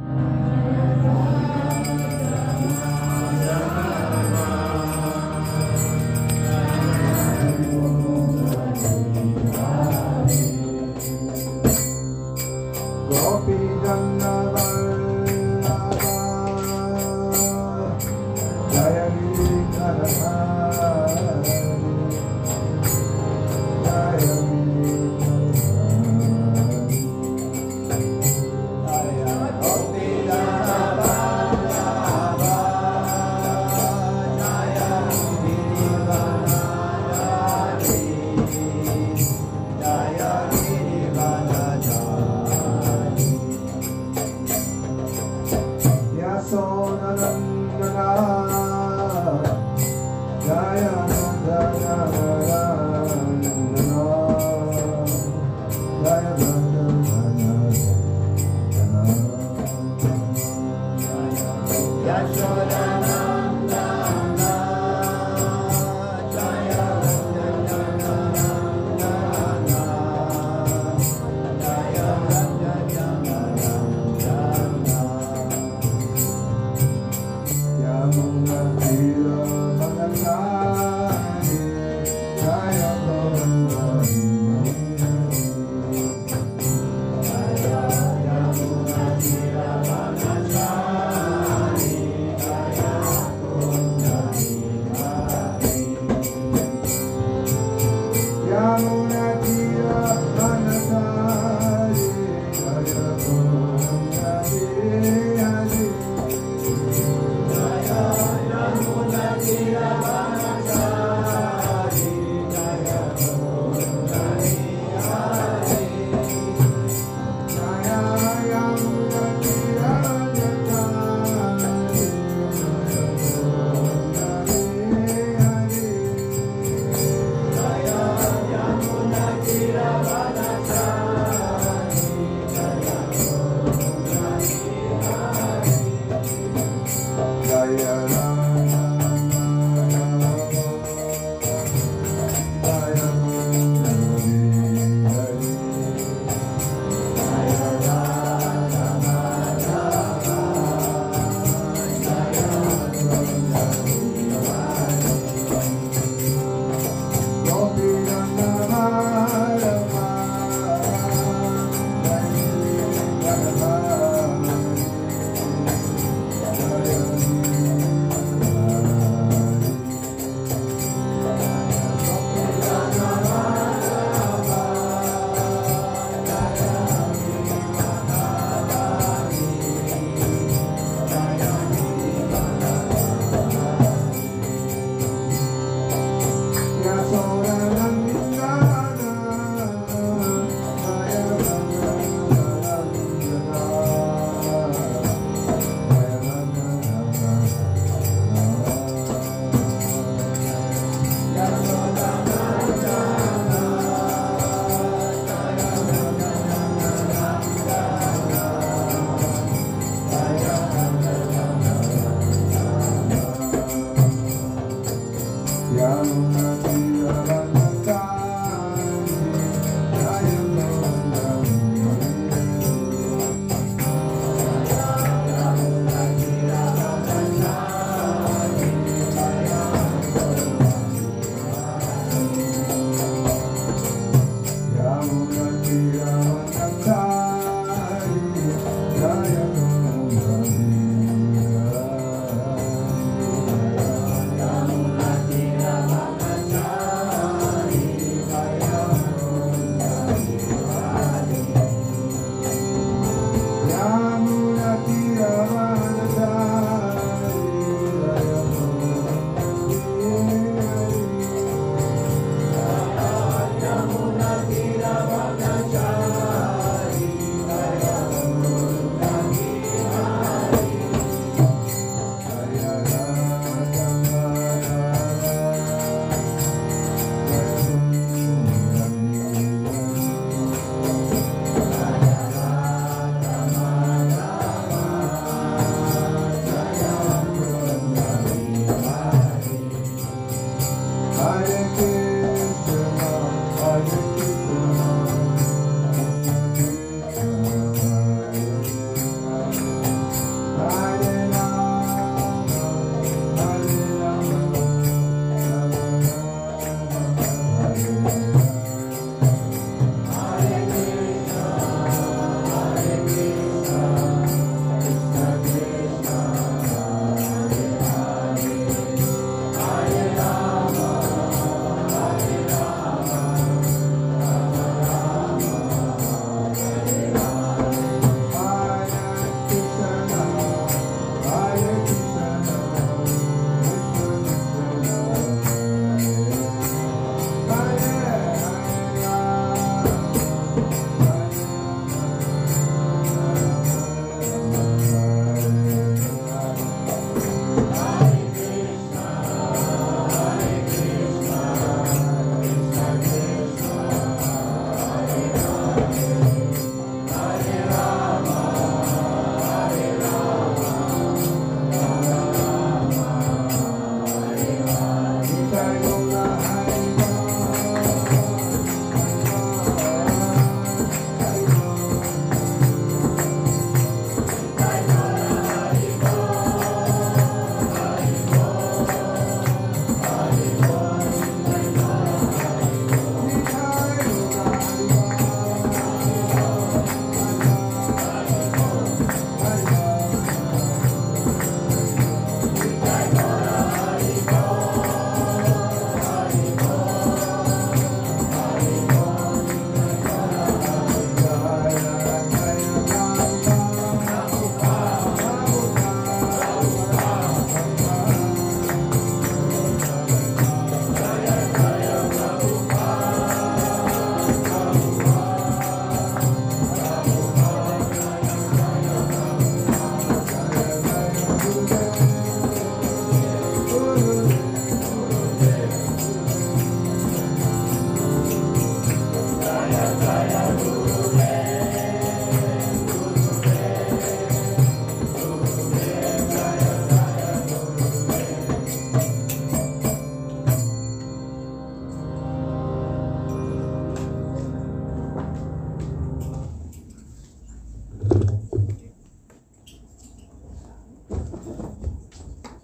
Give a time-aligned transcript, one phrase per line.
[0.00, 0.39] you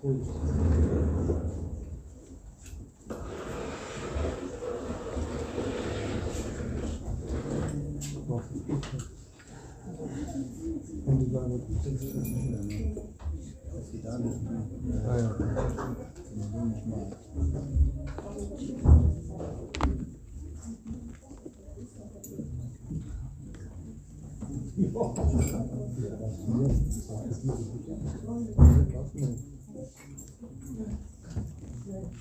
[0.07, 0.23] Und
[11.19, 11.83] die Bhagavad Gita.
[13.75, 14.63] Das geht da nicht mehr.
[15.09, 15.31] Ah, ja.
[16.37, 16.53] Nicht
[16.87, 17.07] mal.
[29.77, 29.91] Thank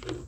[0.08, 0.25] you.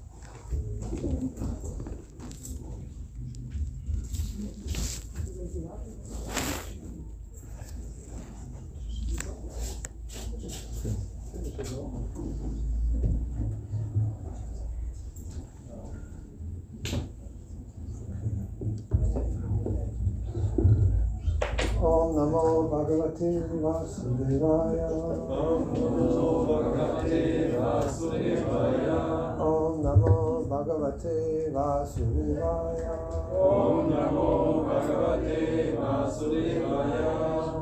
[22.88, 24.88] Bhagavate Vasudevaya.
[25.28, 29.00] Om Namo Bhagavate Vasudevaya.
[29.38, 32.94] Om Namo Bhagavate Vasudevaya.
[33.36, 34.30] Om Namo
[34.70, 37.12] Bhagavate Vasudevaya.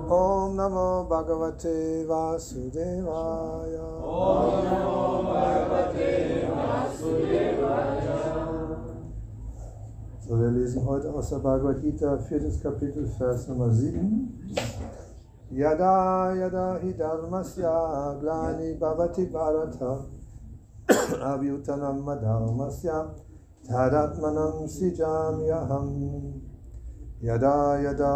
[0.06, 3.86] Om Namo Bhagavate Vasudevaya.
[10.28, 14.28] So, wir lesen heute aus der Bhagavad Gita, viertes Kapitel, Vers Nummer 7.
[15.56, 20.04] Yada yada hi dharmasya glani bhavati bharata.
[21.32, 22.98] Abhyutanam madharmasya
[23.64, 25.88] tadatmanam sijamyaham.
[27.22, 28.16] Yada yada.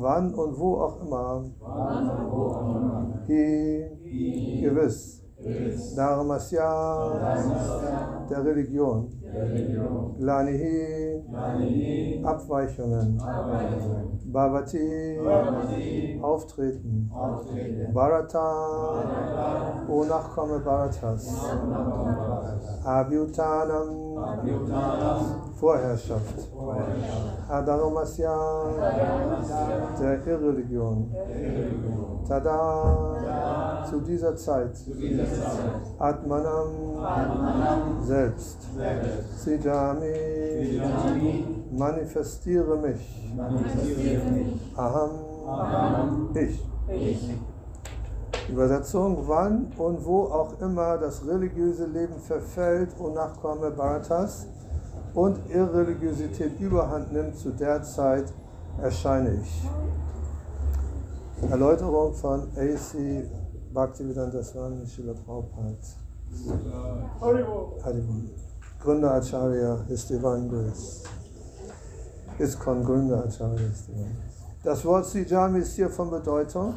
[0.00, 1.44] Wann und wo auch immer.
[3.28, 3.90] Hi
[4.62, 5.22] gewiss
[5.94, 6.68] Dharmasya
[8.30, 9.10] der Religion
[10.18, 11.22] Glanihi,
[12.24, 13.18] Abweichungen,
[14.32, 15.18] Bhavati,
[16.22, 17.10] Auftreten,
[17.92, 18.48] Bharata,
[19.88, 21.44] O Nachkomme Bharatas,
[22.84, 23.88] Abhyutanam,
[25.58, 26.48] Vorherrschaft,
[27.48, 28.36] Adharomasya,
[30.00, 31.10] der Irreligion,
[32.26, 34.76] Tada, zu dieser Zeit,
[35.98, 36.68] Atmanam,
[38.02, 38.58] selbst,
[39.38, 40.80] Sijami,
[41.72, 43.32] manifestiere mich,
[44.76, 46.64] Aham, ich.
[48.48, 54.46] Übersetzung, wann und wo auch immer das religiöse Leben verfällt, o Nachkomme Bharatas,
[55.14, 58.32] und Irreligiosität überhand nimmt, zu der Zeit
[58.80, 59.68] erscheine ich.
[61.50, 63.24] Erläuterung von A.C.
[63.76, 65.76] Bhaktivedanta Swami Srila Prabhupada.
[67.20, 68.30] Haribol.
[68.80, 71.02] Gründer Acharya ist Divine Grace.
[72.38, 74.62] ISKCON Gründer Acharya ist Divine Grace.
[74.64, 76.72] Das Wort Sijami ist hier von Bedeutung.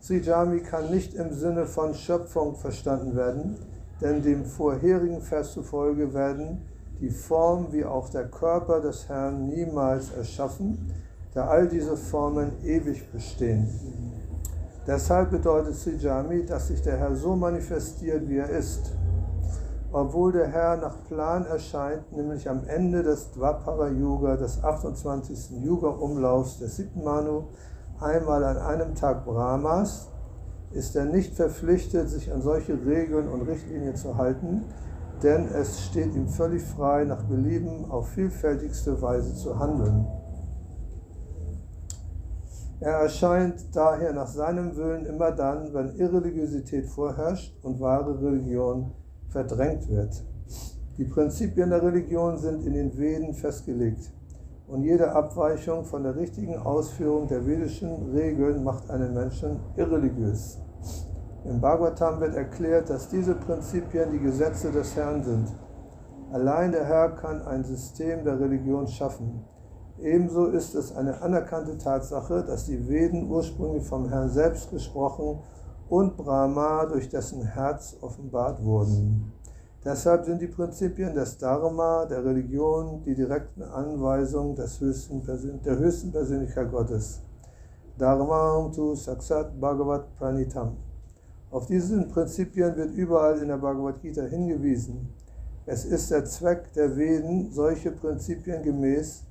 [0.00, 3.56] Sijami kann nicht im Sinne von Schöpfung verstanden werden,
[4.02, 6.60] denn dem vorherigen Vers zufolge werden
[7.00, 10.92] die Form wie auch der Körper des Herrn niemals erschaffen,
[11.32, 13.66] da all diese Formen ewig bestehen.
[14.86, 18.92] Deshalb bedeutet Sijami, dass sich der Herr so manifestiert, wie er ist.
[19.90, 25.62] Obwohl der Herr nach Plan erscheint, nämlich am Ende des Dvapara Yuga, des 28.
[25.62, 27.02] Yuga-Umlaufs des 7.
[27.02, 27.44] Manu,
[27.98, 30.08] einmal an einem Tag Brahmas,
[30.72, 34.64] ist er nicht verpflichtet, sich an solche Regeln und Richtlinien zu halten,
[35.22, 40.06] denn es steht ihm völlig frei, nach Belieben auf vielfältigste Weise zu handeln.
[42.80, 48.92] Er erscheint daher nach seinem Willen immer dann, wenn Irreligiosität vorherrscht und wahre Religion
[49.28, 50.22] verdrängt wird.
[50.98, 54.12] Die Prinzipien der Religion sind in den Veden festgelegt
[54.66, 60.58] und jede Abweichung von der richtigen Ausführung der vedischen Regeln macht einen Menschen irreligiös.
[61.44, 65.48] Im Bhagavatam wird erklärt, dass diese Prinzipien die Gesetze des Herrn sind.
[66.32, 69.44] Allein der Herr kann ein System der Religion schaffen.
[70.02, 75.38] Ebenso ist es eine anerkannte Tatsache, dass die Veden ursprünglich vom Herrn selbst gesprochen
[75.88, 79.32] und Brahma durch dessen Herz offenbart wurden.
[79.84, 85.22] Deshalb sind die Prinzipien des Dharma, der Religion, die direkten Anweisungen des höchsten
[85.64, 87.22] der höchsten Persönlichkeit Gottes.
[87.96, 90.76] Dharma tu saksat bhagavat pranitam.
[91.50, 95.08] Auf diese Prinzipien wird überall in der Bhagavad Gita hingewiesen.
[95.64, 99.25] Es ist der Zweck der Veden, solche Prinzipien gemäß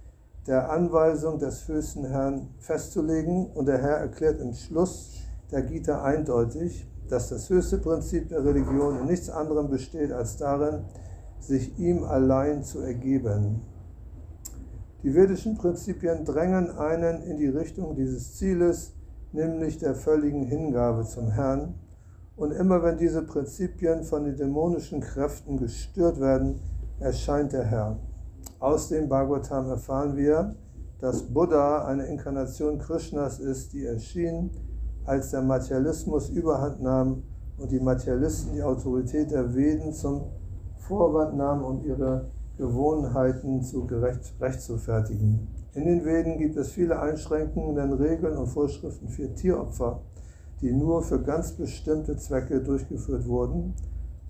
[0.48, 5.14] der Anweisung des höchsten Herrn festzulegen und der Herr erklärt im Schluss
[5.52, 10.86] der Gita eindeutig, dass das höchste Prinzip der Religion in nichts anderem besteht als darin,
[11.40, 13.62] sich ihm allein zu ergeben.
[15.04, 18.94] Die vedischen Prinzipien drängen einen in die Richtung dieses Zieles,
[19.32, 21.76] nämlich der völligen Hingabe zum Herrn,
[22.36, 26.60] Und immer wenn diese Prinzipien von den dämonischen Kräften gestört werden,
[27.00, 27.98] erscheint der Herr.
[28.60, 30.56] Aus dem Bhagavatam erfahren wir,
[31.00, 34.50] dass Buddha eine Inkarnation Krishnas ist, die erschien,
[35.06, 37.24] als der Materialismus überhand nahm
[37.58, 40.24] und die Materialisten die Autorität der Veden zum
[40.78, 45.48] Vorwand nahmen, um ihre Gewohnheiten zu gerecht, recht zu fertigen.
[45.74, 50.00] In den Veden gibt es viele Einschränkungen, Regeln und Vorschriften für Tieropfer,
[50.62, 53.74] die nur für ganz bestimmte Zwecke durchgeführt wurden.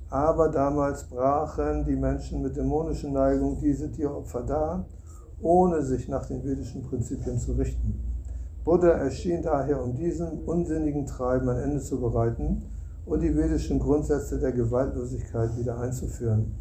[0.09, 4.85] Aber damals brachen die Menschen mit dämonischen Neigungen diese Tieropfer dar,
[5.41, 7.99] ohne sich nach den vedischen Prinzipien zu richten.
[8.63, 12.63] Buddha erschien daher, um diesem unsinnigen Treiben ein Ende zu bereiten
[13.05, 16.55] und die vedischen Grundsätze der Gewaltlosigkeit wieder einzuführen.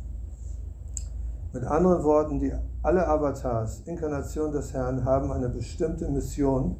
[1.55, 6.77] Mit anderen Worten, die, alle Avatars, Inkarnation des Herrn, haben eine bestimmte Mission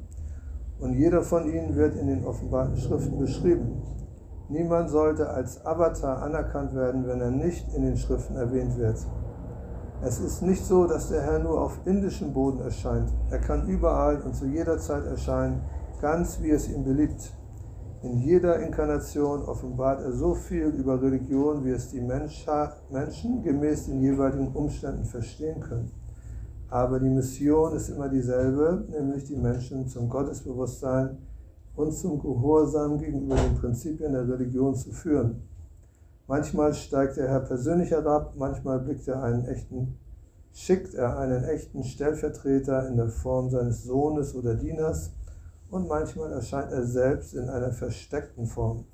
[0.81, 3.81] und jeder von ihnen wird in den offenbarten Schriften beschrieben.
[4.49, 8.99] Niemand sollte als Avatar anerkannt werden, wenn er nicht in den Schriften erwähnt wird.
[10.03, 13.11] Es ist nicht so, dass der Herr nur auf indischem Boden erscheint.
[13.31, 15.63] Er kann überall und zu jeder Zeit erscheinen,
[16.03, 17.33] ganz wie es ihm beliebt.
[18.03, 24.03] In jeder Inkarnation offenbart er so viel über Religion, wie es die Menschen gemäß den
[24.03, 25.91] jeweiligen Umständen verstehen können.
[26.69, 31.17] Aber die Mission ist immer dieselbe, nämlich die Menschen zum Gottesbewusstsein
[31.77, 35.43] und zum Gehorsam gegenüber den Prinzipien der Religion zu führen.
[36.27, 39.99] Manchmal steigt der Herr persönlich herab, manchmal blickt er einen echten,
[40.53, 45.13] schickt er einen echten Stellvertreter in der Form seines Sohnes oder Dieners
[45.71, 48.85] und manchmal erscheint er selbst in einer versteckten Form.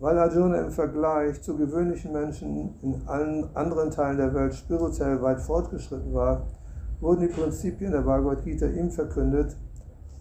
[0.00, 5.40] Weil Arjuna im Vergleich zu gewöhnlichen Menschen in allen anderen Teilen der Welt spirituell weit
[5.40, 6.46] fortgeschritten war,
[7.00, 9.56] wurden die Prinzipien der Bhagavad Gita ihm verkündet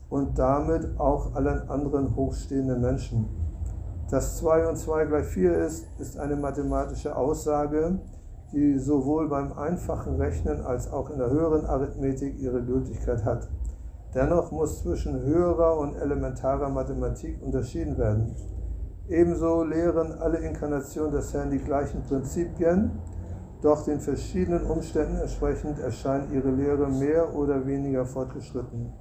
[0.10, 3.28] und damit auch allen anderen hochstehenden Menschen.
[4.10, 8.00] Dass 2 und 2 gleich 4 ist, ist eine mathematische Aussage,
[8.52, 13.48] die sowohl beim einfachen Rechnen als auch in der höheren Arithmetik ihre Gültigkeit hat.
[14.16, 18.36] Dennoch muss zwischen höherer und elementarer Mathematik unterschieden werden.
[19.08, 22.92] Ebenso lehren alle Inkarnationen des Herrn die gleichen Prinzipien,
[23.62, 28.94] doch den verschiedenen Umständen entsprechend erscheint ihre Lehre mehr oder weniger fortgeschritten.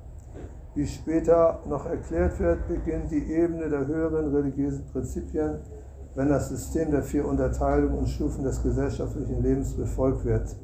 [0.79, 5.59] Wie später noch erklärt wird, beginnt die Ebene der höheren religiösen Prinzipien,
[6.15, 10.55] wenn das System der vier Unterteilungen und Stufen des gesellschaftlichen Lebens befolgt wird.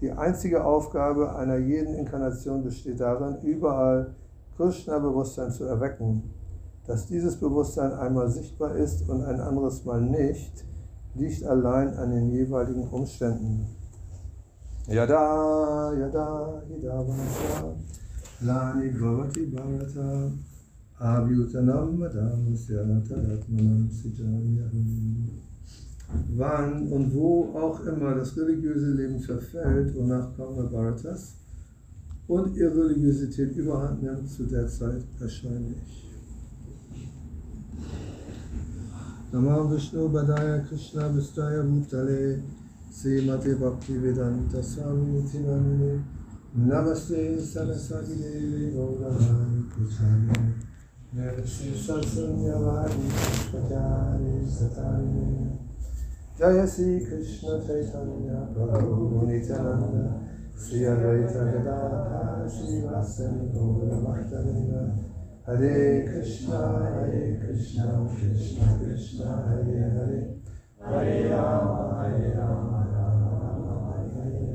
[0.00, 4.14] Die einzige Aufgabe einer jeden Inkarnation besteht darin, überall
[4.56, 6.22] Krishna-Bewusstsein zu erwecken.
[6.86, 10.64] Dass dieses Bewusstsein einmal sichtbar ist und ein anderes Mal nicht,
[11.16, 13.66] liegt allein an den jeweiligen Umständen.
[14.86, 17.04] Yada, yada, yada,
[18.46, 20.30] lani bhavati bharata,
[21.00, 25.44] abhyutanam madam syatadatmanam sijanyaham
[26.36, 31.34] wann und wo auch immer das religiöse Leben verfällt und nach Bharatas
[32.26, 36.04] und Irreligiosität überhand nimmt, zu der Zeit erscheine ich.
[39.32, 42.38] Namah Vishnu Badaya Krishna Vistaya Bhutale
[42.92, 46.00] Srimati Bhakti Vedanta Swami Tinamini
[46.56, 50.54] Namaste Saraswati Devi Gaurahani Kuchani
[51.12, 53.10] Namaste Satsanyavadi
[53.50, 55.50] Pachari Satari
[56.38, 60.22] Jaya Sri Krishna Chaitanya Prabhu Nityananda
[60.56, 64.94] Sri Advaita Gadadhar Sri Vasani Gaura Bhaktavinda
[65.44, 70.38] Hare Krishna Hare Krishna Krishna Krishna Hare Hare
[70.78, 74.54] Hare Rama Hare Rama Rama Rama Hare Hare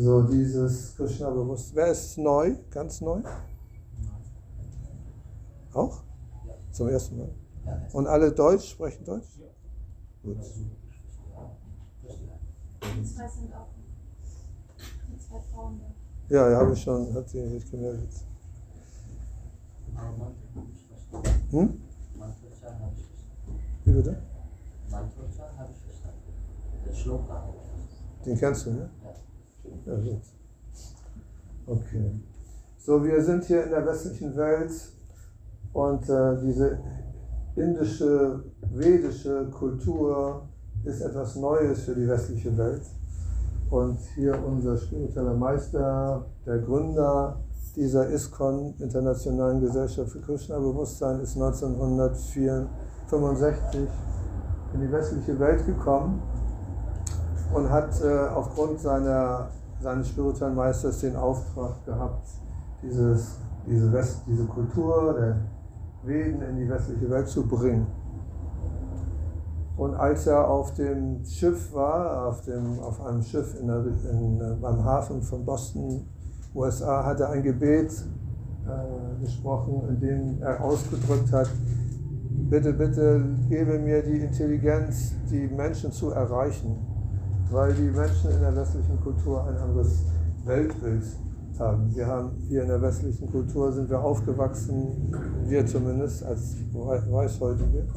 [0.00, 1.76] So, dieses Krishna-Bewusstsein.
[1.76, 2.54] Wer ist neu?
[2.70, 3.20] Ganz neu?
[5.72, 6.04] Auch?
[6.70, 7.34] Zum ersten Mal?
[7.92, 9.26] Und alle Deutsch sprechen Deutsch?
[10.22, 10.36] Gut.
[16.28, 18.10] Ja, ja, habe ich schon, hat sie sich gemeldet.
[21.50, 21.82] Hm?
[23.84, 24.22] Wie bitte?
[28.24, 28.90] Den kennst du, ne?
[31.66, 32.10] Okay.
[32.78, 34.72] So, wir sind hier in der westlichen Welt
[35.72, 36.78] und äh, diese
[37.56, 40.48] indische, vedische Kultur
[40.84, 42.82] ist etwas Neues für die westliche Welt.
[43.70, 47.40] Und hier unser spiritueller Meister, der Gründer
[47.76, 53.80] dieser ISKCON, Internationalen Gesellschaft für Krishna-Bewusstsein, ist 1965
[54.74, 56.22] in die westliche Welt gekommen
[57.54, 62.28] und hat äh, aufgrund seiner, seines spirituellen Meisters den Auftrag gehabt,
[62.82, 65.36] dieses, diese, West, diese Kultur der
[66.04, 67.86] Veden in die westliche Welt zu bringen.
[69.76, 74.60] Und als er auf dem Schiff war, auf, dem, auf einem Schiff in der, in,
[74.60, 76.08] beim Hafen von Boston,
[76.54, 77.92] USA, hat er ein Gebet
[78.66, 81.48] äh, gesprochen, in dem er ausgedrückt hat,
[82.50, 86.76] bitte, bitte gebe mir die Intelligenz, die Menschen zu erreichen,
[87.50, 90.04] weil die Menschen in der westlichen Kultur ein anderes
[90.44, 91.04] Weltbild
[91.58, 91.94] haben.
[91.94, 97.88] Wir haben hier in der westlichen Kultur sind wir aufgewachsen, wir zumindest als Weißhäutige,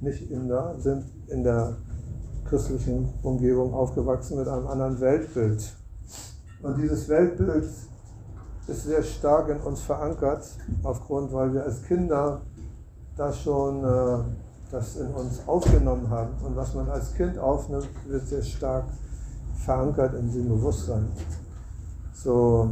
[0.00, 1.76] nicht Inder, sind in der
[2.44, 5.76] christlichen Umgebung aufgewachsen mit einem anderen Weltbild.
[6.62, 7.64] Und dieses Weltbild
[8.66, 10.44] ist sehr stark in uns verankert,
[10.82, 12.40] aufgrund, weil wir als Kinder
[13.16, 14.18] das schon äh,
[14.70, 16.34] das in uns aufgenommen haben.
[16.44, 18.84] Und was man als Kind aufnimmt, wird sehr stark
[19.64, 21.08] verankert in dem Bewusstsein.
[22.12, 22.70] So,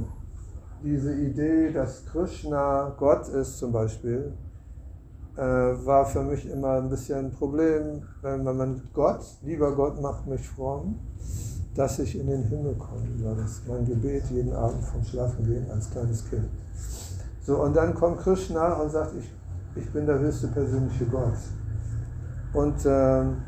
[0.82, 4.32] diese Idee, dass Krishna Gott ist zum Beispiel,
[5.36, 10.26] äh, war für mich immer ein bisschen ein Problem, wenn man Gott, lieber Gott macht
[10.26, 11.00] mich fromm,
[11.74, 13.02] dass ich in den Himmel komme.
[13.36, 16.48] Das mein Gebet jeden Abend vom Schlafen gehen als kleines Kind.
[17.44, 19.30] So, und dann kommt Krishna und sagt, ich,
[19.82, 21.34] ich bin der höchste persönliche Gott.
[22.54, 23.42] Und ähm,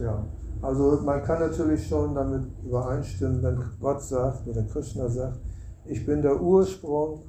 [0.00, 0.24] ja,
[0.62, 5.38] also man kann natürlich schon damit übereinstimmen, wenn Gott sagt oder Krishna sagt,
[5.84, 7.22] ich bin der Ursprung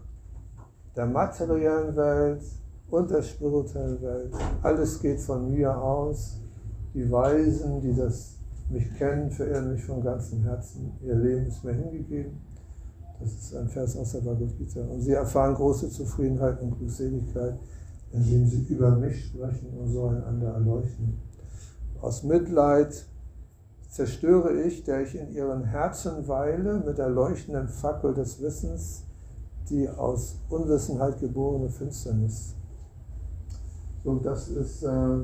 [0.95, 2.41] der materiellen Welt
[2.89, 4.33] und der spirituellen Welt.
[4.61, 6.41] Alles geht von mir aus.
[6.93, 8.35] Die Weisen, die das
[8.69, 10.91] mich kennen, verehren mich von ganzem Herzen.
[11.01, 12.41] Ihr Leben ist mir hingegeben.
[13.19, 14.81] Das ist ein Vers aus der Bhagavad Gita.
[14.81, 17.59] Und sie erfahren große Zufriedenheit und Glückseligkeit,
[18.11, 21.19] indem sie über mich sprechen und so einander erleuchten.
[22.01, 23.05] Aus Mitleid
[23.89, 29.03] zerstöre ich, der ich in ihren Herzen weile, mit der leuchtenden Fackel des Wissens,
[29.69, 32.55] die aus Unwissenheit geborene Finsternis.
[34.03, 35.17] So, das ist äh,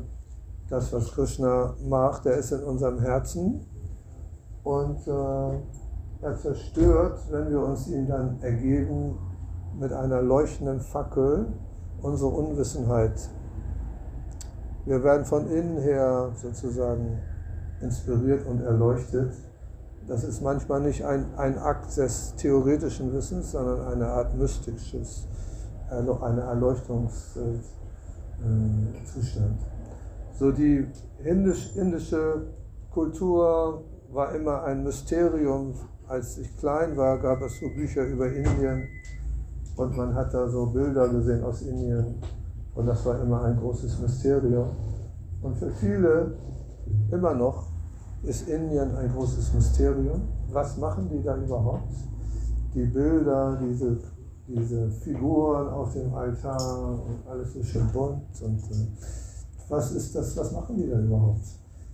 [0.69, 2.25] das, was Krishna macht.
[2.25, 3.61] Er ist in unserem Herzen
[4.63, 5.59] und äh,
[6.21, 9.17] er zerstört, wenn wir uns ihm dann ergeben,
[9.79, 11.47] mit einer leuchtenden Fackel
[12.05, 13.29] unsere Unwissenheit.
[14.85, 17.17] Wir werden von innen her sozusagen
[17.81, 19.33] inspiriert und erleuchtet.
[20.07, 25.27] Das ist manchmal nicht ein, ein Akt des theoretischen Wissens, sondern eine Art mystisches,
[25.89, 27.65] eine Erleuchtungszustand.
[30.37, 30.85] So die
[31.23, 32.43] indisch, indische
[32.91, 35.73] Kultur war immer ein Mysterium.
[36.07, 38.87] Als ich klein war, gab es so Bücher über Indien
[39.77, 42.15] und man hat da so Bilder gesehen aus Indien
[42.75, 44.69] und das war immer ein großes Mysterium.
[45.41, 46.35] Und für viele
[47.11, 47.67] immer noch
[48.23, 50.21] ist Indien ein großes Mysterium.
[50.51, 51.93] Was machen die da überhaupt?
[52.73, 53.97] Die Bilder, diese,
[54.47, 58.23] diese Figuren auf dem Altar und alles so schön bunt.
[58.41, 58.87] Und äh,
[59.69, 61.45] was ist das, was machen die da überhaupt?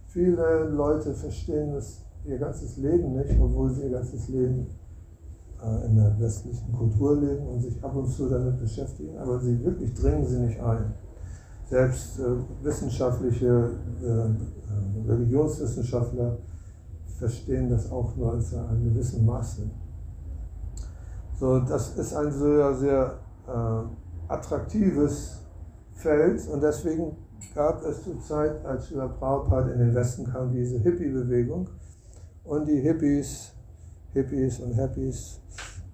[0.08, 4.67] Viele Leute verstehen das ihr ganzes Leben nicht, obwohl sie ihr ganzes Leben
[5.86, 9.93] in der westlichen Kultur leben und sich ab und zu damit beschäftigen, aber sie wirklich
[9.93, 10.93] dringen sie nicht ein.
[11.69, 12.24] Selbst äh,
[12.63, 13.71] wissenschaftliche
[14.04, 16.38] äh, äh, Religionswissenschaftler
[17.17, 19.69] verstehen das auch nur als ein gewissen Maße.
[21.39, 25.41] So, das ist ein sehr, sehr äh, attraktives
[25.93, 27.15] Feld und deswegen
[27.54, 31.69] gab es zur Zeit, als Srila Prabhupada in den Westen kam, diese Hippie-Bewegung
[32.43, 33.54] und die Hippies,
[34.13, 35.39] Hippies und Happies,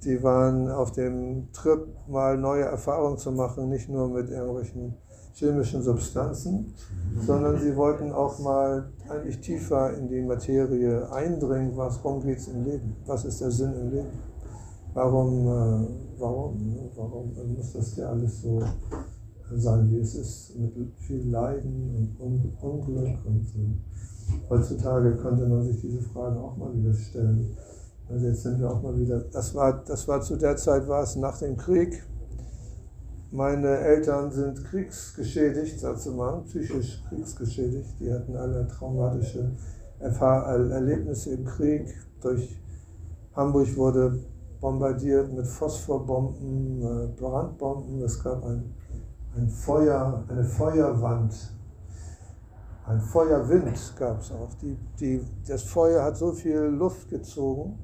[0.03, 4.95] die waren auf dem Trip, mal neue Erfahrungen zu machen, nicht nur mit irgendwelchen
[5.33, 6.73] chemischen Substanzen,
[7.19, 12.95] sondern sie wollten auch mal eigentlich tiefer in die Materie eindringen, was, es im Leben,
[13.05, 14.09] was ist der Sinn im Leben,
[14.95, 18.61] warum, äh, warum, warum muss das ja alles so
[19.55, 25.63] sein, wie es ist, mit viel Leiden und Un Unglück und äh, heutzutage könnte man
[25.63, 27.55] sich diese Fragen auch mal wieder stellen.
[28.09, 31.03] Also jetzt sind wir auch mal wieder, das war, das war zu der Zeit, war
[31.03, 32.03] es nach dem Krieg,
[33.31, 37.99] meine Eltern sind kriegsgeschädigt, dazu mal, psychisch kriegsgeschädigt.
[37.99, 39.51] Die hatten alle traumatische
[39.99, 41.93] Erlebnisse im Krieg.
[42.21, 42.57] Durch
[43.35, 44.17] Hamburg wurde
[44.61, 48.01] bombardiert mit Phosphorbomben, äh, Brandbomben.
[48.01, 48.73] Es gab ein,
[49.35, 51.53] ein Feuer, eine Feuerwand.
[52.87, 54.53] Ein Feuerwind gab es auch.
[54.61, 57.77] Die, die, das Feuer hat so viel Luft gezogen,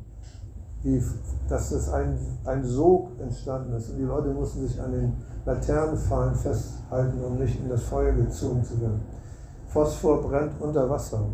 [0.83, 1.01] die,
[1.47, 3.89] dass es ein, ein Sog entstanden ist.
[3.89, 5.13] Und die Leute mussten sich an den
[5.45, 9.01] Laternenpfahlen festhalten, um nicht in das Feuer gezogen zu werden.
[9.67, 11.25] Phosphor brennt unter Wasser.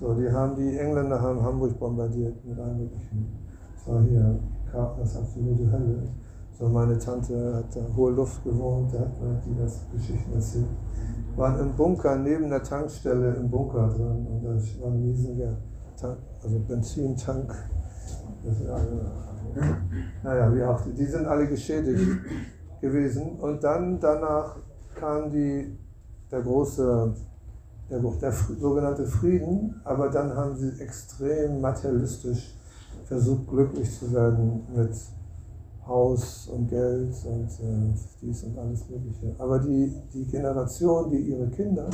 [0.00, 3.38] So, die haben die Engländer haben Hamburg bombardiert mit allen möglichen.
[3.74, 4.38] Das war hier
[4.98, 6.02] das absolute Hölle.
[6.58, 10.66] So meine Tante hat da hohe Luft gewohnt, da hat man die das Geschichten erzählt.
[11.36, 15.56] Waren im Bunker, neben der Tankstelle im Bunker drin und da war ein riesiger
[15.96, 17.54] Tank, also Benzintank.
[20.22, 22.20] Naja, wie auch, die sind alle geschädigt
[22.80, 23.38] gewesen.
[23.40, 24.56] Und dann danach
[24.94, 25.76] kam die,
[26.30, 27.14] der große,
[27.90, 32.56] der, der sogenannte Frieden, aber dann haben sie extrem materialistisch
[33.04, 34.90] versucht, glücklich zu werden mit
[35.86, 39.34] Haus und Geld und äh, dies und alles Mögliche.
[39.38, 41.90] Aber die, die Generation, die ihre Kinder,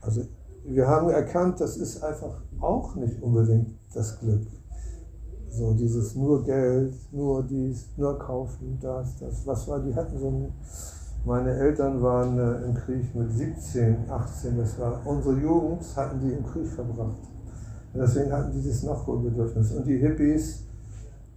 [0.00, 0.22] also
[0.64, 4.46] wir haben erkannt, das ist einfach auch nicht unbedingt das Glück.
[5.56, 9.46] So dieses nur Geld, nur dies, nur kaufen, das, das.
[9.46, 10.52] Was war, die hatten so ein,
[11.24, 16.32] meine Eltern waren äh, im Krieg mit 17, 18, das war unsere Jugend, hatten die
[16.32, 17.22] im Krieg verbracht.
[17.94, 19.72] Und deswegen hatten die dieses Nachholbedürfnis.
[19.72, 20.64] Und die Hippies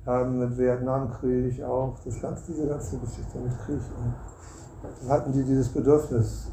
[0.06, 3.80] haben mit Vietnamkrieg auch, das ganze, diese ganze Geschichte mit Krieg,
[5.02, 6.52] und hatten die dieses Bedürfnis,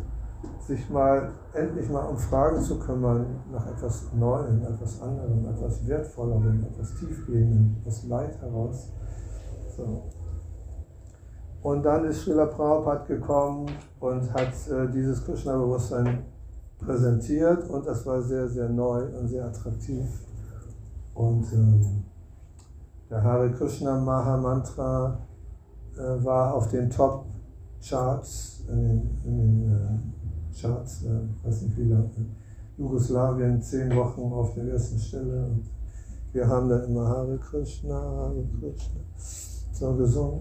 [0.66, 6.64] sich mal endlich mal um Fragen zu kümmern nach etwas Neuem, etwas anderem, etwas Wertvollerem,
[6.64, 8.92] etwas Tiefgehendem, aus Leid heraus.
[9.76, 10.02] So.
[11.62, 13.66] Und dann ist Srila Prabhupada gekommen
[14.00, 16.24] und hat äh, dieses Krishna-Bewusstsein
[16.78, 20.06] präsentiert und das war sehr, sehr neu und sehr attraktiv.
[21.14, 22.04] Und ähm,
[23.08, 25.18] der Hare Krishna Maha Mantra
[25.96, 27.24] äh, war auf den Top
[27.80, 30.15] Charts in den, in den äh,
[30.60, 32.10] Charts, äh, weiß nicht wie lange,
[32.76, 35.64] Jugoslawien zehn Wochen auf der ersten Stelle und
[36.32, 39.00] wir haben dann immer Hare Krishna, Hare Krishna.
[39.72, 40.40] So gesungen.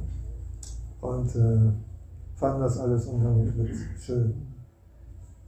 [1.00, 1.72] Und äh,
[2.36, 3.54] fanden das alles unheimlich
[3.98, 4.34] schön.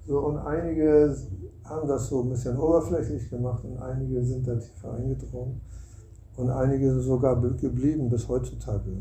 [0.05, 1.15] So, und einige
[1.65, 5.59] haben das so ein bisschen oberflächlich gemacht und einige sind da tiefer eingedrungen.
[6.37, 8.91] Und einige sind sogar geblieben bis heutzutage.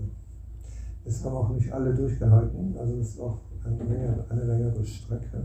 [1.05, 5.45] Es haben auch nicht alle durchgehalten, also es ist auch eine längere, Strecke.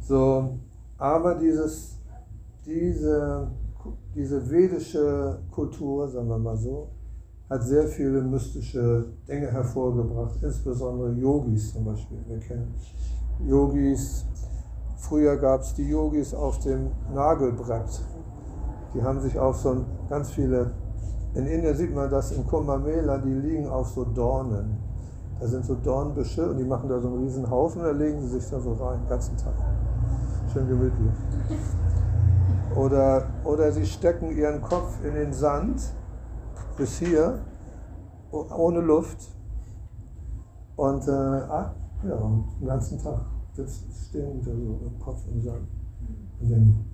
[0.00, 0.58] So,
[0.98, 1.98] aber dieses,
[2.66, 3.48] diese,
[4.14, 6.88] diese vedische Kultur, sagen wir mal so,
[7.48, 12.18] hat sehr viele mystische Dinge hervorgebracht, insbesondere Yogis zum Beispiel.
[12.26, 12.74] Wir kennen
[13.46, 14.24] Yogis.
[14.96, 18.02] Früher gab es die Yogis auf dem Nagelbrett.
[18.94, 20.72] Die haben sich auf so ganz viele,
[21.34, 24.78] in Indien sieht man das in Kumbh Mela, die liegen auf so Dornen.
[25.40, 28.20] Da sind so Dornbüsche und die machen da so einen riesen Haufen und da legen
[28.20, 29.54] sie sich da so rein, den ganzen Tag.
[30.52, 31.12] Schön gemütlich.
[32.76, 35.80] Oder, oder sie stecken ihren Kopf in den Sand
[36.76, 37.40] bis hier,
[38.30, 39.30] ohne Luft.
[40.76, 43.20] Und äh, ah, ja, den ganzen Tag
[43.52, 45.68] sitzt, stehen da so im Kopf im Sand.
[46.40, 46.84] Und dann,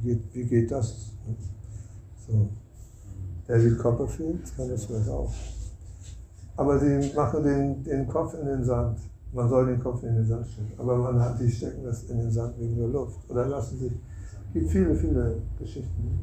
[0.00, 1.12] wie geht, wie geht das?
[2.26, 2.48] So.
[3.46, 5.30] David Copperfield kann das vielleicht auch.
[6.56, 8.98] Aber sie machen den, den Kopf in den Sand.
[9.32, 10.72] Man soll den Kopf in den Sand stecken.
[10.78, 13.18] Aber man hat, die stecken das in den Sand wegen der Luft.
[13.28, 13.92] Oder lassen sich.
[13.92, 16.18] Es gibt viele, viele Geschichten.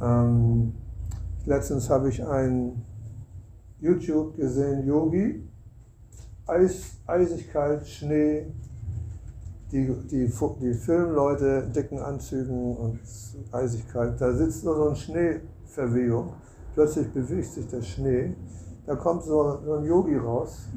[0.00, 0.72] Ähm,
[1.46, 2.82] letztens habe ich ein
[3.78, 5.48] YouTube gesehen, Yogi.
[6.46, 8.46] Eis, eisig kalt, Schnee,
[9.72, 13.00] die, die, die Filmleute, dicken Anzügen und
[13.52, 14.20] eisig kalt.
[14.20, 16.32] Da sitzt nur so eine Schneeverwehung.
[16.74, 18.34] Plötzlich bewegt sich der Schnee
[18.86, 20.68] da kommt so, ein Yogi raus,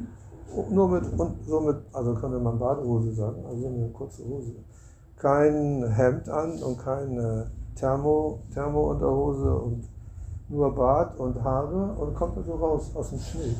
[0.70, 4.56] nur mit, und so mit, also könnte man Badehose sagen, also eine kurze Hose.
[5.18, 9.90] Kein Hemd an und keine Thermo, Thermo-Unterhose und
[10.50, 13.56] nur Bart und Haare und kommt so raus aus dem Schnee.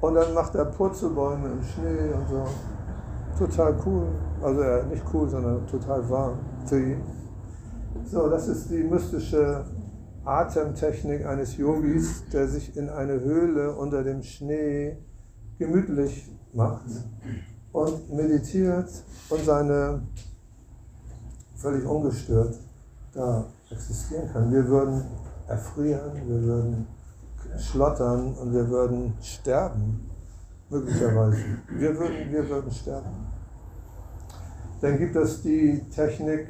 [0.00, 3.46] Und dann macht er Purzelbäume im Schnee und so.
[3.46, 4.06] Total cool.
[4.42, 6.34] Also ja, nicht cool, sondern total warm
[6.66, 7.00] für ihn.
[8.04, 9.64] So, das ist die mystische
[10.24, 14.96] Atemtechnik eines Yogis, der sich in eine Höhle unter dem Schnee
[15.58, 16.86] gemütlich macht
[17.72, 18.88] und meditiert
[19.28, 20.02] und seine
[21.56, 22.58] völlig ungestört
[23.12, 24.52] da existieren kann.
[24.52, 25.04] Wir würden
[25.46, 26.86] erfrieren, wir würden
[27.58, 30.10] schlottern und wir würden sterben,
[30.70, 31.36] möglicherweise.
[31.70, 33.26] Wir würden, wir würden sterben.
[34.80, 36.48] Dann gibt es die Technik,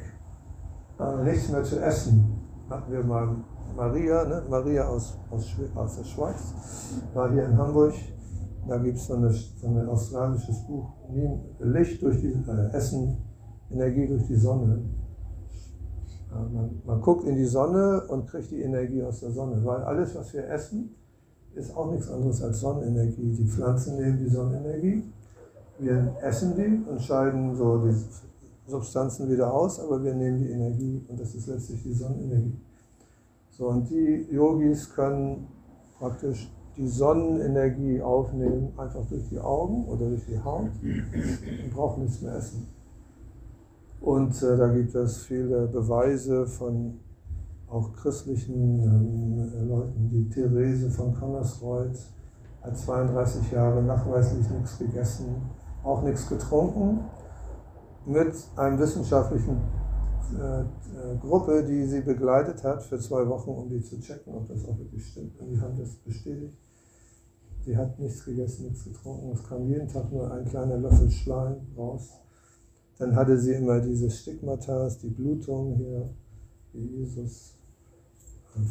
[0.99, 2.41] äh, nichts mehr zu essen.
[2.71, 3.37] Hatten wir mal
[3.77, 4.43] Maria, ne?
[4.49, 6.55] Maria aus, aus, aus der Schweiz,
[7.13, 7.95] war hier in Hamburg.
[8.67, 9.15] Da gibt es so,
[9.61, 10.93] so ein australisches Buch,
[11.61, 13.19] Licht durch die, äh, Essen,
[13.71, 14.81] Energie durch die Sonne.
[16.31, 19.83] Ja, man, man guckt in die Sonne und kriegt die Energie aus der Sonne, weil
[19.83, 20.95] alles, was wir essen,
[21.55, 23.37] ist auch nichts anderes als Sonnenenergie.
[23.39, 25.05] Die Pflanzen nehmen die Sonnenenergie,
[25.79, 27.95] wir essen die und scheiden so die
[28.67, 32.57] Substanzen wieder aus, aber wir nehmen die Energie und das ist letztlich die Sonnenenergie.
[33.57, 35.47] So, und die Yogis können
[35.97, 42.21] praktisch die Sonnenenergie aufnehmen, einfach durch die Augen oder durch die Haut und brauchen nichts
[42.21, 42.67] mehr essen.
[44.01, 46.99] Und äh, da gibt es viele Beweise von
[47.69, 52.11] auch christlichen ähm, Leuten, die Therese von Connersreuth
[52.61, 55.37] hat 32 Jahre nachweislich nichts gegessen,
[55.85, 57.01] auch nichts getrunken,
[58.07, 59.59] mit einem wissenschaftlichen
[60.35, 64.64] äh, Gruppe, die sie begleitet hat für zwei Wochen, um die zu checken, ob das
[64.64, 65.38] auch wirklich stimmt.
[65.40, 66.55] Und die haben das bestätigt.
[67.64, 69.33] Sie hat nichts gegessen, nichts getrunken.
[69.33, 72.20] Es kam jeden Tag nur ein kleiner Löffel Schleim raus.
[72.99, 76.11] Dann hatte sie immer diese Stigmatas, die Blutung hier,
[76.73, 77.55] wie Jesus,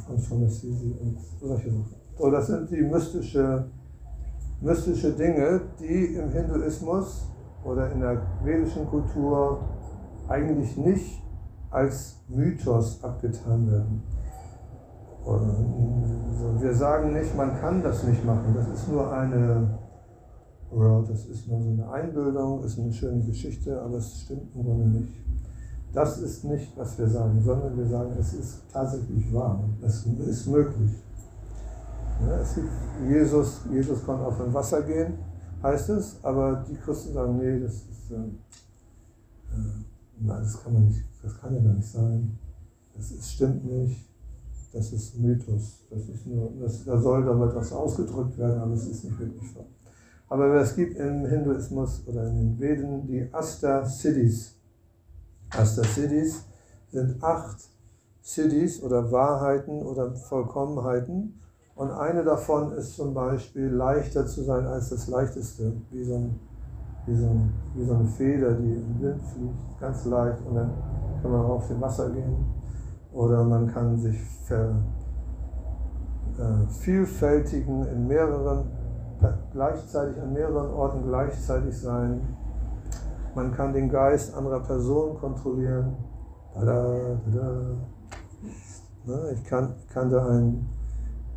[0.05, 1.95] Franz von Assisi und solche Sachen.
[2.17, 3.65] So, das sind die mystische,
[4.61, 7.27] mystische Dinge, die im Hinduismus
[7.65, 9.59] oder in der vedischen Kultur
[10.27, 11.22] eigentlich nicht
[11.73, 14.03] als Mythos abgetan werden.
[15.25, 18.53] Und wir sagen nicht, man kann das nicht machen.
[18.55, 19.79] Das ist nur eine,
[21.07, 24.99] das ist nur so eine Einbildung, ist eine schöne Geschichte, aber es stimmt im Grunde
[24.99, 25.13] nicht.
[25.93, 29.63] Das ist nicht, was wir sagen, sondern wir sagen, es ist tatsächlich wahr.
[29.81, 30.91] Es ist möglich.
[32.27, 32.69] Ja, es gibt,
[33.07, 35.15] Jesus, Jesus konnte auf dem Wasser gehen,
[35.63, 38.25] heißt es, aber die Christen sagen, nee, das ist, äh, äh,
[40.19, 42.37] nein, das kann man nicht das kann ja gar nicht sein.
[42.95, 44.09] Das ist, stimmt nicht.
[44.73, 45.85] Das ist Mythos.
[45.89, 49.55] Das ist nur, das, da soll damit was ausgedrückt werden, aber es ist nicht wirklich
[49.55, 49.65] wahr.
[50.29, 54.55] Aber es gibt im Hinduismus oder in den Veden die Asta Siddhis.
[55.51, 56.43] Asta Siddhis
[56.91, 57.69] sind acht
[58.21, 61.39] Siddhis oder Wahrheiten oder Vollkommenheiten.
[61.75, 66.39] Und eine davon ist zum Beispiel leichter zu sein als das Leichteste, wie so, ein,
[67.05, 70.45] wie so, ein, wie so eine Feder, die im Wind fliegt, ganz leicht.
[70.45, 70.71] Und dann
[71.21, 72.45] kann man auf dem Wasser gehen
[73.13, 74.75] oder man kann sich ver,
[76.37, 78.65] äh, vielfältigen in mehreren,
[79.51, 82.21] gleichzeitig an mehreren Orten gleichzeitig sein.
[83.35, 85.95] Man kann den Geist anderer Personen kontrollieren.
[86.53, 87.61] Tada, tada.
[89.05, 90.69] Ne, ich kan, kannte einen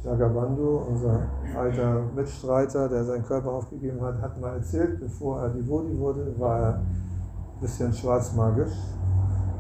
[0.04, 1.20] Jagabandhu, unser
[1.56, 6.60] alter Mitstreiter, der seinen Körper aufgegeben hat, hat mal erzählt, bevor er Devoti wurde, war
[6.60, 8.72] er ein bisschen schwarzmagisch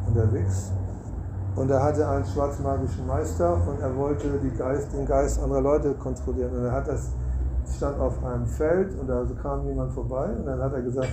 [0.06, 0.72] unterwegs.
[1.56, 6.54] Und er hatte einen schwarzmagischen Meister und er wollte Geist, den Geist anderer Leute kontrollieren.
[6.54, 7.12] Und er hat das,
[7.74, 11.08] stand auf einem Feld und da kam jemand vorbei und dann hat er gesagt,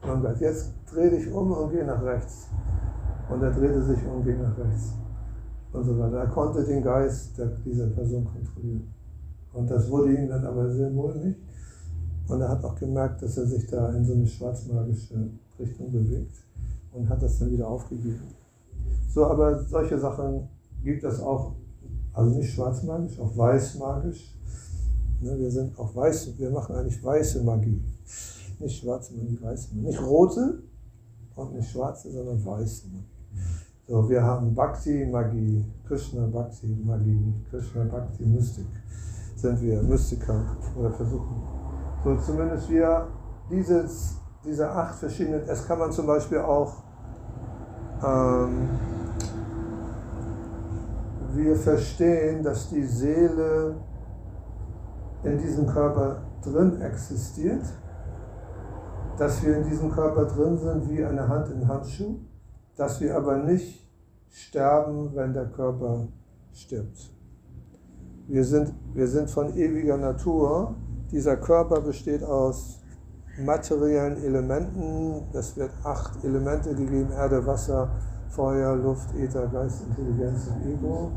[0.00, 2.48] Gott, jetzt dreh dich um und geh nach rechts.
[3.28, 4.94] Und er drehte sich um und ging nach rechts.
[5.72, 6.18] Und so weiter.
[6.18, 8.92] Er konnte den Geist dieser Person kontrollieren.
[9.52, 11.36] Und das wurde ihm dann aber sehr mulmig.
[12.28, 16.36] Und er hat auch gemerkt, dass er sich da in so eine schwarzmagische Richtung bewegt
[16.92, 18.22] und hat das dann wieder aufgegeben.
[19.12, 20.48] So, aber solche Sachen
[20.82, 21.52] gibt es auch,
[22.12, 24.36] also nicht schwarzmagisch, auch weißmagisch.
[25.20, 27.82] Ne, wir sind auch weiß, wir machen eigentlich weiße Magie.
[28.58, 29.86] Nicht schwarze Magie, weiße Magie.
[29.88, 30.62] Nicht rote
[31.34, 33.04] und nicht schwarze, sondern weiße Magie.
[33.90, 38.68] So, wir haben Bhakti-Magie, Krishna-Bhakti-Magie, Krishna-Bhakti-Mystik.
[39.34, 40.44] Sind wir Mystiker
[40.78, 41.42] oder versuchen.
[42.04, 43.08] So, zumindest wir
[43.50, 46.72] dieses diese acht verschiedenen, es kann man zum Beispiel auch,
[48.00, 48.68] ähm,
[51.34, 53.74] wir verstehen, dass die Seele
[55.24, 57.64] in diesem Körper drin existiert,
[59.18, 62.20] dass wir in diesem Körper drin sind wie eine Hand in Handschuh,
[62.80, 63.86] dass wir aber nicht
[64.30, 66.08] sterben, wenn der Körper
[66.54, 67.12] stirbt.
[68.26, 70.76] Wir sind, wir sind von ewiger Natur.
[71.12, 72.80] Dieser Körper besteht aus
[73.44, 75.24] materiellen Elementen.
[75.34, 77.90] Es wird acht Elemente gegeben, Erde, Wasser,
[78.30, 81.12] Feuer, Luft, Äther, Geist, Intelligenz und Ego.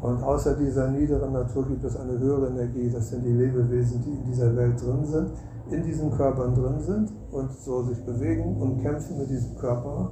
[0.00, 4.10] Und außer dieser niederen Natur gibt es eine höhere Energie, das sind die Lebewesen, die
[4.10, 5.30] in dieser Welt drin sind,
[5.70, 10.10] in diesen Körpern drin sind und so sich bewegen und kämpfen mit diesem Körper,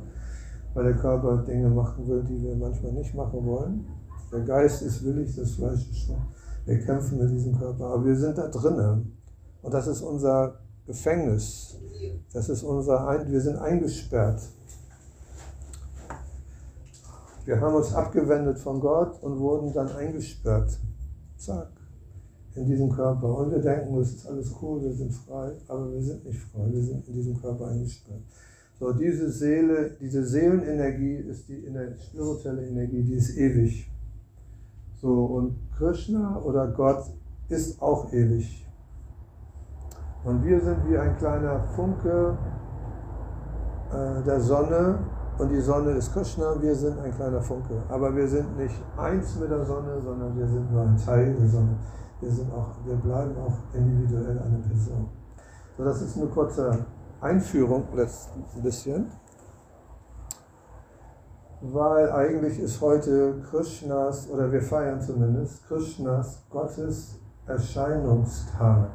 [0.74, 3.86] weil der Körper Dinge machen will, die wir manchmal nicht machen wollen.
[4.30, 6.26] Der Geist ist willig, das Fleisch ist schwach.
[6.64, 9.18] Wir kämpfen mit diesem Körper, aber wir sind da drinnen.
[9.62, 10.54] Und das ist unser
[10.86, 11.76] Gefängnis.
[12.32, 14.40] Das ist unser, Ein wir sind eingesperrt.
[17.44, 20.78] Wir haben uns abgewendet von Gott und wurden dann eingesperrt.
[21.36, 21.70] Zack.
[22.54, 23.36] In diesem Körper.
[23.38, 26.70] Und wir denken, es ist alles cool, wir sind frei, aber wir sind nicht frei,
[26.70, 28.20] wir sind in diesem Körper eingesperrt.
[28.82, 31.64] So, diese Seele, diese Seelenenergie ist die
[32.04, 33.88] spirituelle Energie, die ist ewig.
[35.00, 37.04] So, und Krishna oder Gott
[37.48, 38.66] ist auch ewig.
[40.24, 42.36] Und wir sind wie ein kleiner Funke
[43.92, 44.98] äh, der Sonne
[45.38, 47.84] und die Sonne ist Krishna, wir sind ein kleiner Funke.
[47.88, 51.46] Aber wir sind nicht eins mit der Sonne, sondern wir sind nur ein Teil der
[51.46, 51.76] Sonne.
[52.20, 55.08] Wir, sind auch, wir bleiben auch individuell eine Person.
[55.78, 56.84] So, das ist eine kurze
[57.22, 59.06] Einführung, ein bisschen.
[61.60, 68.90] Weil eigentlich ist heute Krishnas, oder wir feiern zumindest, Krishnas Gottes Erscheinungstag.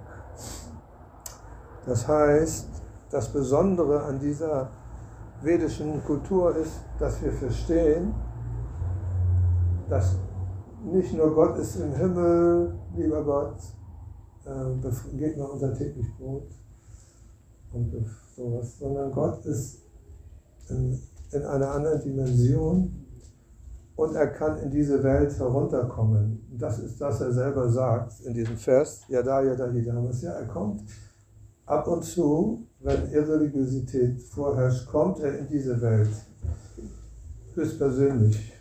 [1.86, 2.68] Das heißt,
[3.10, 4.72] das Besondere an dieser
[5.42, 8.13] vedischen Kultur ist, dass wir verstehen,
[9.90, 10.18] dass
[10.84, 13.58] nicht nur Gott ist im Himmel, lieber Gott,
[14.46, 16.50] äh, gib mir unser täglich Brot
[17.73, 17.93] und
[18.36, 19.82] sowas, sondern Gott ist
[20.69, 20.99] in,
[21.32, 23.06] in einer anderen Dimension
[23.95, 26.41] und er kann in diese Welt herunterkommen.
[26.58, 30.21] Das ist, was er selber sagt in diesem Vers, Yada Yada Hidamas.
[30.21, 30.84] Ja, er kommt
[31.65, 36.10] ab und zu, wenn Irreligiosität vorherrscht, kommt er in diese Welt
[37.56, 38.53] höchstpersönlich.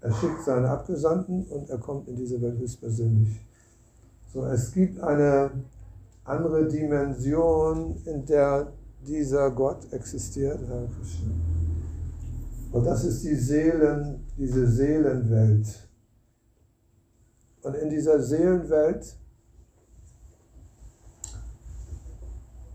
[0.00, 3.40] Er schickt seine Abgesandten und er kommt in diese Welt höchstpersönlich.
[4.34, 5.50] So, es gibt eine
[6.24, 8.72] andere Dimension, in der
[9.06, 10.60] dieser Gott existiert.
[12.72, 15.88] Und das ist die Seelen, diese Seelenwelt.
[17.62, 19.16] Und in dieser Seelenwelt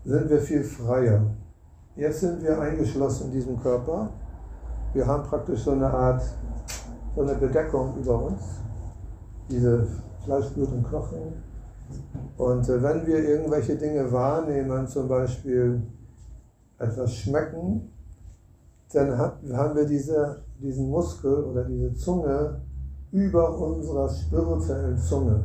[0.04, 1.30] sind wir viel freier.
[1.96, 4.10] Jetzt sind wir eingeschlossen in diesem Körper.
[4.94, 6.22] Wir haben praktisch so eine Art,
[7.14, 8.40] so eine Bedeckung über uns.
[9.48, 9.86] Diese
[10.24, 11.49] Fleisch, Blut und Knochen.
[12.36, 15.82] Und äh, wenn wir irgendwelche Dinge wahrnehmen, zum Beispiel
[16.78, 17.90] etwas schmecken,
[18.92, 22.60] dann haben wir diese, diesen Muskel oder diese Zunge
[23.12, 25.44] über unserer spirituellen Zunge.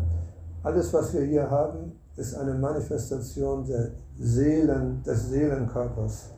[0.63, 6.31] Alles, was wir hier haben, ist eine Manifestation der Seelen, des Seelenkörpers.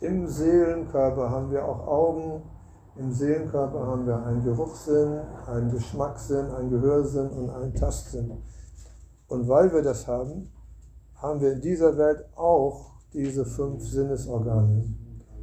[0.00, 2.42] Im Seelenkörper haben wir auch Augen,
[2.96, 8.30] im Seelenkörper haben wir einen Geruchssinn, einen Geschmackssinn, einen Gehörsinn und einen Tastsinn.
[9.28, 10.50] Und weil wir das haben,
[11.16, 14.84] haben wir in dieser Welt auch diese fünf Sinnesorgane.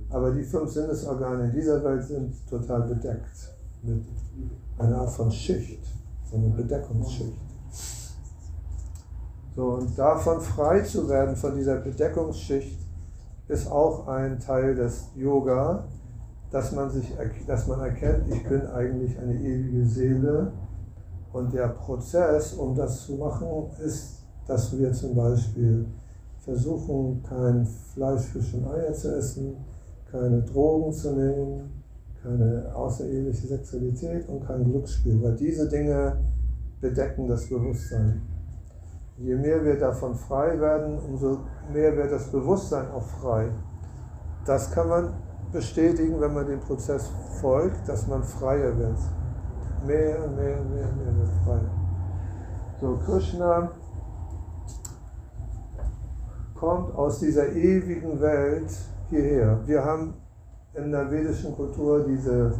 [0.09, 4.03] Aber die fünf Sinnesorgane in dieser Welt sind total bedeckt mit
[4.77, 5.83] einer Art von Schicht,
[6.29, 7.37] so einer Bedeckungsschicht.
[9.55, 12.77] So, und davon frei zu werden, von dieser Bedeckungsschicht,
[13.47, 15.85] ist auch ein Teil des Yoga,
[16.51, 17.13] dass man, sich,
[17.47, 20.51] dass man erkennt, ich bin eigentlich eine ewige Seele.
[21.35, 25.85] Und der Prozess, um das zu machen, ist, dass wir zum Beispiel
[26.39, 29.57] versuchen, kein Fleisch, Fisch und Eier zu essen,
[30.09, 31.83] keine Drogen zu nehmen,
[32.23, 36.15] keine außereheliche Sexualität und kein Glücksspiel, weil diese Dinge
[36.79, 38.21] bedecken das Bewusstsein.
[39.17, 41.39] Je mehr wir davon frei werden, umso
[41.73, 43.49] mehr wird das Bewusstsein auch frei.
[44.45, 45.13] Das kann man
[45.51, 47.09] bestätigen, wenn man dem Prozess
[47.41, 48.99] folgt, dass man freier wird.
[49.85, 51.59] Mehr mehr mehr und mehr wird frei.
[52.81, 53.71] So, Krishna
[56.55, 58.71] kommt aus dieser ewigen Welt
[59.09, 59.59] hierher.
[59.65, 60.15] Wir haben
[60.73, 62.53] in der vedischen Kultur diese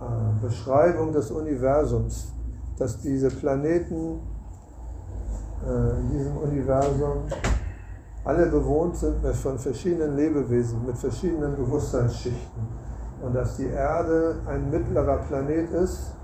[0.00, 2.32] äh, Beschreibung des Universums,
[2.78, 4.20] dass diese Planeten
[5.66, 7.24] äh, in diesem Universum
[8.24, 12.79] alle bewohnt sind von verschiedenen Lebewesen, mit verschiedenen Bewusstseinsschichten.
[13.22, 16.14] Und dass die Erde ein mittlerer Planet ist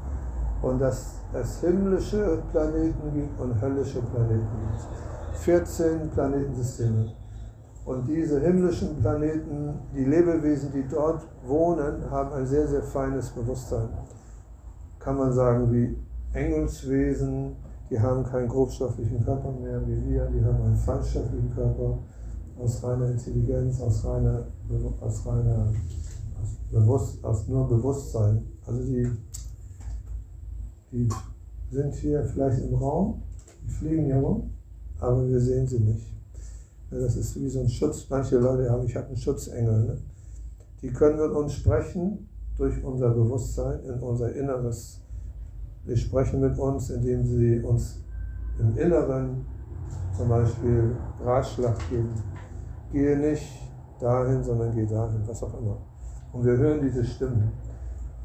[0.62, 5.38] und dass es himmlische Planeten gibt und höllische Planeten gibt.
[5.40, 7.12] 14 Planetensysteme.
[7.84, 13.88] Und diese himmlischen Planeten, die Lebewesen, die dort wohnen, haben ein sehr, sehr feines Bewusstsein.
[14.98, 15.96] Kann man sagen, wie
[16.32, 17.54] Engelswesen,
[17.88, 21.98] die haben keinen grobstofflichen Körper mehr wie wir, die haben einen feinstofflichen Körper
[22.58, 24.46] aus reiner Intelligenz, aus reiner,
[25.00, 25.68] aus reiner
[26.70, 28.44] Bewusst, aus nur Bewusstsein.
[28.66, 29.10] Also die,
[30.92, 31.08] die
[31.70, 33.22] sind hier vielleicht im Raum,
[33.62, 34.50] die fliegen hier rum,
[34.98, 36.06] aber wir sehen sie nicht.
[36.90, 38.06] Das ist wie so ein Schutz.
[38.08, 39.86] Manche Leute haben, ich habe einen Schutzengel.
[39.86, 39.98] Ne?
[40.82, 45.00] Die können mit uns sprechen durch unser Bewusstsein, in unser Inneres.
[45.84, 48.00] Sie sprechen mit uns, indem sie uns
[48.58, 49.44] im Inneren
[50.16, 52.14] zum Beispiel Ratschlag geben.
[52.92, 53.46] Gehe nicht
[54.00, 55.78] dahin, sondern geh dahin, was auch immer.
[56.32, 57.52] Und wir hören diese Stimmen.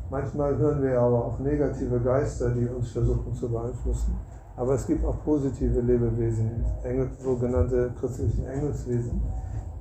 [0.10, 4.14] Manchmal hören wir aber auch negative Geister, die uns versuchen zu beeinflussen.
[4.58, 9.22] Aber es gibt auch positive Lebewesen, Engel, sogenannte christliche Engelswesen,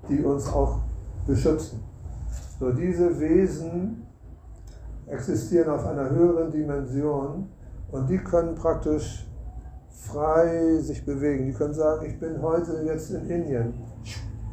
[0.08, 0.78] die uns auch
[1.26, 1.80] beschützen.
[2.58, 4.06] So diese Wesen
[5.06, 7.48] existieren auf einer höheren Dimension
[7.90, 9.26] und die können praktisch
[9.90, 11.46] frei sich bewegen.
[11.46, 13.74] Die können sagen, ich bin heute jetzt in Indien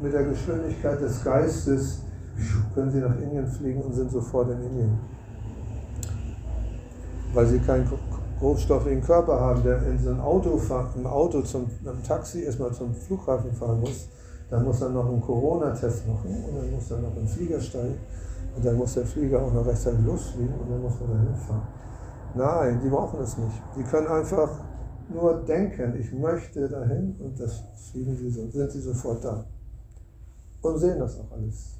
[0.01, 2.03] mit der Geschwindigkeit des Geistes
[2.78, 4.99] können sie nach Indien fliegen und sind sofort in Indien.
[7.34, 7.89] Weil sie keinen
[8.39, 10.61] grobstofflichen Körper haben, der in so ein Auto,
[10.95, 14.09] ein Auto zum einem Taxi erstmal zum Flughafen fahren muss,
[14.51, 17.59] dann muss er noch einen Corona-Test machen und dann muss er noch in den Flieger
[17.59, 17.97] steigen
[18.55, 21.67] und dann muss der Flieger auch noch rechtzeitig losfliegen und dann muss man da hinfahren.
[22.36, 23.59] Nein, die brauchen es nicht.
[23.75, 24.51] Die können einfach
[25.09, 29.43] nur denken, ich möchte dahin und das fliegen sie so, sind sie sofort da.
[30.61, 31.76] Und sehen das auch alles.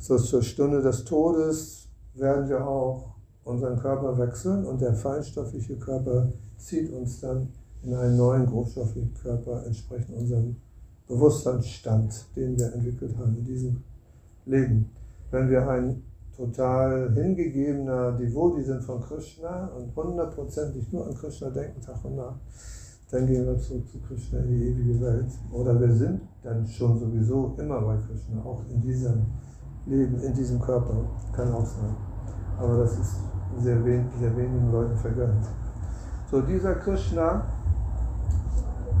[0.00, 6.32] So zur Stunde des Todes werden wir auch unseren Körper wechseln und der feinstoffliche Körper
[6.58, 7.48] zieht uns dann
[7.82, 10.56] in einen neuen grobstofflichen Körper entsprechend unserem
[11.06, 13.82] Bewusstseinsstand, den wir entwickelt haben in diesem
[14.44, 14.90] Leben.
[15.30, 16.02] Wenn wir ein
[16.36, 22.40] total hingegebener Devoti sind von Krishna und hundertprozentig nur an Krishna denken Tag und Nacht,
[23.10, 25.32] dann gehen wir zurück zu Krishna in die ewige Welt.
[25.52, 29.26] Oder wir sind dann schon sowieso immer bei Krishna, auch in diesem
[29.86, 30.94] Leben, in diesem Körper.
[31.32, 31.94] Kann auch sein.
[32.58, 33.16] Aber das ist
[33.58, 35.46] sehr, wen sehr wenigen Leuten vergönnt.
[36.30, 37.44] So, dieser Krishna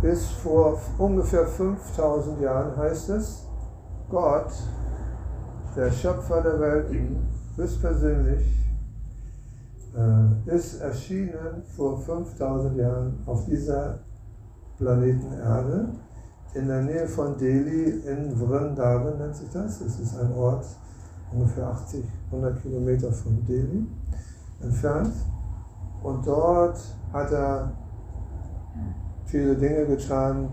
[0.02, 3.46] ist vor ungefähr 5000 Jahren, heißt es,
[4.08, 4.52] Gott,
[5.74, 6.86] der Schöpfer der Welt,
[7.56, 8.65] höchstpersönlich, äh,
[10.46, 14.00] ist erschienen vor 5000 Jahren auf dieser
[14.76, 15.88] Planeten Erde,
[16.56, 19.80] in der Nähe von Delhi, in Vrindavan nennt sich das.
[19.80, 20.64] Es ist ein Ort
[21.32, 23.86] ungefähr 80, 100 Kilometer von Delhi
[24.62, 25.12] entfernt.
[26.02, 26.78] Und dort
[27.12, 27.72] hat er
[29.26, 30.48] viele Dinge getan,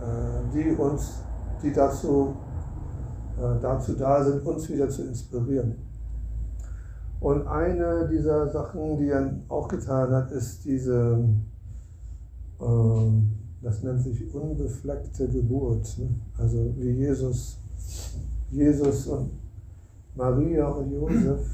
[0.00, 1.22] äh, die uns,
[1.62, 2.34] die dazu,
[3.36, 5.87] äh, dazu da sind, uns wieder zu inspirieren.
[7.20, 11.24] Und eine dieser Sachen, die er auch getan hat, ist diese,
[12.60, 15.98] ähm, das nennt sich unbefleckte Geburt.
[15.98, 16.10] Ne?
[16.36, 17.58] Also wie Jesus,
[18.50, 19.30] Jesus und
[20.14, 21.44] Maria und Josef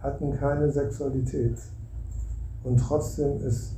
[0.00, 1.58] hatten keine Sexualität.
[2.64, 3.76] Und trotzdem ist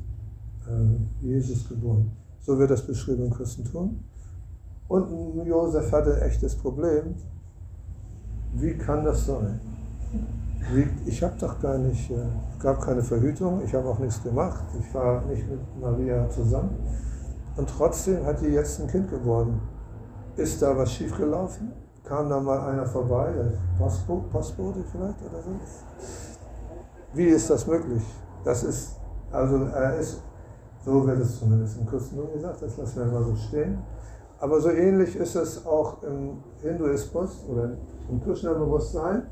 [0.66, 2.10] äh, Jesus geboren.
[2.40, 4.00] So wird das beschrieben im Christentum.
[4.88, 7.16] Und Josef hatte ein echtes Problem.
[8.54, 9.60] Wie kann das sein?
[11.04, 12.16] Ich habe doch gar nicht, äh,
[12.58, 16.76] gab keine Verhütung, ich habe auch nichts gemacht, ich war nicht mit Maria zusammen.
[17.56, 19.60] Und trotzdem hat die jetzt ein Kind geboren.
[20.36, 21.72] Ist da was schiefgelaufen?
[22.04, 25.50] Kam da mal einer vorbei, der Postbote vielleicht oder so?
[27.14, 28.02] Wie ist das möglich?
[28.44, 28.96] Das ist,
[29.30, 30.20] also er ist
[30.86, 33.78] so wird es zumindest im Christentum gesagt, das lassen wir mal so stehen.
[34.38, 37.70] Aber so ähnlich ist es auch im Hinduismus oder
[38.08, 39.26] im Krishna-Bewusstsein,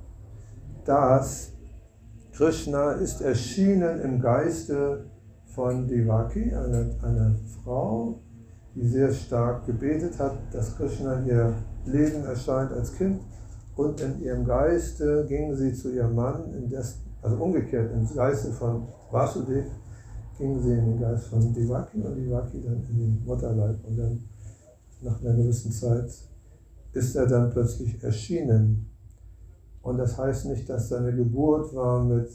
[0.85, 1.53] dass
[2.32, 5.07] Krishna ist erschienen im Geiste
[5.55, 8.20] von Devaki, einer, einer Frau,
[8.74, 11.55] die sehr stark gebetet hat, dass Krishna ihr
[11.87, 13.20] Leben erscheint als Kind
[13.76, 18.89] und in ihrem Geiste ging sie zu ihrem Mann, des, also umgekehrt, im Geiste von
[19.11, 19.66] Vasudev
[20.39, 23.76] ging sie in den Geist von Devaki und Devaki dann in den Mutterleib.
[23.87, 24.24] Und dann
[25.03, 26.11] nach einer gewissen Zeit
[26.93, 28.91] ist er dann plötzlich erschienen.
[29.85, 32.30] Und das heißt nicht, dass seine Geburt war mit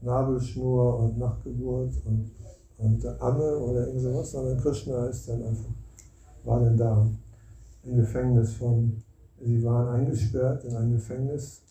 [0.00, 2.30] Nabelschnur und Nachgeburt und,
[2.78, 5.70] und Amme oder irgend sowas, sondern Krishna ist dann einfach,
[6.44, 7.06] war dann da
[7.82, 9.02] im Gefängnis von,
[9.40, 11.62] sie waren eingesperrt in ein Gefängnis,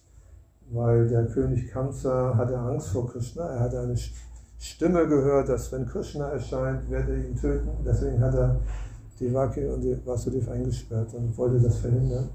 [0.71, 3.95] weil der König Kamsa hatte Angst vor Krishna, er hatte eine
[4.59, 7.69] Stimme gehört, dass wenn Krishna erscheint, werde er ihn töten.
[7.85, 8.59] Deswegen hat er
[9.19, 12.29] Devaki und Vasudev eingesperrt und wollte das verhindern.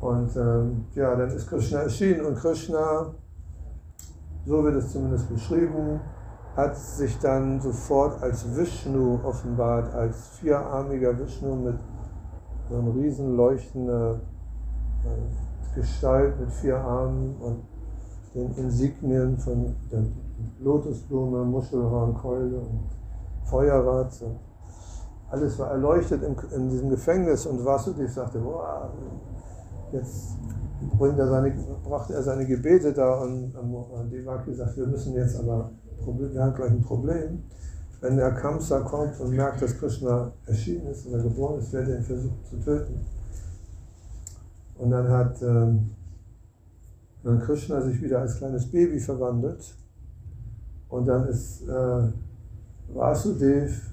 [0.00, 3.14] Und ähm, ja, dann ist Krishna erschienen und Krishna,
[4.44, 6.00] so wird es zumindest beschrieben,
[6.54, 11.78] hat sich dann sofort als Vishnu offenbart, als vierarmiger Vishnu mit
[12.68, 14.20] so einem riesen leuchtender
[15.04, 17.62] äh, Gestalt mit vier Armen und
[18.34, 20.04] den Insignien von der
[20.60, 22.88] Lotusblume, Muschelhorn, Keule und
[23.44, 24.12] Feuerrad.
[25.30, 28.90] Alles war erleuchtet in, in diesem Gefängnis und Vasudev sagte, boah,
[29.92, 30.36] jetzt
[30.98, 31.52] bringt er seine,
[31.84, 35.70] brachte er seine Gebete da und, und Devaki sagt, wir müssen jetzt aber,
[36.04, 37.42] wir haben gleich ein Problem.
[38.00, 41.96] Wenn der Kamsa kommt und merkt, dass Krishna erschienen ist oder geboren ist, wird er
[41.96, 43.00] ihn versuchen zu töten.
[44.78, 45.90] Und dann hat ähm,
[47.26, 49.74] dann Krishna sich wieder als kleines Baby verwandelt
[50.88, 52.02] und dann ist äh,
[52.94, 53.90] Vasudev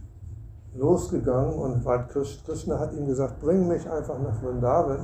[0.76, 1.84] losgegangen und
[2.46, 5.00] Krishna hat ihm gesagt, bring mich einfach nach Vrindavan.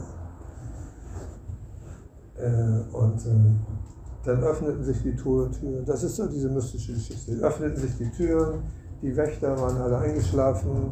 [2.39, 5.51] Äh, und äh, dann öffneten sich die Türen.
[5.85, 7.33] Das ist so diese mystische Geschichte.
[7.41, 8.63] Öffneten sich die Türen,
[9.01, 10.91] die Wächter waren alle eingeschlafen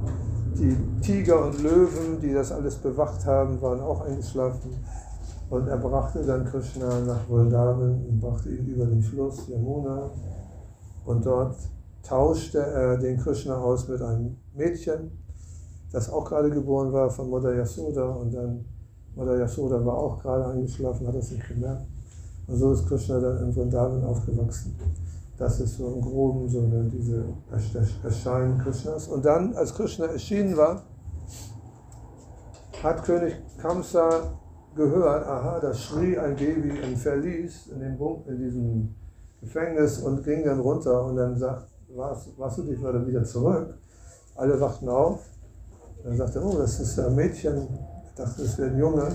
[0.55, 4.71] Die Tiger und Löwen, die das alles bewacht haben, waren auch eingeschlafen.
[5.49, 10.09] Und er brachte dann Krishna nach Vrindavan und brachte ihn über den Fluss Yamuna.
[11.05, 11.55] Und dort
[12.03, 15.11] tauschte er den Krishna aus mit einem Mädchen,
[15.91, 18.09] das auch gerade geboren war von Mutter Yasoda.
[18.09, 18.65] Und dann
[19.18, 21.86] Mutter Yasoda war auch gerade eingeschlafen, hat das nicht gemerkt.
[22.47, 24.76] Und so ist Krishna dann in Vrindavan aufgewachsen.
[25.38, 27.26] Das ist so im Groben so eine, diese
[28.03, 29.07] Erscheinen Krishnas.
[29.07, 30.84] Und dann, als Krishna erschienen war,
[32.82, 34.39] hat König Kamsa
[34.76, 38.95] gehört, aha, da schrie ein Baby im Verlies, in, dem Bunk, in diesem
[39.41, 43.76] Gefängnis und ging dann runter und dann sagt, warst, warst du dich wieder zurück?
[44.36, 45.20] Alle wachten auf.
[46.03, 47.68] Dann sagte er, oh, das ist ein Mädchen.
[48.18, 49.11] Dachte, das wäre ein Junge.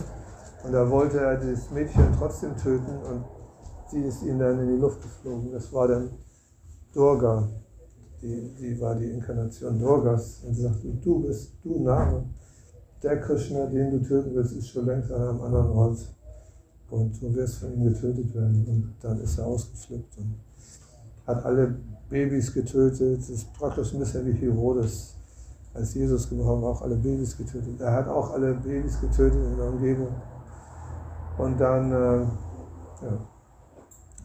[0.64, 3.24] Und da wollte er das Mädchen trotzdem töten und
[3.90, 5.50] sie ist ihm dann in die Luft geflogen.
[5.52, 6.10] Das war dann
[6.92, 7.48] Durga.
[8.20, 10.42] Die, die war die Inkarnation Durgas.
[10.46, 12.24] Und sie sagte, du bist, du Name
[13.02, 15.98] der Krishna, den du töten willst, ist schon längst an einem anderen Ort.
[16.90, 18.64] Und du wirst von ihm getötet werden.
[18.68, 20.36] Und dann ist er ausgeflippt und
[21.26, 21.74] hat alle
[22.08, 23.18] Babys getötet.
[23.18, 25.16] Das ist praktisch ein bisschen wie Herodes.
[25.74, 27.80] Als Jesus gemacht haben, auch alle Babys getötet.
[27.80, 30.14] Er hat auch alle Babys getötet in der Umgebung.
[31.38, 32.20] Und dann äh,
[33.04, 33.18] ja,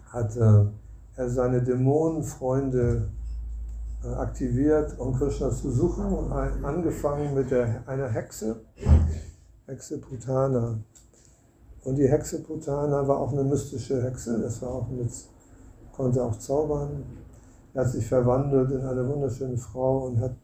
[0.09, 0.65] hat äh,
[1.15, 3.09] er seine Dämonenfreunde
[4.03, 8.61] äh, aktiviert, um Krishna zu suchen und angefangen mit der, einer Hexe,
[9.65, 10.77] Hexe Putana.
[11.83, 15.09] Und die Hexe Putana war auch eine mystische Hexe, das war auch mit,
[15.95, 17.05] konnte auch zaubern.
[17.73, 20.35] Er hat sich verwandelt in eine wunderschöne Frau und hat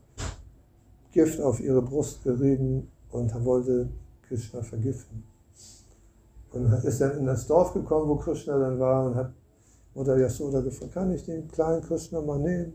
[1.13, 3.87] Gift auf ihre Brust gerieben und wollte
[4.27, 5.23] Krishna vergiften.
[6.51, 9.31] Und ist dann in das Dorf gekommen, wo Krishna dann war und hat
[9.95, 12.73] Mutter Yasoda gefragt, kann ich den kleinen Krishna mal nehmen?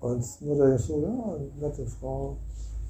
[0.00, 2.36] Und Mutter Yasoda, ja, eine nette Frau.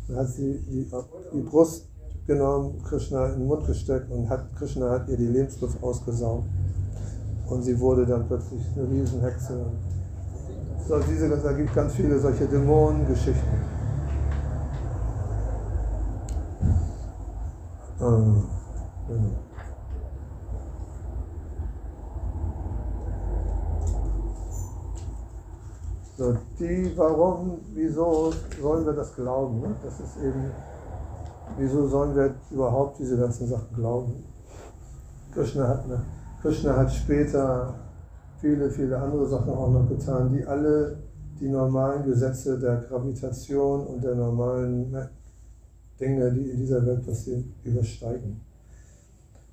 [0.09, 0.91] Dann hat sie die,
[1.33, 1.87] die Brust
[2.27, 6.47] genommen, Krishna in den Mund gesteckt und hat, Krishna hat ihr die Lebensluft ausgesaugt.
[7.49, 9.65] Und sie wurde dann plötzlich eine Riesenhexe.
[10.89, 13.72] So, diese, da gibt ganz viele solche Dämonengeschichten.
[18.03, 18.43] Ähm.
[26.17, 29.61] So, die, warum, wieso sollen wir das glauben?
[29.61, 29.75] Ne?
[29.83, 30.51] Das ist eben,
[31.59, 34.25] wieso sollen wir überhaupt diese ganzen Sachen glauben?
[35.33, 36.05] Krishna hat, eine,
[36.41, 37.75] Krishna hat später
[38.41, 40.99] viele, viele andere Sachen auch noch getan, die alle
[41.41, 44.95] die normalen Gesetze der Gravitation und der normalen
[46.01, 48.41] Dinge, die in dieser Welt passieren, übersteigen.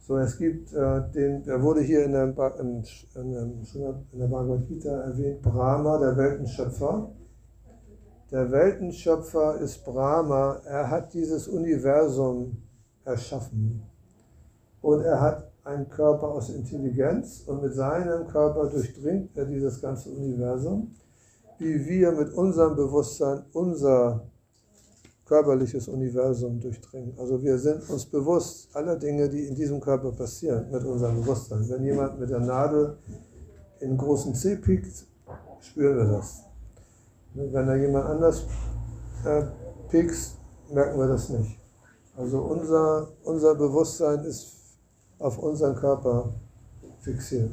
[0.09, 2.83] So, es gibt äh, den, er wurde hier in der, in,
[3.15, 7.11] in der Bhagavad Gita erwähnt, Brahma, der Weltenschöpfer.
[8.31, 12.57] Der Weltenschöpfer ist Brahma, er hat dieses Universum
[13.05, 13.83] erschaffen.
[14.81, 20.09] Und er hat einen Körper aus Intelligenz und mit seinem Körper durchdringt er dieses ganze
[20.09, 20.91] Universum,
[21.59, 24.28] wie wir mit unserem Bewusstsein unser
[25.29, 27.13] körperliches Universum durchdringen.
[27.19, 31.69] Also wir sind uns bewusst aller Dinge, die in diesem Körper passieren, mit unserem Bewusstsein.
[31.69, 32.97] Wenn jemand mit der Nadel
[33.79, 35.05] in großen Zeh piekt,
[35.61, 36.41] spüren wir das.
[37.35, 38.43] Wenn da jemand anders
[39.23, 39.43] äh,
[39.89, 40.35] piekst,
[40.73, 41.59] merken wir das nicht.
[42.17, 44.55] Also unser, unser Bewusstsein ist
[45.19, 46.33] auf unseren Körper
[47.01, 47.51] fixiert.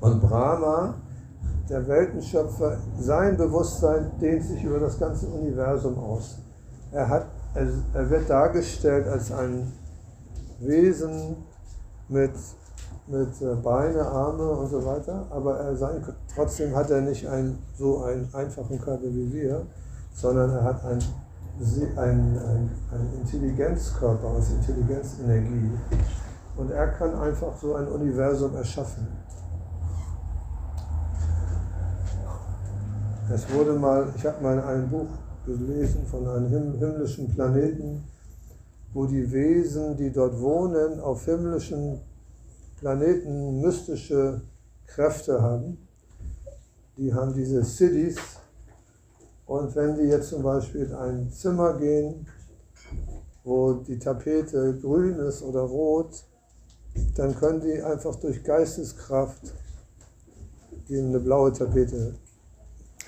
[0.00, 0.94] Und Brahma
[1.68, 6.38] der Weltenschöpfer, sein Bewusstsein dehnt sich über das ganze Universum aus.
[6.92, 9.72] Er, hat, er wird dargestellt als ein
[10.60, 11.36] Wesen
[12.08, 12.32] mit,
[13.06, 16.04] mit äh, Beine, Arme und so weiter, aber er sein,
[16.34, 19.66] trotzdem hat er nicht ein, so einen einfachen Körper wie wir,
[20.14, 21.02] sondern er hat einen
[21.96, 25.70] ein, ein, ein Intelligenzkörper aus Intelligenzenergie.
[26.56, 29.06] Und er kann einfach so ein Universum erschaffen.
[33.28, 35.08] Es wurde mal, ich habe mal ein Buch
[35.44, 38.04] gelesen von einem himmlischen Planeten,
[38.92, 42.00] wo die Wesen, die dort wohnen, auf himmlischen
[42.78, 44.42] Planeten mystische
[44.86, 45.76] Kräfte haben.
[46.96, 48.16] Die haben diese Cities.
[49.46, 52.28] Und wenn die jetzt zum Beispiel in ein Zimmer gehen,
[53.42, 56.24] wo die Tapete grün ist oder rot,
[57.16, 59.52] dann können die einfach durch Geisteskraft
[60.88, 62.14] ihnen eine blaue Tapete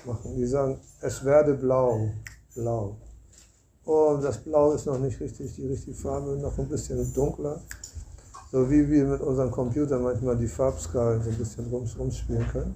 [0.05, 0.35] machen.
[0.35, 2.09] Die sagen, es werde blau,
[2.55, 2.95] blau.
[3.85, 7.59] Oh, das Blau ist noch nicht richtig, die richtige Farbe, noch ein bisschen dunkler.
[8.51, 12.75] So wie wir mit unserem Computer manchmal die Farbskalen so ein bisschen rum, rumspielen können,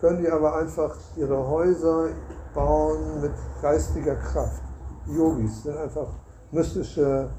[0.00, 2.08] können die aber einfach ihre Häuser
[2.52, 3.30] bauen mit
[3.62, 4.62] geistiger Kraft.
[5.06, 6.08] Yogis sind einfach
[6.50, 7.30] mystische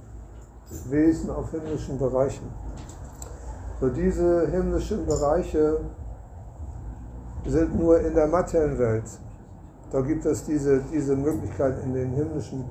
[0.89, 2.47] Wesen auf himmlischen Bereichen.
[3.81, 5.79] So diese himmlischen Bereiche
[7.45, 9.05] sind nur in der materiellen Welt.
[9.91, 12.65] Da gibt es diese, diese Möglichkeit in den himmlischen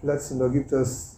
[0.00, 1.16] Plätzen, da gibt es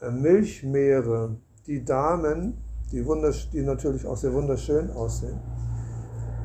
[0.00, 2.58] äh, Milchmeere, die Damen,
[2.92, 5.38] die, wundersch die natürlich auch sehr wunderschön aussehen,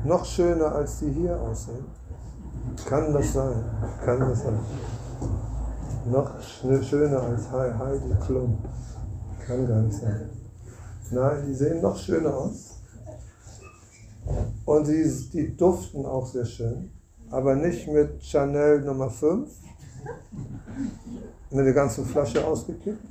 [0.04, 1.84] noch schöner als die hier aussehen.
[2.88, 3.64] Kann das sein?
[4.04, 4.58] Kann das sein?
[6.06, 6.30] Noch
[6.82, 8.58] schöner als Heidi Klum.
[9.46, 10.30] Kann gar nicht sein.
[11.10, 12.73] Nein, die sehen noch schöner aus.
[14.64, 16.90] Und die, die duften auch sehr schön.
[17.30, 19.48] Aber nicht mit Chanel Nummer 5,
[21.50, 23.04] mit der ganzen Flasche ausgekippt,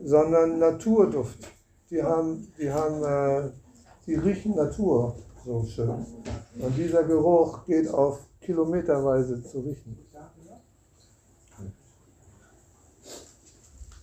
[0.00, 1.38] sondern Naturduft.
[1.90, 3.50] Die haben, die haben, äh,
[4.06, 6.06] die riechen Natur so schön.
[6.58, 9.98] Und dieser Geruch geht auf kilometerweise zu riechen.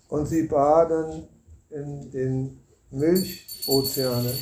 [0.09, 1.27] Und sie baden
[1.69, 2.59] in den
[2.91, 4.33] Milchozeanen.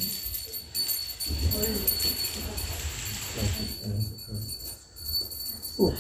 [5.78, 5.92] Uh.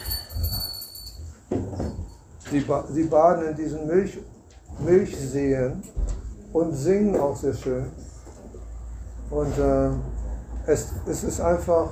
[2.51, 4.19] Sie, ba sie baden in diesen Milch
[4.79, 5.81] Milchseen
[6.53, 7.85] und singen auch sehr schön.
[9.29, 9.89] Und äh,
[10.67, 11.89] es, es ist einfach,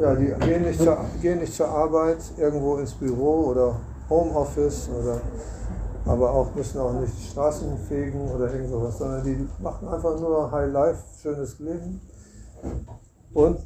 [0.00, 3.76] ja, die gehen nicht, zur, gehen nicht zur Arbeit, irgendwo ins Büro oder
[4.08, 5.20] Homeoffice oder
[6.06, 10.50] aber auch müssen auch nicht Straßen fegen oder irgend sowas, sondern die machen einfach nur
[10.50, 12.00] High Life, schönes Leben
[13.32, 13.58] und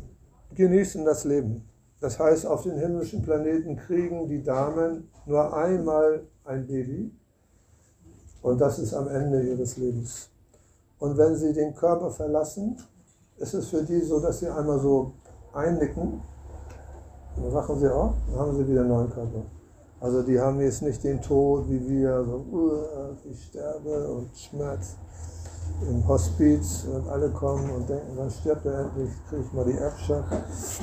[0.55, 1.69] genießen das Leben.
[2.01, 7.11] Das heißt, auf den himmlischen Planeten kriegen die Damen nur einmal ein Baby
[8.43, 10.31] und das ist am Ende ihres Lebens.
[11.01, 12.77] Und wenn sie den Körper verlassen,
[13.37, 15.13] ist es für die so, dass sie einmal so
[15.53, 16.21] einnicken,
[17.37, 19.43] dann wachen sie auf, dann haben sie wieder einen neuen Körper.
[20.01, 24.97] Also die haben jetzt nicht den Tod wie wir, so, uh, ich sterbe und Schmerz
[25.89, 29.77] im Hospiz und alle kommen und denken, wann stirbt er endlich, kriege ich mal die
[29.77, 30.33] Erbschaft.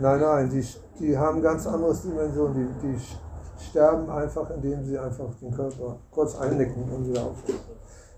[0.00, 0.64] Nein, nein, die,
[0.98, 2.74] die haben ganz anderes Dimensionen.
[2.80, 7.58] Die, die sterben einfach, indem sie einfach den Körper kurz einnicken und wieder aufstehen.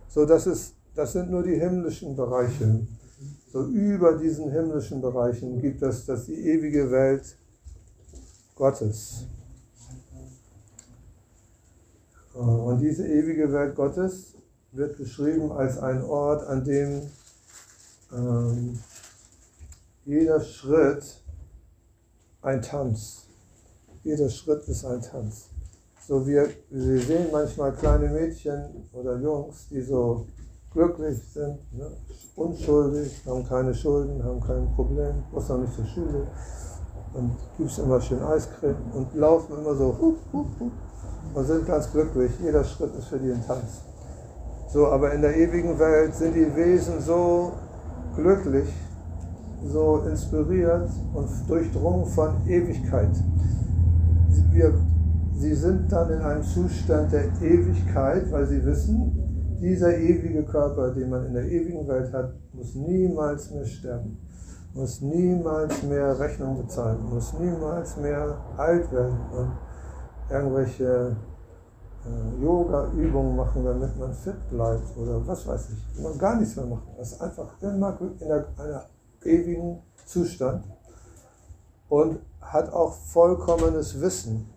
[0.08, 2.86] So, das, ist, das sind nur die himmlischen Bereiche.
[3.52, 7.36] So über diesen himmlischen Bereichen gibt es das die ewige Welt
[8.54, 9.26] Gottes.
[12.34, 14.34] Und diese ewige Welt Gottes
[14.72, 17.02] wird beschrieben als ein Ort, an dem
[18.12, 18.78] ähm,
[20.04, 21.22] jeder Schritt
[22.42, 23.26] ein Tanz.
[24.02, 25.48] Jeder Schritt ist ein Tanz.
[26.06, 30.26] So wir, wir sehen manchmal kleine Mädchen oder Jungs, die so
[30.72, 31.90] glücklich sind, ne?
[32.36, 36.26] unschuldig, haben keine Schulden, haben kein Problem, muss noch nicht zur Schule
[37.12, 40.72] und gibt es immer schön Eiscreme und laufen immer so hup, hup, hup,
[41.34, 42.32] und sind ganz glücklich.
[42.42, 43.82] Jeder Schritt ist für die ein Tanz.
[44.72, 47.52] So, aber in der ewigen Welt sind die Wesen so
[48.14, 48.68] glücklich,
[49.64, 53.10] so inspiriert und durchdrungen von Ewigkeit.
[54.52, 54.72] Wir,
[55.34, 61.10] sie sind dann in einem Zustand der Ewigkeit, weil sie wissen, dieser ewige Körper, den
[61.10, 64.18] man in der ewigen Welt hat, muss niemals mehr sterben,
[64.72, 69.50] muss niemals mehr Rechnung bezahlen, muss niemals mehr alt werden und
[70.30, 71.16] irgendwelche
[72.06, 76.02] äh, Yoga-Übungen machen, damit man fit bleibt oder was weiß ich.
[76.02, 76.88] Man gar nichts mehr machen.
[76.96, 78.86] Das ist einfach immer in einer
[79.24, 80.64] ewigen Zustand
[81.88, 84.48] und hat auch vollkommenes Wissen.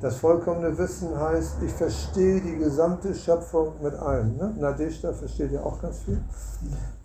[0.00, 4.36] Das vollkommene Wissen heißt, ich verstehe die gesamte Schöpfung mit allem.
[4.36, 4.54] Ne?
[4.56, 6.22] Nadeshda versteht ja auch ganz viel.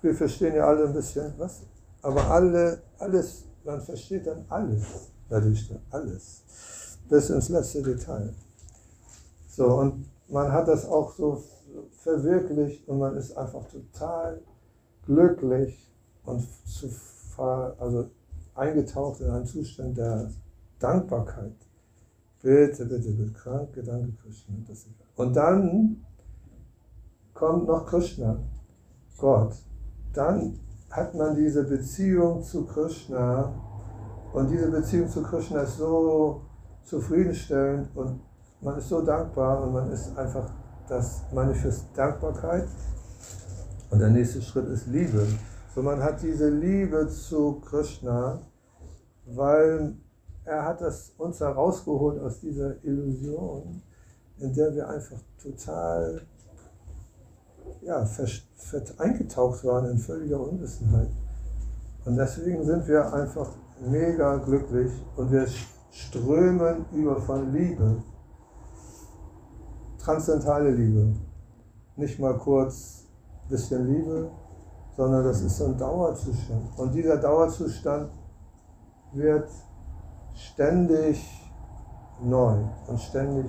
[0.01, 1.61] Wir verstehen ja alle ein bisschen was.
[2.03, 4.83] Aber alle, alles, man versteht dann alles.
[5.29, 6.43] Nadeshda, alles.
[7.09, 8.33] Bis ins letzte Detail.
[9.47, 11.43] So, und man hat das auch so
[11.91, 14.41] verwirklicht und man ist einfach total
[15.05, 15.91] glücklich
[16.25, 16.89] und zu,
[17.37, 18.09] also
[18.55, 20.29] eingetaucht in einen Zustand der
[20.79, 21.55] Dankbarkeit.
[22.41, 24.55] Bitte, bitte, bitte, krank, Gedanke Krishna.
[25.15, 26.03] Und dann
[27.33, 28.37] kommt noch Krishna,
[29.17, 29.55] Gott.
[30.13, 33.53] Dann hat man diese Beziehung zu Krishna
[34.33, 36.41] und diese Beziehung zu Krishna ist so
[36.83, 38.19] zufriedenstellend und
[38.61, 40.49] man ist so dankbar und man ist einfach
[40.87, 42.67] das Manifest Dankbarkeit.
[43.89, 45.27] Und der nächste Schritt ist Liebe.
[45.73, 48.39] So man hat diese Liebe zu Krishna,
[49.25, 49.95] weil
[50.45, 53.81] er hat das uns herausgeholt aus dieser Illusion,
[54.39, 56.21] in der wir einfach total
[57.81, 58.07] ja,
[58.97, 61.09] eingetaucht waren in völliger Unwissenheit.
[62.05, 65.47] Und deswegen sind wir einfach mega glücklich und wir
[65.93, 68.01] strömen über von Liebe.
[69.99, 71.13] Transzendentale Liebe.
[71.95, 73.05] Nicht mal kurz
[73.43, 74.29] ein bisschen Liebe,
[74.97, 76.77] sondern das ist so ein Dauerzustand.
[76.77, 78.09] Und dieser Dauerzustand
[79.13, 79.47] wird
[80.33, 81.23] ständig
[82.21, 83.45] neu und ständig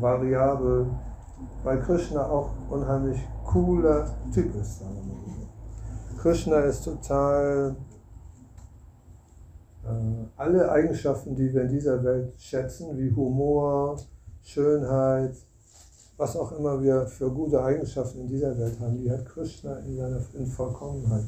[0.00, 0.86] variabel,
[1.62, 4.82] weil Krishna auch unheimlich cooler Typ ist.
[6.18, 7.76] Krishna ist total
[10.36, 13.98] alle Eigenschaften, die wir in dieser Welt schätzen, wie Humor,
[14.42, 15.36] Schönheit,
[16.16, 19.96] was auch immer wir für gute Eigenschaften in dieser Welt haben, die hat Krishna in
[19.96, 21.24] seiner in Vollkommenheit.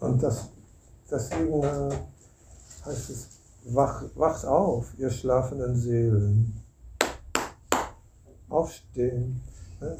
[0.00, 0.48] Und das,
[1.10, 1.90] deswegen äh,
[2.84, 3.28] heißt es,
[3.64, 6.54] wach, wacht auf, ihr schlafenden Seelen.
[8.48, 9.40] Aufstehen.
[9.80, 9.96] Ne,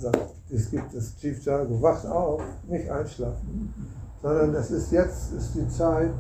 [0.51, 3.73] es gibt das Chief Jago, wacht auf, nicht einschlafen,
[4.23, 6.13] sondern es ist jetzt ist die Zeit,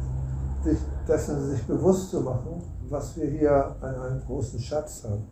[0.64, 5.24] sich dessen sich bewusst zu machen, was wir hier an einem großen Schatz haben.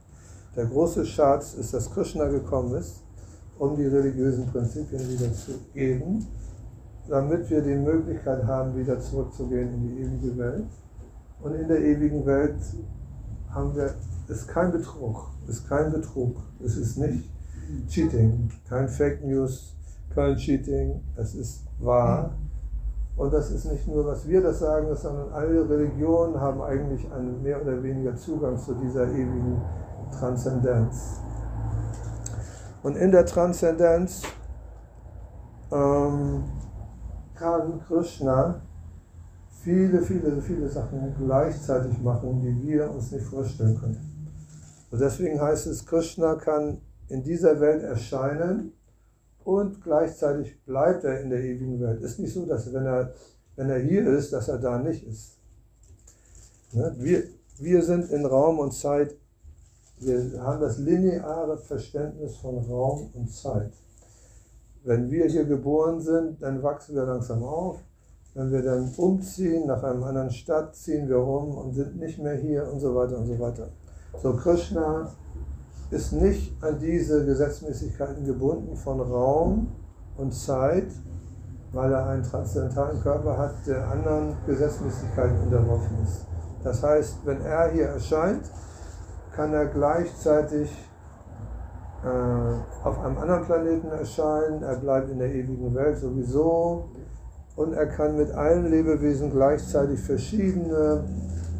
[0.56, 3.02] Der große Schatz ist, dass Krishna gekommen ist,
[3.58, 6.26] um die religiösen Prinzipien wieder zu geben,
[7.08, 10.66] damit wir die Möglichkeit haben, wieder zurückzugehen in die ewige Welt.
[11.40, 12.56] Und in der ewigen Welt
[13.50, 13.94] haben wir,
[14.28, 17.30] ist kein Betrug, ist kein Betrug, es ist nicht
[17.88, 19.76] Cheating, kein Fake News,
[20.14, 22.36] kein Cheating, es ist wahr.
[23.18, 27.42] Und das ist nicht nur, was wir das sagen, sondern alle Religionen haben eigentlich einen
[27.42, 29.60] mehr oder weniger Zugang zu dieser ewigen
[30.16, 31.20] Transzendenz.
[32.84, 34.22] Und in der Transzendenz
[35.72, 36.44] ähm,
[37.34, 38.60] kann Krishna
[39.62, 44.36] viele, viele, viele Sachen gleichzeitig machen, die wir uns nicht vorstellen können.
[44.92, 48.72] Und deswegen heißt es, Krishna kann in dieser Welt erscheinen
[49.48, 52.02] und gleichzeitig bleibt er in der ewigen Welt.
[52.02, 53.14] Ist nicht so, dass wenn er,
[53.56, 55.38] wenn er hier ist, dass er da nicht ist.
[56.72, 56.94] Ne?
[56.98, 57.22] Wir,
[57.58, 59.16] wir sind in Raum und Zeit,
[60.00, 63.72] wir haben das lineare Verständnis von Raum und Zeit.
[64.84, 67.78] Wenn wir hier geboren sind, dann wachsen wir langsam auf.
[68.34, 72.36] Wenn wir dann umziehen nach einer anderen Stadt, ziehen wir um und sind nicht mehr
[72.36, 73.70] hier und so weiter und so weiter.
[74.22, 75.10] So Krishna
[75.90, 79.68] ist nicht an diese Gesetzmäßigkeiten gebunden von Raum
[80.16, 80.88] und Zeit,
[81.72, 86.26] weil er einen transzendentalen Körper hat, der anderen Gesetzmäßigkeiten unterworfen ist.
[86.64, 88.42] Das heißt, wenn er hier erscheint,
[89.34, 90.70] kann er gleichzeitig
[92.04, 96.90] äh, auf einem anderen Planeten erscheinen, er bleibt in der ewigen Welt sowieso
[97.56, 101.04] und er kann mit allen Lebewesen gleichzeitig verschiedene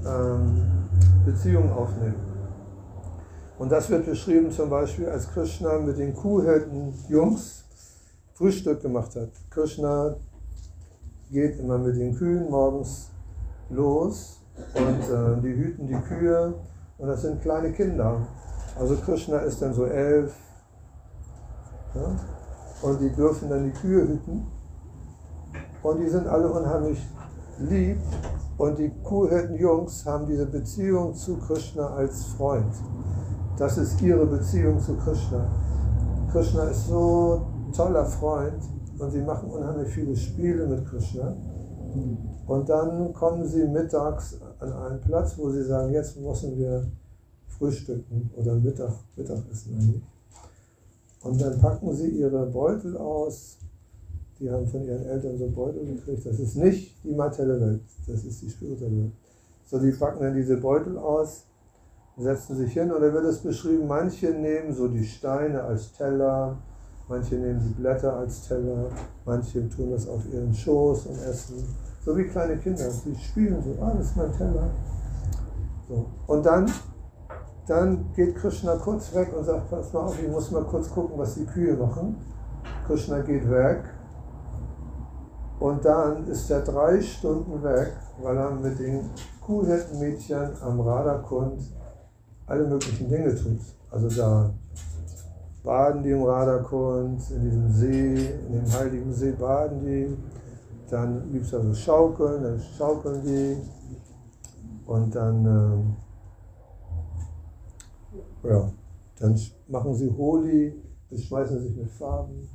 [0.07, 0.63] ähm,
[1.25, 2.28] Beziehungen aufnehmen.
[3.59, 7.65] Und das wird beschrieben zum Beispiel, als Krishna mit den Kuhhirten Jungs
[8.35, 9.31] Frühstück gemacht hat.
[9.51, 10.15] Krishna
[11.31, 13.11] geht immer mit den Kühen morgens
[13.69, 14.41] los
[14.75, 16.55] und äh, die hüten die Kühe
[16.99, 18.27] und das sind kleine Kinder.
[18.79, 20.33] Also Krishna ist dann so elf
[21.95, 22.17] ja,
[22.83, 24.47] und die dürfen dann die Kühe hüten
[25.83, 27.05] und die sind alle unheimlich
[27.59, 27.99] lieb
[28.57, 32.73] und die Kuhhirten-Jungs haben diese Beziehung zu Krishna als Freund.
[33.59, 35.51] Das ist ihre Beziehung zu Krishna.
[36.31, 38.63] Krishna ist so ein toller Freund
[38.99, 41.37] und sie machen unheimlich viele Spiele mit Krishna.
[42.47, 46.87] Und dann kommen sie mittags an einen Platz, wo sie sagen, jetzt müssen wir
[47.49, 50.03] frühstücken oder Mittag, Mittagessen eigentlich.
[51.25, 53.59] Und dann packen sie ihre Beutel aus.
[54.39, 56.25] Die haben von ihren Eltern so Beutel gekriegt.
[56.25, 59.13] Das ist nicht die materielle Welt, das ist die spirituelle Welt.
[59.67, 61.48] So, die packen dann diese Beutel aus
[62.19, 66.57] setzen sich hin und da wird es beschrieben, manche nehmen so die Steine als Teller,
[67.09, 68.87] manche nehmen die Blätter als Teller,
[69.25, 71.65] manche tun das auf ihren Schoß und essen.
[72.05, 74.71] So wie kleine Kinder, die spielen so, ah, das ist mein Teller.
[75.89, 76.07] So.
[76.27, 76.71] Und dann,
[77.67, 81.17] dann geht Krishna kurz weg und sagt, pass mal auf, ich muss mal kurz gucken,
[81.17, 82.17] was die Kühe machen.
[82.87, 83.85] Krishna geht weg
[85.61, 87.93] und dann ist er drei Stunden weg,
[88.23, 89.11] weil er mit den
[89.41, 91.78] Kuhhirtenmädchen am Radakund
[92.49, 93.61] alle möglichen Dinge tut.
[93.91, 94.51] Also da
[95.63, 98.15] baden die im Radakund, in diesem See,
[98.47, 100.17] in dem heiligen See baden die.
[100.91, 103.57] Dann gibt es also Schaukeln, dann schaukeln die.
[104.87, 105.95] Und dann,
[108.43, 108.73] äh, ja,
[109.21, 109.39] dann
[109.69, 112.49] machen sie Holi, beschmeißen sich mit Farben.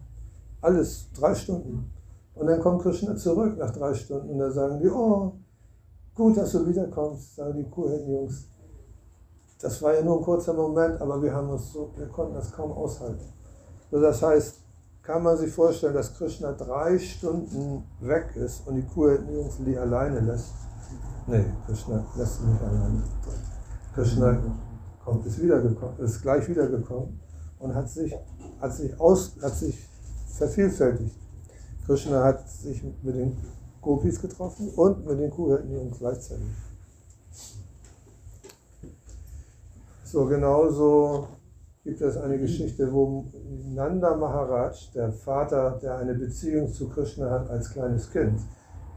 [0.62, 1.92] Alles drei Stunden.
[2.34, 5.34] Und dann kommt Krishna zurück nach drei Stunden und da sagen die, oh,
[6.16, 8.48] gut, dass du wiederkommst, sagen die Kuhhirtenjungs.
[9.64, 12.52] Das war ja nur ein kurzer Moment, aber wir, haben uns so, wir konnten das
[12.52, 13.24] kaum aushalten.
[13.90, 14.58] So, das heißt,
[15.02, 20.20] kann man sich vorstellen, dass Krishna drei Stunden weg ist und die Kuh nirgends alleine
[20.20, 20.52] lässt.
[21.28, 23.04] Nee, Krishna lässt sie nicht alleine.
[23.96, 24.38] Krishna
[25.02, 27.22] kommt, ist, wiedergekommen, ist gleich wiedergekommen
[27.60, 28.14] und hat sich,
[28.60, 29.88] hat sich, aus, hat sich
[30.28, 31.16] vervielfältigt.
[31.86, 33.38] Krishna hat sich mit den
[33.80, 36.48] Gopis getroffen und mit den Kuhhirten gleichzeitig.
[40.14, 41.28] So, genauso
[41.84, 43.26] gibt es eine Geschichte, wo
[43.74, 48.40] Nanda Maharaj, der Vater, der eine Beziehung zu Krishna hat als kleines Kind,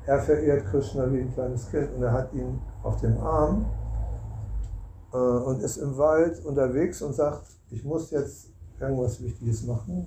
[0.04, 3.64] er verehrt Krishna wie ein kleines Kind und er hat ihn auf dem Arm
[5.14, 10.06] äh, und ist im Wald unterwegs und sagt, ich muss jetzt irgendwas Wichtiges machen.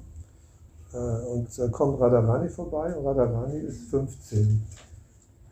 [0.94, 4.62] Äh, und da kommt Radharani vorbei und Radharani ist 15.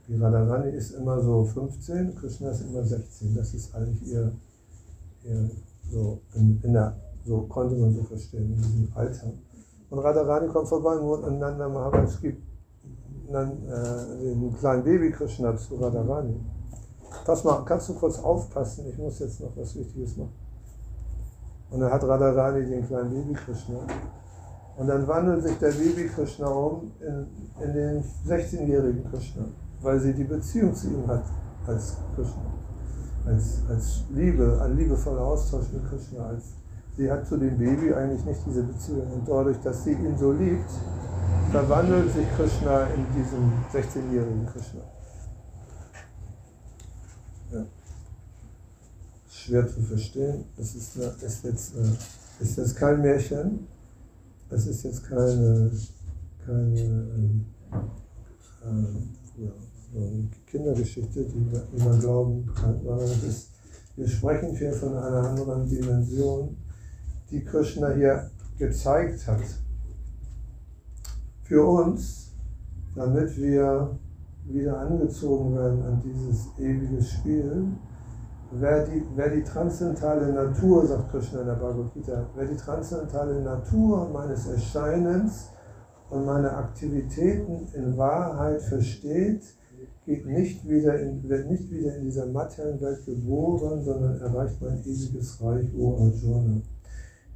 [0.07, 3.35] Die Radharani ist immer so 15, Krishna ist immer 16.
[3.35, 4.31] Das ist eigentlich ihr, ihr
[5.89, 9.33] so in, in der, so konnte man so verstehen, in diesem Alter.
[9.89, 12.43] Und Radharani kommt vorbei und Nanda Maharaj gibt
[13.31, 16.39] dann, äh, den kleinen Baby Krishna zu Radharani.
[17.25, 18.85] Pass mal, kannst du kurz aufpassen?
[18.89, 20.33] Ich muss jetzt noch was Wichtiges machen.
[21.69, 23.79] Und dann hat Radharani den kleinen Baby Krishna.
[24.77, 27.27] Und dann wandelt sich der Baby Krishna um in,
[27.63, 29.45] in den 16-jährigen Krishna,
[29.81, 31.23] weil sie die Beziehung zu ihm hat
[31.65, 32.56] als Krishna.
[33.27, 36.27] Als, als Liebe, ein liebevoller Austausch mit Krishna.
[36.27, 36.43] Als,
[36.95, 39.11] sie hat zu dem Baby eigentlich nicht diese Beziehung.
[39.11, 40.69] Und dadurch, dass sie ihn so liebt,
[41.51, 44.81] verwandelt sich Krishna in diesen 16-jährigen Krishna.
[47.51, 47.65] Ja.
[49.29, 50.45] Schwer zu verstehen.
[50.57, 51.73] Es ist, ist, jetzt,
[52.39, 53.67] ist jetzt kein Märchen.
[54.49, 55.71] Es ist jetzt keine,
[56.45, 57.45] keine ähm,
[58.63, 59.51] äh, ja,
[60.45, 63.49] Kindergeschichte, die, die, man glauben kann, sondern es ist,
[63.95, 66.57] wir sprechen hier von einer anderen Dimension,
[67.31, 69.41] die Krishna hier gezeigt hat
[71.43, 72.31] für uns,
[72.95, 73.97] damit wir
[74.45, 77.67] wieder angezogen werden an dieses ewige Spiel.
[78.51, 83.41] Wer die, wer die transzendentale Natur, sagt Krishna in der Bhagavad Gita, wer die transzendentale
[83.41, 85.49] Natur meines Erscheinens
[86.09, 89.56] und meine Aktivitäten in Wahrheit versteht,
[90.07, 95.43] geht nicht wieder in, wird nicht wieder in dieser Materienwelt geboren, sondern erreicht mein ewiges
[95.43, 96.61] Reich, O Arjuna.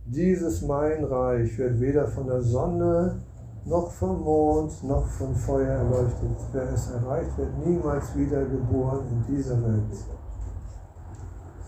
[0.05, 3.17] Dieses mein Reich wird weder von der Sonne
[3.65, 6.37] noch vom Mond, noch von Feuer erleuchtet.
[6.53, 9.93] Wer es erreicht, wird niemals wieder geboren in dieser Welt.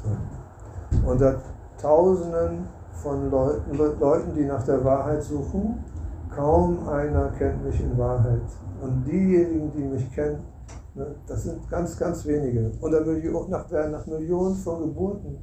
[0.04, 1.06] So.
[1.06, 1.42] Unter
[1.82, 5.84] Tausenden von Leuten, Leuten, die nach der Wahrheit suchen,
[6.34, 8.42] kaum einer kennt mich in Wahrheit.
[8.82, 10.53] Und diejenigen, die mich kennen, ne,
[11.28, 12.72] das sind ganz, ganz wenige.
[12.80, 15.38] Und nach, werden nach Millionen von Geburten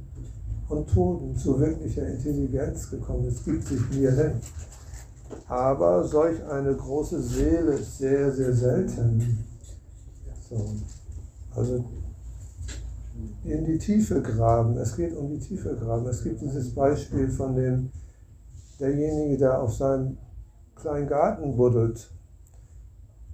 [0.69, 3.25] und Toten zu wirklicher Intelligenz gekommen.
[3.25, 4.33] Es gibt sich mir hin.
[5.47, 9.45] Aber solch eine große Seele ist sehr, sehr selten.
[10.49, 10.65] So.
[11.55, 11.83] Also
[13.43, 14.77] in die Tiefe graben.
[14.77, 16.07] Es geht um die Tiefe graben.
[16.07, 17.91] Es gibt dieses Beispiel von dem,
[18.79, 20.17] derjenige, der auf seinem
[20.75, 22.09] kleinen Garten buddelt.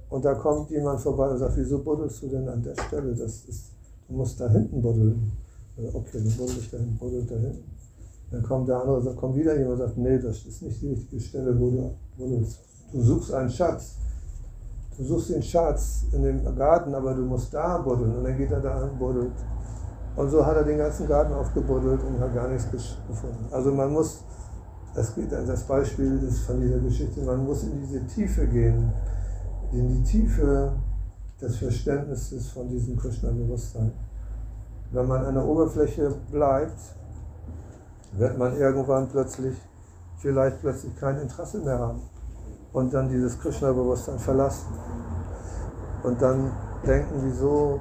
[0.09, 3.13] Und da kommt jemand vorbei und sagt, wieso buddelst du denn an der Stelle?
[3.13, 3.71] Das ist,
[4.07, 5.31] du musst da hinten buddeln.
[5.77, 7.63] Okay, dann buddel ich da hinten, buddel da hinten.
[8.31, 10.89] Dann kommt der andere, sagt, kommt wieder jemand und sagt, nee, das ist nicht die
[10.89, 12.27] richtige Stelle, wo du, wo
[12.93, 13.95] du, suchst einen Schatz.
[14.97, 18.17] Du suchst den Schatz in dem Garten, aber du musst da buddeln.
[18.17, 19.31] Und dann geht er da und buddelt.
[20.15, 23.45] Und so hat er den ganzen Garten aufgebuddelt und hat gar nichts gefunden.
[23.51, 24.23] Also man muss,
[24.95, 28.91] das, geht, das Beispiel ist von dieser Geschichte, man muss in diese Tiefe gehen,
[29.71, 30.73] in die Tiefe
[31.41, 33.91] des Verständnisses von diesem Krishna-Bewusstsein.
[34.91, 36.79] Wenn man an der Oberfläche bleibt,
[38.13, 39.55] wird man irgendwann plötzlich,
[40.17, 42.01] vielleicht plötzlich kein Interesse mehr haben
[42.73, 44.67] und dann dieses Krishna-Bewusstsein verlassen.
[46.03, 46.51] Und dann
[46.85, 47.79] denken, wieso,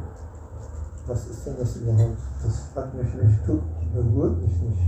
[1.07, 2.18] was ist denn das überhaupt?
[2.43, 3.62] Das hat mich nicht, tut,
[3.95, 4.82] berührt mich nicht.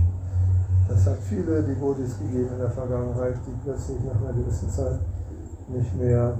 [0.89, 4.99] Das hat viele Devotis gegeben in der Vergangenheit, die plötzlich nach einer gewissen Zeit
[5.69, 6.37] nicht mehr,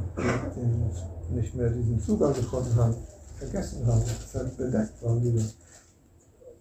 [0.55, 0.89] den,
[1.35, 2.95] nicht mehr diesen Zugang gefunden haben,
[3.37, 4.03] vergessen haben,
[4.57, 5.45] bedeckt waren wieder.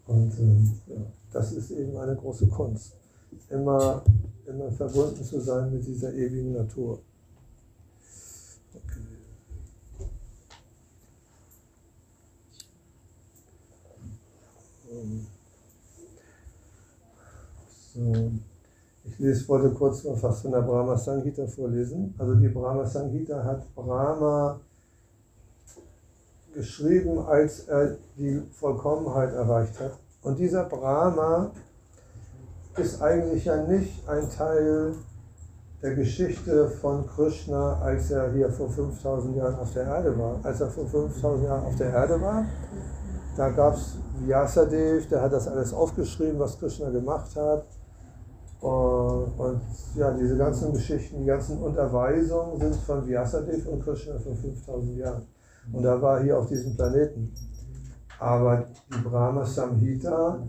[0.07, 1.01] Und äh, ja.
[1.33, 2.95] Das ist eben eine große Kunst.
[3.51, 4.03] Immer,
[4.47, 7.01] immer verbunden zu sein mit dieser ewigen Natur.
[8.75, 9.01] Okay.
[17.95, 18.48] So.
[19.19, 22.15] Ich wollte kurz noch was von der Brahma Sanghita vorlesen.
[22.19, 24.61] Also die Brahma Sanghita hat Brahma
[26.55, 29.93] geschrieben, als er die Vollkommenheit erreicht hat.
[30.23, 31.51] Und dieser Brahma
[32.77, 34.95] ist eigentlich ja nicht ein Teil
[35.83, 40.41] der Geschichte von Krishna, als er hier vor 5000 Jahren auf der Erde war.
[40.43, 42.45] Als er vor 5000 Jahren auf der Erde war,
[43.37, 47.65] da gab es Vyasadev, der hat das alles aufgeschrieben, was Krishna gemacht hat.
[48.61, 49.61] Und, und
[49.95, 55.27] ja, diese ganzen Geschichten, die ganzen Unterweisungen sind von Vyasadev und Krishna vor 5000 Jahren.
[55.73, 57.33] Und er war hier auf diesem Planeten.
[58.19, 60.43] Aber die Brahma Samhita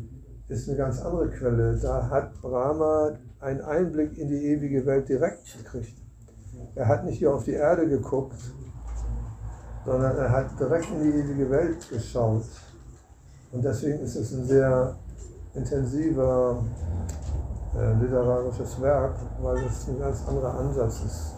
[0.47, 1.77] ist eine ganz andere Quelle.
[1.77, 5.93] Da hat Brahma einen Einblick in die ewige Welt direkt gekriegt.
[6.75, 8.39] Er hat nicht hier auf die Erde geguckt,
[9.85, 12.45] sondern er hat direkt in die ewige Welt geschaut.
[13.51, 14.95] Und deswegen ist es ein sehr
[15.53, 16.63] intensiver
[17.77, 21.35] äh, literarisches Werk, weil es ein ganz anderer Ansatz ist.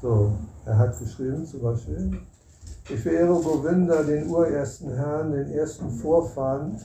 [0.00, 0.32] So,
[0.64, 2.20] er hat geschrieben zum Beispiel,
[2.90, 6.78] ich verehre Govinda, den urersten Herrn, den ersten Vorfahren,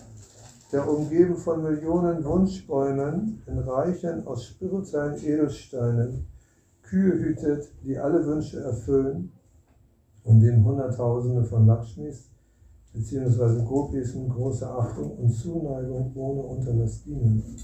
[0.71, 6.27] der umgeben von Millionen Wunschbäumen in Reichen aus spirituellen Edelsteinen
[6.83, 9.31] Kühe hütet, die alle Wünsche erfüllen
[10.23, 12.29] und dem Hunderttausende von Lakshmis
[12.93, 13.63] bzw.
[13.63, 17.57] Gopis mit großer Achtung und Zuneigung ohne Unterlass dienen.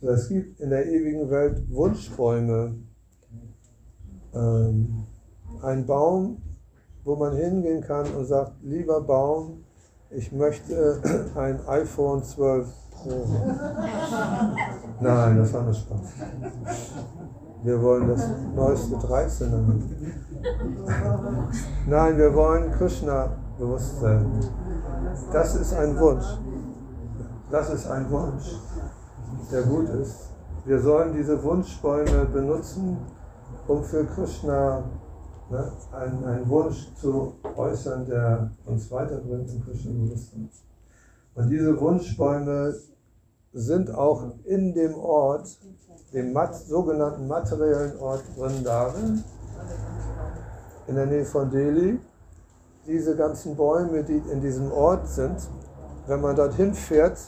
[0.00, 2.76] Es gibt in der ewigen Welt Wunschbäume.
[4.32, 5.06] Ähm,
[5.62, 6.40] ein Baum,
[7.04, 9.64] wo man hingehen kann und sagt, lieber Baum,
[10.10, 11.00] ich möchte
[11.34, 13.10] ein iPhone 12 Pro.
[15.00, 16.12] Nein, das war nur Spaß.
[17.64, 19.82] Wir wollen das neueste 13 haben.
[21.88, 24.26] Nein, wir wollen Krishna-Bewusstsein.
[25.32, 26.26] Das ist ein Wunsch.
[27.50, 28.44] Das ist ein Wunsch,
[29.50, 30.30] der gut ist.
[30.64, 32.98] Wir sollen diese Wunschbäume benutzen,
[33.66, 34.84] um für Krishna
[35.50, 40.50] ne, einen, einen Wunsch zu äußern, der uns weiterbringt im Krishna-Bewusstsein.
[41.34, 42.74] Und diese Wunschbäume
[43.52, 45.58] sind auch in dem Ort,
[46.12, 49.24] dem mat sogenannten materiellen Ort Vrindavan,
[50.86, 51.98] in der Nähe von Delhi.
[52.86, 55.36] Diese ganzen Bäume, die in diesem Ort sind,
[56.06, 57.18] wenn man dorthin fährt,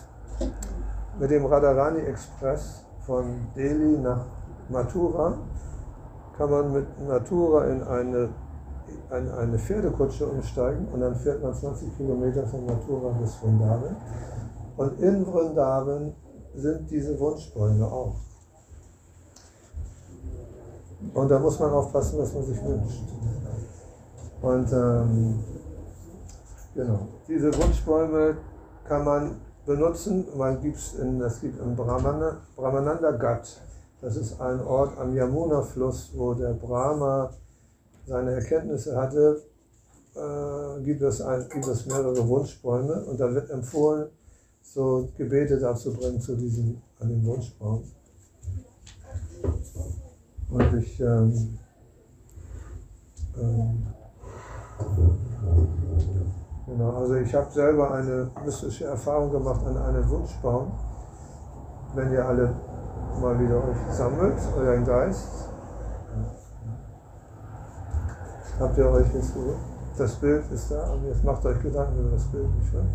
[1.20, 4.24] mit dem Radharani Express von Delhi nach
[4.70, 5.36] Mathura,
[6.36, 8.30] kann man mit Natura in eine,
[9.10, 13.96] in eine Pferdekutsche umsteigen und dann fährt man 20 Kilometer von Natura bis Vrindavan.
[14.78, 16.14] Und in Vrindavan
[16.54, 18.14] sind diese Wunschbäume auch.
[21.12, 23.04] Und da muss man aufpassen, was man sich wünscht.
[24.40, 25.44] Und ähm,
[26.74, 28.38] genau, diese Wunschbäume
[28.84, 30.26] kann man benutzen.
[30.36, 33.60] Man gibt's in, das gibt in Brahmananda, Brahmananda Ghat.
[34.00, 37.30] Das ist ein Ort am Yamuna-Fluss, wo der Brahma
[38.06, 39.42] seine Erkenntnisse hatte.
[40.14, 44.08] Äh, gibt, es ein, gibt es mehrere Wunschbäume und da wird empfohlen,
[44.62, 47.84] so Gebete dazu bringen zu diesem, an den Wunschbaum.
[50.50, 51.58] Und ich ähm,
[53.38, 53.86] ähm,
[56.66, 60.72] genau, also ich habe selber eine mystische Erfahrung gemacht an einem Wunschbaum.
[61.94, 62.54] Wenn ihr alle
[63.20, 65.48] mal wieder euch sammelt, euren Geist,
[68.58, 69.34] habt ihr euch jetzt
[70.00, 72.86] das Bild ist da und jetzt macht euch Gedanken über das Bild, nicht wahr?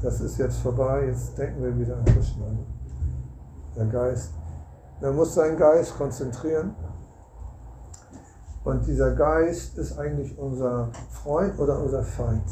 [0.00, 2.44] Das ist jetzt vorbei, jetzt denken wir wieder an Krishna.
[3.76, 4.30] Der Geist.
[5.00, 6.76] Man muss seinen Geist konzentrieren.
[8.64, 12.44] Und dieser Geist ist eigentlich unser Freund oder unser Feind.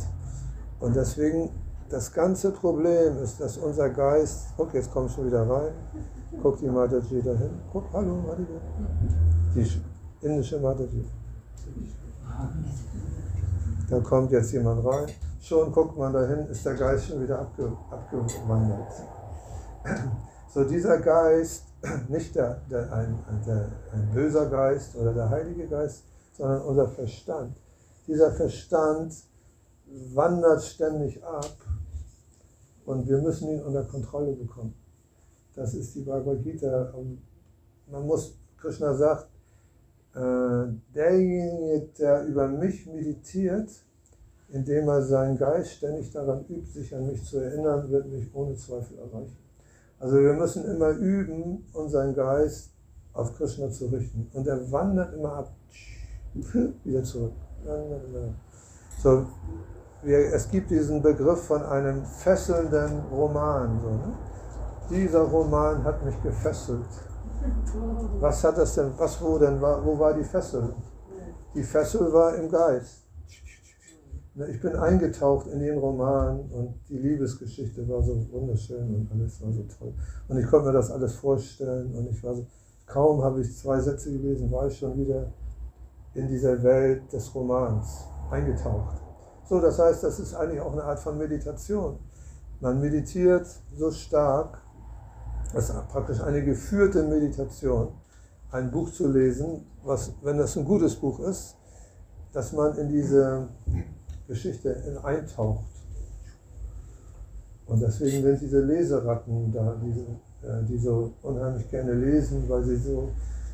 [0.79, 1.51] Und deswegen,
[1.89, 5.73] das ganze Problem ist, dass unser Geist, guck, jetzt kommst du wieder rein,
[6.43, 8.47] guck die Mataji da hin, guck, hallo Mataji,
[9.55, 11.05] die indische Mataji.
[13.89, 15.07] Da kommt jetzt jemand rein,
[15.41, 18.93] schon guckt man dahin, ist der Geist schon wieder abge, abgewandert.
[20.53, 21.72] So dieser Geist,
[22.09, 27.57] nicht der, der, ein, der, ein böser Geist oder der Heilige Geist, sondern unser Verstand.
[28.07, 29.14] Dieser Verstand
[30.14, 31.57] wandert ständig ab
[32.85, 34.74] und wir müssen ihn unter Kontrolle bekommen.
[35.55, 36.93] Das ist die Bhagavad Gita.
[37.91, 39.28] Man muss, Krishna sagt,
[40.14, 43.70] äh, derjenige, der über mich meditiert,
[44.49, 48.55] indem er seinen Geist ständig daran übt, sich an mich zu erinnern, wird mich ohne
[48.55, 49.41] Zweifel erreichen.
[50.03, 52.72] Also wir müssen immer üben, unseren Geist
[53.12, 54.28] auf Krishna zu richten.
[54.32, 55.53] Und er wandert immer ab,
[56.84, 57.34] wieder zurück.
[59.00, 59.26] So,
[60.03, 63.80] wir, es gibt diesen Begriff von einem fesselnden Roman.
[63.80, 64.12] So, ne?
[64.90, 66.84] Dieser Roman hat mich gefesselt.
[68.18, 70.74] Was hat das denn, was wo denn wo war die Fessel?
[71.55, 73.01] Die Fessel war im Geist.
[74.35, 79.53] Ich bin eingetaucht in den Roman und die Liebesgeschichte war so wunderschön und alles war
[79.53, 79.93] so toll.
[80.26, 82.47] Und ich konnte mir das alles vorstellen und ich war so,
[82.87, 85.30] kaum habe ich zwei Sätze gelesen, war ich schon wieder
[86.14, 89.03] in dieser Welt des Romans eingetaucht.
[89.45, 91.99] So, das heißt, das ist eigentlich auch eine Art von Meditation.
[92.61, 94.62] Man meditiert so stark,
[95.53, 97.89] das ist praktisch eine geführte Meditation,
[98.51, 101.59] ein Buch zu lesen, was, wenn das ein gutes Buch ist,
[102.33, 103.49] dass man in diese
[104.33, 105.64] Geschichte eintaucht.
[107.66, 110.01] Und deswegen sind diese Leseratten da, diese,
[110.43, 113.11] äh, die so unheimlich gerne lesen, weil sie so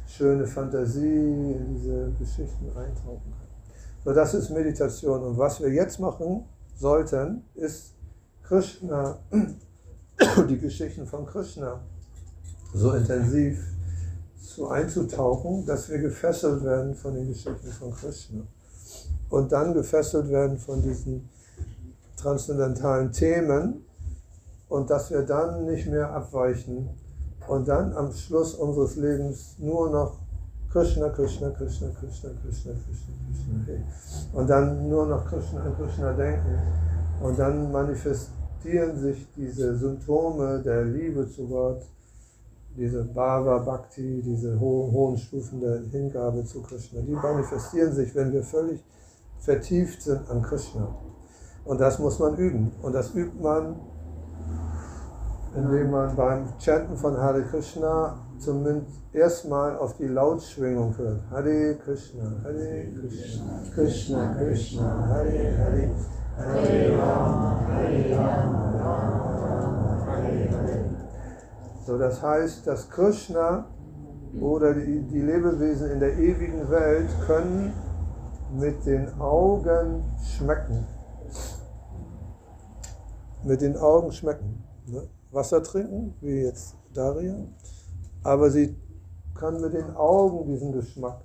[0.07, 3.49] schöne Fantasie in diese Geschichten eintauchen können.
[4.05, 5.23] So, das ist Meditation.
[5.23, 6.45] Und was wir jetzt machen
[6.77, 7.95] sollten, ist
[8.45, 9.19] Krishna,
[10.49, 11.81] die Geschichten von Krishna
[12.73, 13.59] so intensiv
[14.41, 18.43] zu einzutauchen, dass wir gefesselt werden von den Geschichten von Krishna.
[19.31, 21.29] Und dann gefesselt werden von diesen
[22.17, 23.85] transzendentalen Themen
[24.69, 26.89] und dass wir dann nicht mehr abweichen
[27.49, 30.19] und dann am Schluss unseres Lebens nur noch
[30.71, 33.83] Krishna, Krishna, Krishna, Krishna, Krishna, Krishna, Krishna, hey.
[34.35, 36.59] und dann nur noch Krishna und Krishna denken
[37.23, 41.83] und dann manifestieren sich diese Symptome der Liebe zu Gott,
[42.77, 48.33] diese Bhava Bhakti, diese ho hohen Stufen der Hingabe zu Krishna, die manifestieren sich, wenn
[48.33, 48.85] wir völlig
[49.41, 50.89] vertieft sind an Krishna.
[51.65, 52.73] Und das muss man üben.
[52.83, 53.77] Und das übt man
[55.55, 61.21] indem man beim Chanten von Hare Krishna zumindest erstmal auf die Lautschwingung hört.
[61.31, 65.91] Hare Krishna, Hare Krishna, Krishna Krishna, Hare Hare,
[66.37, 70.85] Hare Rama, Hare Rama, Rama Hare Hare.
[71.87, 73.65] So, das heißt, dass Krishna
[74.41, 77.73] oder die, die Lebewesen in der ewigen Welt können
[78.53, 80.87] mit den Augen schmecken.
[83.45, 84.65] Mit den Augen schmecken.
[84.87, 85.09] Ne?
[85.31, 87.37] Wasser trinken, wie jetzt Daria,
[88.23, 88.75] aber sie
[89.35, 91.21] kann mit den Augen diesen Geschmack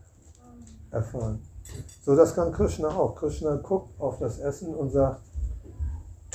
[0.91, 1.39] erfahren.
[2.05, 3.15] So, das kann Krishna auch.
[3.15, 5.21] Krishna guckt auf das Essen und sagt,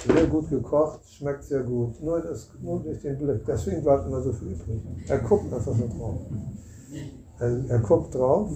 [0.07, 2.01] sehr gut gekocht, schmeckt sehr gut.
[2.03, 3.45] Nur, das, nur durch den Blick.
[3.45, 4.81] Deswegen bleibt immer so viel übrig.
[5.09, 6.21] Er guckt einfach nur drauf.
[7.39, 8.51] Er, er guckt drauf.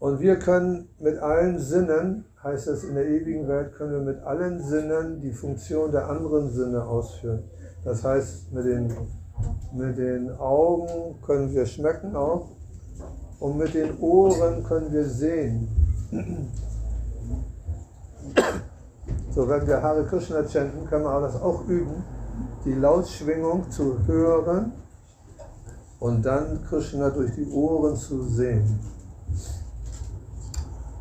[0.00, 4.22] Und wir können mit allen Sinnen heißt es, in der ewigen Welt können wir mit
[4.22, 7.44] allen Sinnen die Funktion der anderen Sinne ausführen.
[7.84, 8.90] Das heißt, mit den,
[9.74, 12.48] mit den Augen können wir schmecken auch
[13.40, 15.68] und mit den Ohren können wir sehen.
[19.34, 22.02] So, wenn wir Hare Krishna chanten, können wir das auch üben,
[22.64, 24.72] die Lautschwingung zu hören
[25.98, 28.80] und dann Krishna durch die Ohren zu sehen.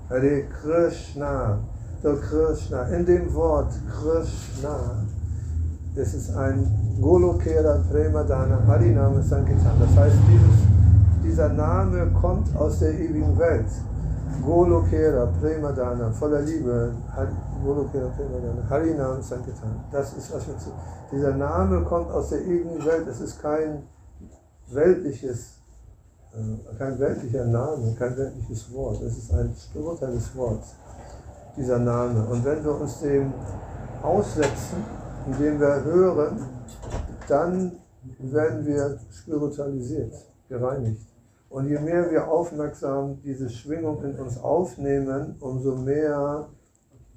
[0.09, 1.59] Hare Krishna.
[2.01, 5.05] So Krishna, in dem Wort Krishna
[5.95, 6.65] ist es ein
[6.99, 9.79] Golokera Premadana Hariname Sankirtan.
[9.79, 13.67] Das heißt, dieses, dieser Name kommt aus der ewigen Welt.
[14.43, 16.91] Golokera Premadana, voller Liebe.
[17.63, 19.83] Golokera Premadana, Harinam Sankirtan.
[19.91, 20.71] Das ist, was wir zu.
[21.11, 23.07] Dieser Name kommt aus der ewigen Welt.
[23.07, 23.83] Es ist kein
[24.71, 25.58] weltliches
[26.77, 29.01] kein weltlicher Name, kein weltliches Wort.
[29.01, 30.63] Es ist ein spirituelles Wort,
[31.57, 32.25] dieser Name.
[32.25, 33.33] Und wenn wir uns dem
[34.01, 34.83] aussetzen,
[35.25, 36.39] indem wir hören,
[37.27, 37.71] dann
[38.19, 40.13] werden wir spiritualisiert,
[40.47, 41.05] gereinigt.
[41.49, 46.47] Und je mehr wir aufmerksam diese Schwingung in uns aufnehmen, umso mehr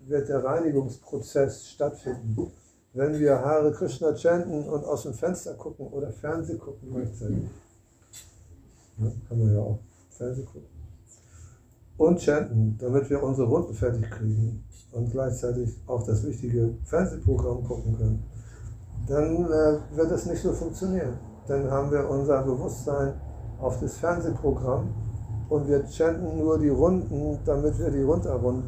[0.07, 2.51] wird der Reinigungsprozess stattfinden.
[2.95, 7.49] Wenn wir Hare Krishna chanten und aus dem Fenster gucken oder Fernseh gucken gleichzeitig,
[8.99, 9.13] Ne?
[9.29, 9.79] Kann man ja auch
[10.11, 10.69] Fernsehen gucken.
[11.97, 17.97] Und chanten, damit wir unsere Runden fertig kriegen und gleichzeitig auch das wichtige Fernsehprogramm gucken
[17.97, 18.25] können.
[19.07, 21.19] Dann äh, wird es nicht so funktionieren.
[21.47, 23.15] Dann haben wir unser Bewusstsein
[23.61, 24.89] auf das Fernsehprogramm
[25.49, 28.65] und wir chanten nur die Runden, damit wir die runterrunden,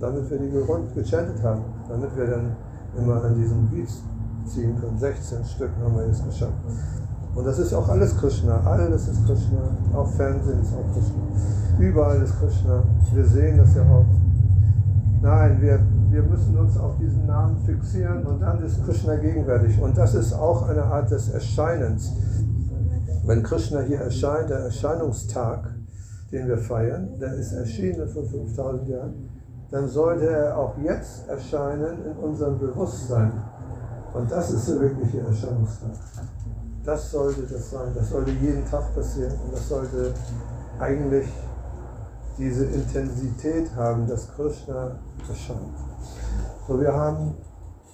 [0.00, 0.50] damit wir die
[0.94, 2.56] gechantet haben, damit wir dann
[2.96, 4.02] immer an diesen Beats
[4.46, 4.98] ziehen können.
[4.98, 6.54] 16 Stück haben wir jetzt geschafft.
[7.34, 8.60] Und das ist auch alles Krishna.
[8.64, 9.58] Alles ist Krishna.
[9.92, 11.22] Auch Fernsehen ist auch Krishna.
[11.78, 12.82] Überall ist Krishna.
[13.12, 14.04] Wir sehen das ja auch.
[15.20, 15.80] Nein, wir,
[16.10, 19.80] wir müssen uns auf diesen Namen fixieren und dann ist Krishna gegenwärtig.
[19.80, 22.12] Und das ist auch eine Art des Erscheinens.
[23.26, 25.74] Wenn Krishna hier erscheint, der Erscheinungstag,
[26.30, 29.14] den wir feiern, der ist erschienen vor 5000 Jahren,
[29.70, 33.32] dann sollte er auch jetzt erscheinen in unserem Bewusstsein.
[34.12, 35.90] Und das ist der wirkliche Erscheinungstag.
[36.84, 37.92] Das sollte das sein.
[37.94, 39.32] Das sollte jeden Tag passieren.
[39.44, 40.14] Und das sollte
[40.78, 41.26] eigentlich
[42.36, 44.98] diese Intensität haben, dass Krishna
[45.28, 45.76] erscheint.
[46.66, 47.34] So, wir haben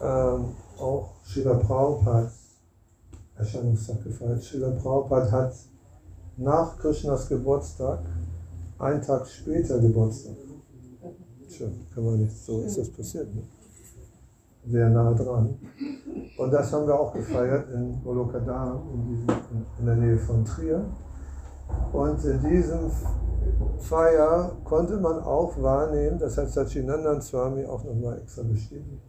[0.00, 2.30] ähm, auch Srila Prabhupada
[3.36, 4.42] Erscheinungstag gefeiert.
[4.42, 5.54] Srila Prabhupada hat
[6.36, 8.00] nach Krishnas Geburtstag,
[8.78, 10.36] einen Tag später Geburtstag.
[11.48, 13.34] Tja, kann man nicht, so ist das passiert.
[13.34, 13.42] Ne?
[14.66, 15.58] Sehr nah dran.
[16.36, 19.26] Und das haben wir auch gefeiert in Golokadam, in,
[19.78, 20.84] in der Nähe von Trier.
[21.92, 22.90] Und in diesem
[23.78, 29.02] Feier konnte man auch wahrnehmen, das hat Sachinandan Swami auch nochmal extra bestätigt.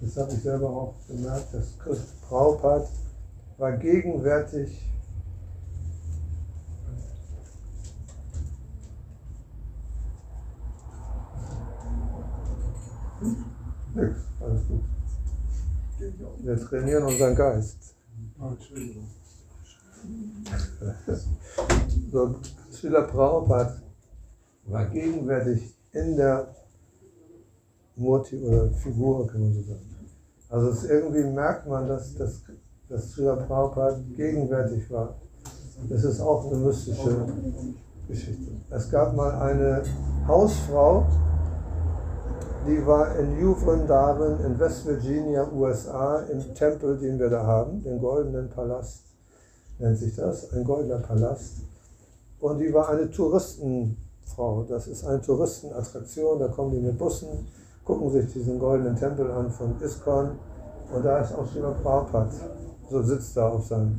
[0.00, 2.86] Das habe ich selber auch gemerkt, dass Christ Prabhupada
[3.58, 4.88] war gegenwärtig
[13.94, 14.82] Nix, alles gut.
[16.38, 17.94] Wir trainieren unseren Geist.
[22.10, 22.34] So,
[22.70, 23.76] Srila Prabhupada
[24.64, 26.54] war gegenwärtig in der
[27.96, 29.92] Murti oder Figur, kann man so sagen.
[30.48, 32.42] Also es irgendwie merkt man, dass, dass,
[32.88, 35.14] dass Srila Prabhupada gegenwärtig war.
[35.88, 37.26] Das ist auch eine mystische
[38.08, 38.52] Geschichte.
[38.70, 39.82] Es gab mal eine
[40.26, 41.06] Hausfrau,
[42.66, 47.82] die war in New Vrindavan in West Virginia, USA, im Tempel, den wir da haben,
[47.82, 49.02] den Goldenen Palast
[49.78, 51.56] nennt sich das, ein goldener Palast.
[52.40, 54.64] Und die war eine Touristenfrau.
[54.68, 57.46] Das ist eine Touristenattraktion, da kommen die mit Bussen,
[57.84, 60.38] gucken sich diesen goldenen Tempel an von Iskon
[60.94, 62.30] und da ist auch Srila Prabhupada,
[62.90, 63.98] so sitzt da auf seinem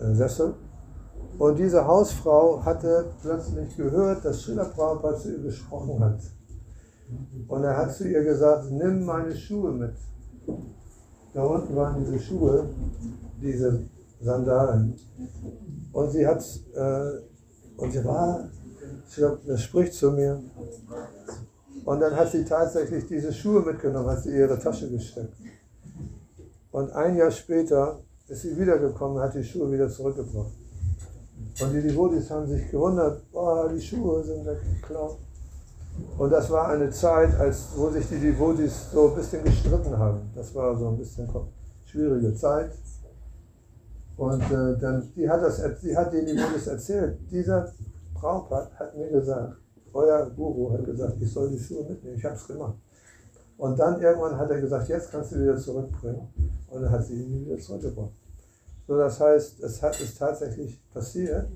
[0.00, 0.54] äh, Sessel.
[1.38, 6.18] Und diese Hausfrau hatte plötzlich gehört, dass Srila Prabhupada zu ihr gesprochen hat.
[7.48, 9.94] Und er hat zu ihr gesagt, nimm meine Schuhe mit.
[11.34, 12.68] Da unten waren diese Schuhe,
[13.40, 13.80] diese
[14.20, 14.94] Sandalen.
[15.92, 16.42] Und sie hat,
[16.74, 17.10] äh,
[17.76, 18.48] und sie war,
[19.08, 20.40] ich glaube, das spricht zu mir.
[21.84, 25.34] Und dann hat sie tatsächlich diese Schuhe mitgenommen, hat sie in ihre Tasche gesteckt.
[26.70, 30.52] Und ein Jahr später ist sie wiedergekommen hat die Schuhe wieder zurückgebracht.
[31.60, 35.18] Und die Devotis haben sich gewundert, oh, die Schuhe sind weggeklaut.
[36.18, 40.30] Und das war eine Zeit, als, wo sich die Devotis so ein bisschen gestritten haben.
[40.34, 41.28] Das war so ein bisschen
[41.84, 42.72] schwierige Zeit.
[44.16, 47.18] Und äh, dann, die hat, das, die hat den Devotis erzählt.
[47.30, 47.72] Dieser
[48.14, 49.56] Prabhupada hat mir gesagt,
[49.92, 52.16] euer Guru hat gesagt, ich soll die Schuhe mitnehmen.
[52.16, 52.76] Ich habe es gemacht.
[53.58, 56.28] Und dann irgendwann hat er gesagt, jetzt kannst du wieder zurückbringen.
[56.68, 58.12] Und dann hat sie ihn wieder zurückgebracht.
[58.86, 61.48] So, das heißt, es hat es tatsächlich passiert,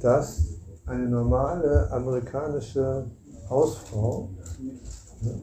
[0.00, 0.42] dass
[0.86, 3.06] eine normale amerikanische
[3.48, 4.28] Hausfrau
[5.20, 5.42] ne,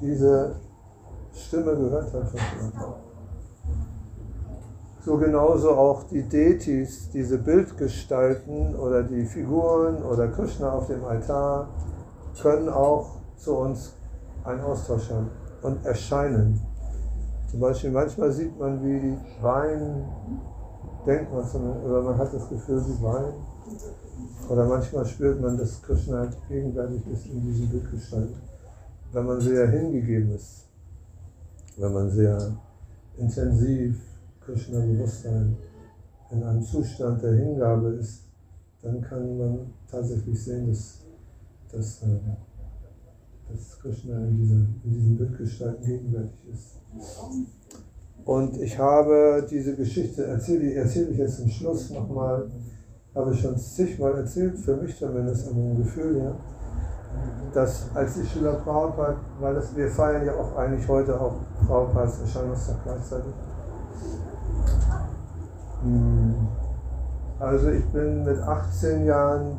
[0.00, 0.56] diese
[1.32, 2.96] Stimme gehört hat von Krishna.
[5.04, 11.68] So genauso auch die Deities, diese Bildgestalten oder die Figuren oder Krishna auf dem Altar
[12.40, 13.92] können auch zu uns
[14.44, 15.30] einen Austausch haben
[15.62, 16.60] und erscheinen.
[17.50, 20.04] Zum Beispiel manchmal sieht man, wie Wein,
[21.06, 21.44] denkt man,
[21.84, 23.32] oder man hat das Gefühl, wie Wein
[24.48, 28.30] oder manchmal spürt man, dass Krishna gegenwärtig ist in diesem Bildgestalt.
[29.12, 30.66] Wenn man sehr hingegeben ist,
[31.76, 32.56] wenn man sehr
[33.16, 34.00] intensiv
[34.44, 35.56] Krishna-Bewusstsein
[36.30, 38.22] in einem Zustand der Hingabe ist,
[38.82, 39.58] dann kann man
[39.90, 41.00] tatsächlich sehen, dass,
[41.72, 42.18] dass, äh,
[43.50, 46.76] dass Krishna in, dieser, in diesen Bildgestalten gegenwärtig ist.
[48.24, 52.50] Und ich habe diese Geschichte, erzähle, erzähle ich jetzt zum Schluss nochmal,
[53.16, 56.34] habe ich schon zigmal erzählt, für mich zumindest an dem Gefühl her,
[57.54, 61.36] dass als die Schüler Prabhupada, weil das, wir feiern ja auch eigentlich heute auch
[61.66, 63.32] Prabhupads Erscheinungstag gleichzeitig.
[65.82, 66.34] Hm.
[67.38, 69.56] Also ich bin mit 18 Jahren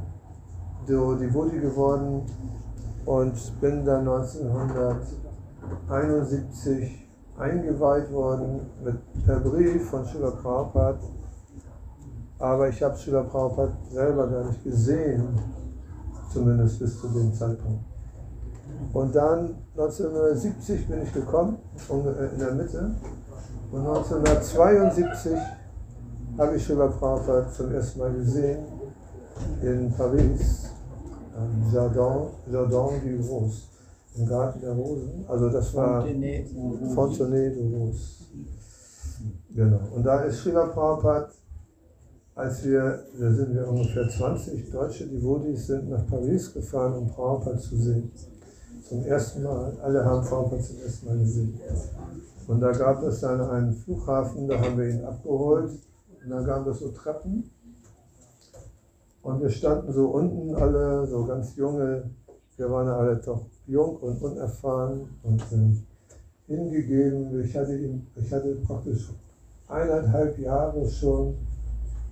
[0.88, 2.22] Devoti geworden
[3.06, 7.08] und bin dann 1971
[7.38, 11.00] eingeweiht worden mit, per Brief von Schüler Prabhupada
[12.40, 15.28] aber ich habe Srila Prabhupada selber gar nicht gesehen,
[16.32, 17.84] zumindest bis zu dem Zeitpunkt.
[18.94, 21.58] Und dann 1970 bin ich gekommen,
[21.90, 22.96] äh, in der Mitte.
[23.72, 25.34] Und 1972
[26.38, 28.66] habe ich Srila Prabhupada zum ersten Mal gesehen
[29.62, 30.70] in Paris,
[31.36, 33.62] am Jardin, Jardin du Rose,
[34.16, 35.26] im Garten der Rosen.
[35.28, 36.06] Also das war
[36.94, 38.18] Fontenay de Rose.
[39.56, 39.80] Genau.
[39.96, 41.30] Und da ist Srila Prabhupada
[42.38, 47.58] als wir, da sind wir ungefähr 20 deutsche Devotis, sind nach Paris gefahren, um Prabhupada
[47.58, 48.12] zu sehen.
[48.88, 49.76] Zum ersten Mal.
[49.82, 51.60] Alle haben Prabhupada zum ersten Mal gesehen.
[52.48, 55.72] Und da gab es dann einen Flughafen, da haben wir ihn abgeholt.
[56.24, 57.50] Und dann gab es so Treppen.
[59.24, 62.04] Und wir standen so unten alle, so ganz junge,
[62.56, 67.44] wir waren alle doch jung und unerfahren und äh, hingegeben.
[67.44, 69.10] Ich hatte, ihn, ich hatte praktisch
[69.68, 71.36] eineinhalb Jahre schon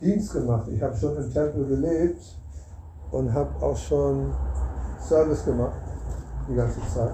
[0.02, 0.68] Dienst gemacht.
[0.68, 2.22] Ich habe schon im Tempel gelebt
[3.12, 4.32] und habe auch schon
[5.00, 5.82] Service gemacht
[6.50, 7.14] die ganze Zeit.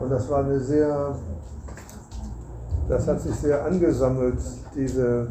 [0.00, 1.14] Und das war eine sehr,
[2.88, 4.38] das hat sich sehr angesammelt,
[4.74, 5.28] diese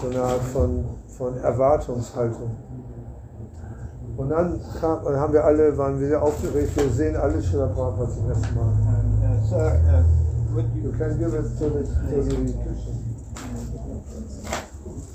[0.00, 2.56] so eine Art von, von Erwartungshaltung.
[4.16, 7.66] Und dann kam, und haben wir alle, waren wir sehr aufgeregt, wir sehen alle Schiller
[7.66, 8.72] Prabhupada zum ersten Mal.
[9.24, 10.24] Uh, sir, uh,
[10.54, 12.93] You you, can give it to the, to the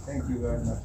[0.10, 0.80] thank you very much.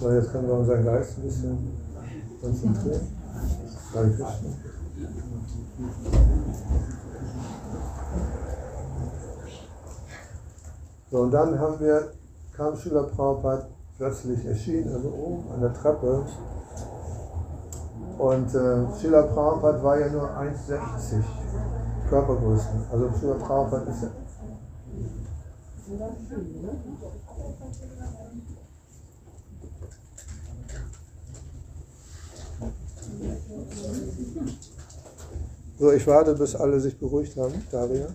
[0.00, 1.58] So, jetzt können wir unseren Geist ein bisschen
[2.40, 3.00] konzentrieren.
[3.92, 4.32] Krishna.
[11.10, 12.12] So, und dann haben wir,
[12.56, 16.24] kam Schüler Prabhupada plötzlich erschienen, also oben an der Treppe.
[18.18, 21.22] Und äh, Schüler Prabhupada war ja nur 1,60
[22.08, 22.68] Körpergröße.
[22.90, 24.08] Also Schüler Prabhupada ist ja
[35.78, 37.54] So, ich warte, bis alle sich beruhigt haben.
[37.70, 38.08] Daria.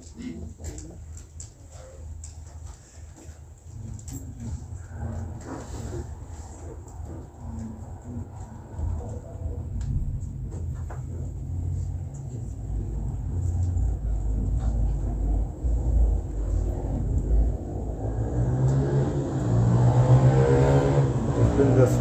[21.54, 21.92] Ich bin das,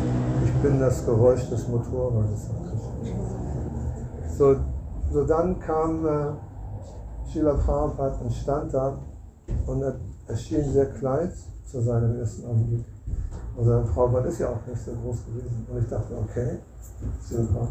[0.45, 2.51] ich bin das Geräusch des Motorrades.
[2.69, 3.43] Krishna.
[4.39, 4.57] So,
[5.11, 6.33] so dann kam äh,
[7.27, 8.99] Srila Prabhupada und stand da
[9.67, 9.95] und er
[10.29, 11.33] erschien sehr klein
[11.65, 12.85] zu seinem ersten Anblick.
[13.57, 15.67] Und seine Prabhupada ist ja auch nicht so groß gewesen.
[15.71, 16.59] Und ich dachte, okay,
[17.29, 17.69] Prabhupada.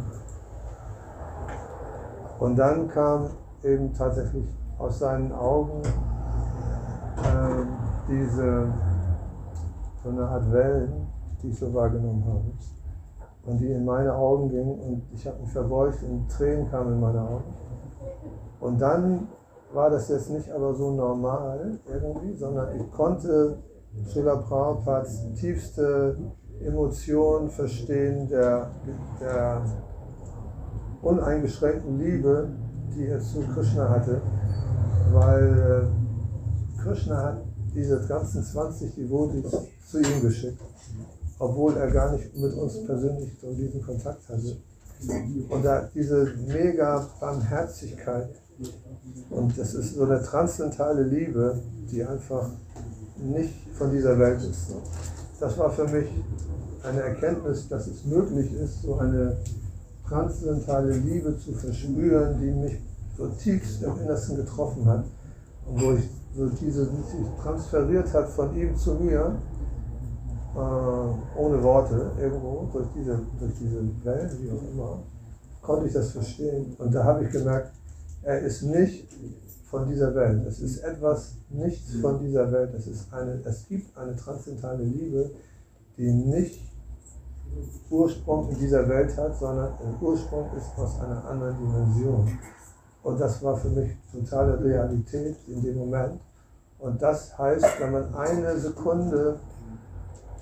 [2.40, 3.30] Und dann kam
[3.64, 4.48] eben tatsächlich
[4.80, 5.82] aus seinen Augen
[7.24, 7.68] ähm,
[8.08, 8.68] diese
[10.04, 11.08] so eine Art Wellen,
[11.42, 12.42] die ich so wahrgenommen habe
[13.46, 17.00] und die in meine Augen gingen und ich habe mich verbeugt und Tränen kamen in
[17.00, 17.44] meine Augen.
[18.60, 19.28] Und dann
[19.74, 23.58] war das jetzt nicht aber so normal irgendwie, sondern ich konnte
[24.06, 26.18] Srila Prabhupads tiefste
[26.60, 28.70] Emotion verstehen der,
[29.20, 29.62] der
[31.02, 32.50] uneingeschränkten Liebe,
[32.96, 34.22] die er zu Krishna hatte,
[35.12, 35.90] weil
[36.78, 37.42] äh, Krishna hat
[37.74, 39.52] diese ganzen 20 Devotees
[39.86, 40.62] zu ihm geschickt
[41.42, 44.58] obwohl er gar nicht mit uns persönlich so diesen Kontakt hatte.
[45.50, 48.30] Und da diese mega Barmherzigkeit
[49.32, 51.60] und das ist so eine transzendentale Liebe,
[51.92, 52.48] die einfach
[53.18, 54.76] nicht von dieser Welt ist.
[55.40, 56.08] Das war für mich
[56.84, 59.38] eine Erkenntnis, dass es möglich ist, so eine
[60.08, 62.78] transzendentale Liebe zu verspüren, die mich
[63.18, 65.06] so tiefst im Innersten getroffen hat
[65.66, 69.36] und wo ich so diese die sich transferiert hat von ihm zu mir
[70.56, 75.00] äh, ohne Worte irgendwo, durch diese, durch diese Wellen, wie auch immer,
[75.62, 76.76] konnte ich das verstehen.
[76.78, 77.72] Und da habe ich gemerkt,
[78.24, 79.08] er ist nicht
[79.70, 80.46] von dieser Welt.
[80.46, 82.74] Es ist etwas nichts von dieser Welt.
[82.74, 85.32] Es, ist eine, es gibt eine transzendentale Liebe,
[85.98, 86.62] die nicht
[87.90, 92.38] Ursprung in dieser Welt hat, sondern ein Ursprung ist aus einer anderen Dimension.
[93.04, 96.20] Und das war für mich totale Realität in dem Moment.
[96.80, 99.40] Und das heißt, wenn man eine Sekunde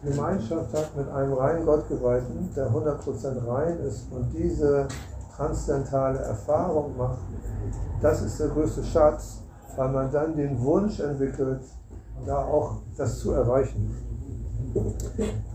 [0.03, 4.87] Gemeinschaft hat mit einem reinen Gottgeweihten, der 100% rein ist und diese
[5.35, 7.19] transzendentale Erfahrung macht,
[8.01, 9.39] das ist der größte Schatz,
[9.75, 11.61] weil man dann den Wunsch entwickelt,
[12.25, 13.95] da auch das zu erreichen.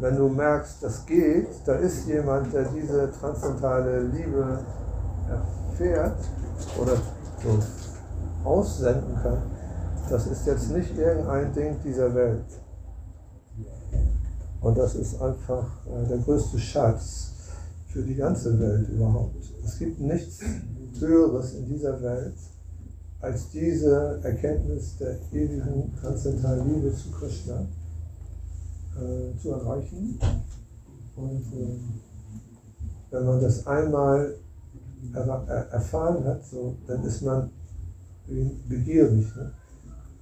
[0.01, 4.59] Wenn du merkst, das geht, da ist jemand, der diese transzendentale Liebe
[5.29, 6.19] erfährt
[6.81, 6.97] oder
[7.43, 9.39] so aussenden kann,
[10.11, 12.45] das ist jetzt nicht irgendein Ding dieser Welt.
[14.65, 17.32] Und das ist einfach äh, der größte Schatz
[17.89, 19.45] für die ganze Welt überhaupt.
[19.62, 20.41] Es gibt nichts
[20.99, 22.32] Höheres in dieser Welt
[23.20, 27.66] als diese Erkenntnis der ewigen transzendentalen Liebe zu Krishna
[28.97, 30.19] äh, zu erreichen.
[31.15, 31.78] Und äh,
[33.11, 34.35] wenn man das einmal
[35.12, 37.51] er, er, erfahren hat, so, dann ist man
[38.66, 39.27] begierig.
[39.36, 39.53] Ne?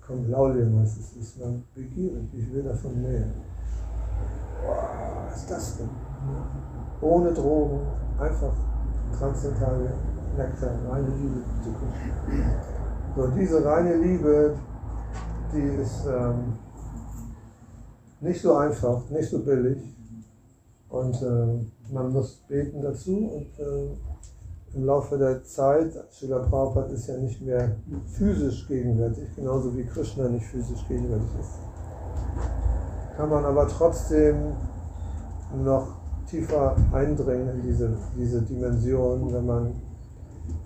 [0.04, 2.24] Kommt Laulium heißt ist man begierig.
[2.36, 3.28] Ich will davon mehr.
[4.64, 5.88] Boah, was ist das denn?
[7.00, 7.80] Ohne Drogen,
[8.18, 8.52] einfach
[9.18, 9.92] transzendentale
[10.36, 12.62] Nektar, reine Liebe zu Krishna.
[13.16, 14.56] So, diese reine Liebe,
[15.52, 16.54] die ist ähm,
[18.20, 19.78] nicht so einfach, nicht so billig.
[20.88, 23.96] Und äh, man muss beten dazu und äh,
[24.74, 27.76] im Laufe der Zeit, Srila Prabhupada ist ja nicht mehr
[28.06, 31.58] physisch gegenwärtig, genauso wie Krishna nicht physisch gegenwärtig ist.
[33.16, 34.52] Kann man aber trotzdem
[35.62, 35.86] noch
[36.26, 39.74] tiefer eindringen in diese, diese Dimension, wenn man,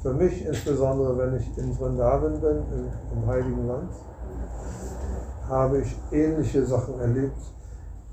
[0.02, 3.90] für mich insbesondere, wenn ich in Vrindavan bin, im, im Heiligen Land,
[5.48, 7.40] habe ich ähnliche Sachen erlebt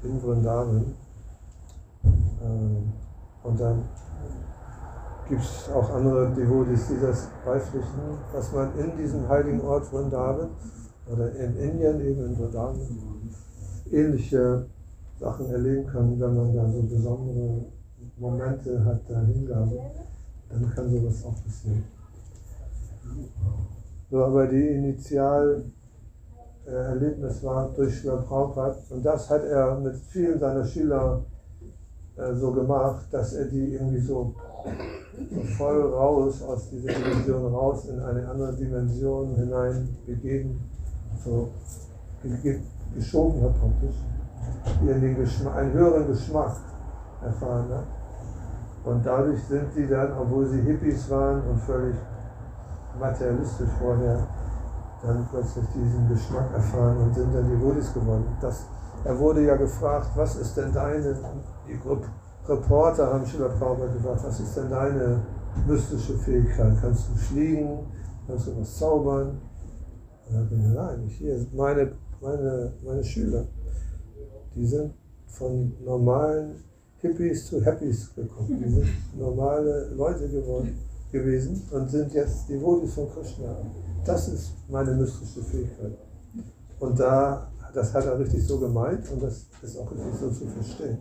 [0.03, 0.95] in Vrindavan.
[2.43, 2.93] Ähm,
[3.43, 3.84] Und dann
[5.27, 10.49] gibt es auch andere Devotis, die das beipflichten, was man in diesem heiligen Ort Vrindavan
[11.11, 12.80] oder in Indien, eben in Vrindavan,
[13.94, 14.65] ähnliche
[15.20, 17.65] Sachen erleben kann, wenn man da so besondere
[18.18, 19.80] Momente hat, der Hingabe,
[20.49, 21.84] dann kann sowas auch passieren.
[24.10, 25.64] So, aber die Initial
[26.65, 31.22] war durch Schüler Prabhupada und das hat er mit vielen seiner Schüler
[32.15, 34.34] äh, so gemacht, dass er die irgendwie so,
[35.57, 40.60] voll raus aus dieser Dimension raus in eine andere Dimension hinein gegeben,
[41.24, 41.49] so
[42.41, 42.60] ge
[42.95, 43.95] geschoben hat praktisch,
[44.82, 46.56] die Geschmack, einen höheren Geschmack
[47.22, 47.86] erfahren hat.
[48.86, 51.95] Und dadurch sind sie dann, obwohl sie Hippies waren und völlig
[52.99, 54.28] materialistisch vorher,
[55.02, 58.26] dann plötzlich diesen Geschmack erfahren und sind dann Devotis geworden.
[58.41, 58.65] Das,
[59.03, 61.15] er wurde ja gefragt, was ist denn deine,
[61.68, 61.80] die
[62.48, 65.22] Reporter haben Schiller Prabhupada gefragt, was ist denn deine
[65.68, 66.74] mystische Fähigkeit?
[66.82, 67.80] Kannst du fliegen?
[68.28, 69.41] Kannst du was zaubern?
[70.28, 71.91] Und er hat gesagt, nein, hier sind meine,
[72.24, 73.45] meine, meine Schüler.
[74.56, 74.94] Die sind
[75.28, 76.56] von normalen
[76.98, 78.64] Hippies zu Happies gekommen.
[78.64, 78.88] Die sind
[79.18, 80.78] normale Leute geworden,
[81.12, 83.56] gewesen und sind jetzt Devotis von Krishna.
[84.06, 85.98] Das ist meine mystische Fähigkeit.
[86.80, 90.48] Und da, das hat er richtig so gemeint und das ist auch richtig so zu
[90.48, 90.98] verstehen,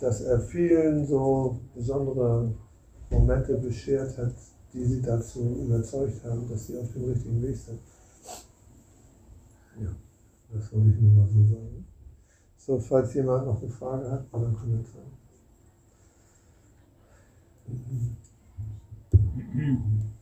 [0.00, 2.54] dass er vielen so besondere
[3.10, 4.34] Momente beschert hat,
[4.72, 7.80] die sie dazu überzeugt haben, dass sie auf dem richtigen Weg sind.
[9.82, 9.90] Ja,
[10.52, 11.86] das wollte ich nur mal so sagen.
[12.56, 15.02] So, falls jemand noch eine Frage hat oder einen Kommentar.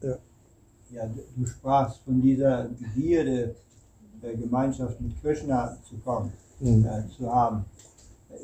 [0.03, 0.17] Ja.
[0.91, 3.55] ja, du sprachst von dieser Begierde,
[4.23, 6.85] äh, Gemeinschaft mit Krishna zu kommen, Mhm.
[6.85, 7.65] äh, zu haben.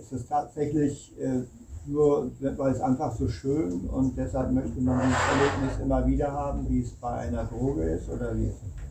[0.00, 1.42] Ist es tatsächlich äh,
[1.86, 6.68] nur, weil es einfach so schön und deshalb möchte man dieses Erlebnis immer wieder haben,
[6.68, 8.83] wie es bei einer Droge ist oder wie ist es?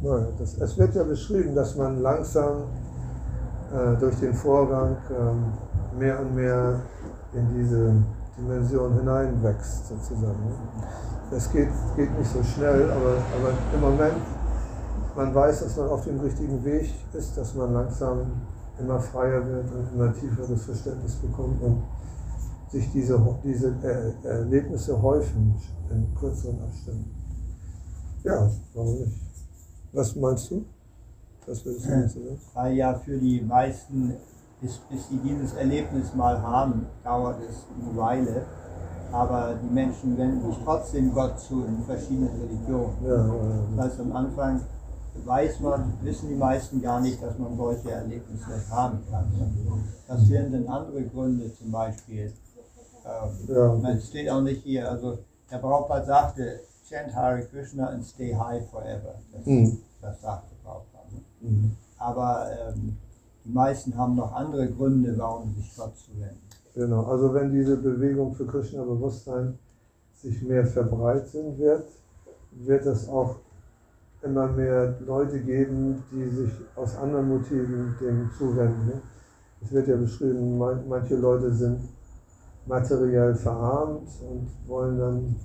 [0.00, 2.64] Das, es wird ja beschrieben, dass man langsam
[3.72, 6.80] äh, durch den Vorgang ähm, mehr und mehr
[7.32, 7.94] in diese
[8.38, 10.54] Dimension hineinwächst, sozusagen.
[11.30, 14.22] Es geht, geht nicht so schnell, aber, aber im Moment,
[15.16, 18.30] man weiß, dass man auf dem richtigen Weg ist, dass man langsam
[18.78, 21.82] immer freier wird und immer tieferes Verständnis bekommt und
[22.70, 25.56] sich diese, diese äh, Erlebnisse häufen
[25.90, 27.10] in kürzeren Abständen.
[28.22, 29.27] Ja, warum nicht?
[29.92, 30.64] Was meinst du?
[31.46, 32.40] Was würdest du dazu sagen?
[32.54, 34.14] Weil ja für die meisten,
[34.60, 38.42] bis, bis sie dieses Erlebnis mal haben, dauert es eine Weile.
[39.10, 42.94] Aber die Menschen wenden sich trotzdem Gott zu in verschiedenen Religionen.
[43.02, 43.34] Ja, ja,
[43.76, 44.60] Das heißt, am Anfang
[45.24, 49.24] weiß man, wissen die meisten gar nicht, dass man solche Erlebnisse haben kann.
[50.06, 52.32] Das wären dann andere Gründe zum Beispiel.
[53.06, 53.74] Ähm, Ja.
[53.74, 55.18] man es steht auch nicht hier, also
[55.50, 59.14] der Prabhupada sagte, chant Hare Krishna and stay high forever.
[59.32, 59.78] Das, Mhm.
[60.00, 61.08] das sagte Prabhupada.
[61.12, 61.48] ne?
[61.48, 61.70] Mhm.
[61.98, 62.96] Aber ähm,
[63.44, 66.40] die meisten haben noch andere Gründe, warum sich Gott zu wenden.
[66.74, 69.58] Genau, also wenn diese Bewegung für Krishna-Bewusstsein
[70.14, 71.84] sich mehr verbreiten wird,
[72.52, 73.36] wird es auch
[74.22, 78.86] immer mehr Leute geben, die sich aus anderen Motiven dem zuwenden.
[78.86, 79.00] Ne?
[79.60, 81.80] Es wird ja beschrieben, man- manche Leute sind
[82.66, 85.36] materiell verarmt und wollen dann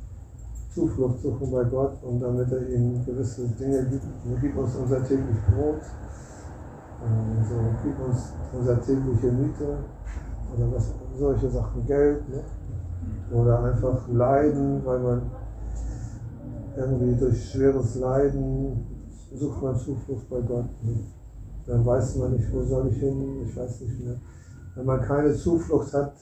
[0.73, 4.03] Zuflucht suchen bei Gott und damit er ihnen gewisse Dinge gibt.
[4.41, 5.81] Gib uns unser täglich Brot,
[7.01, 9.77] äh, so, gib uns unser tägliche Miete
[10.55, 12.41] oder was, solche Sachen, Geld, ne?
[13.31, 15.21] oder einfach Leiden, weil man
[16.75, 18.85] irgendwie durch schweres Leiden
[19.33, 20.65] sucht man Zuflucht bei Gott.
[20.81, 20.95] Ne?
[21.67, 24.15] Dann weiß man nicht, wo soll ich hin, ich weiß nicht mehr.
[24.75, 26.13] Wenn man keine Zuflucht hat,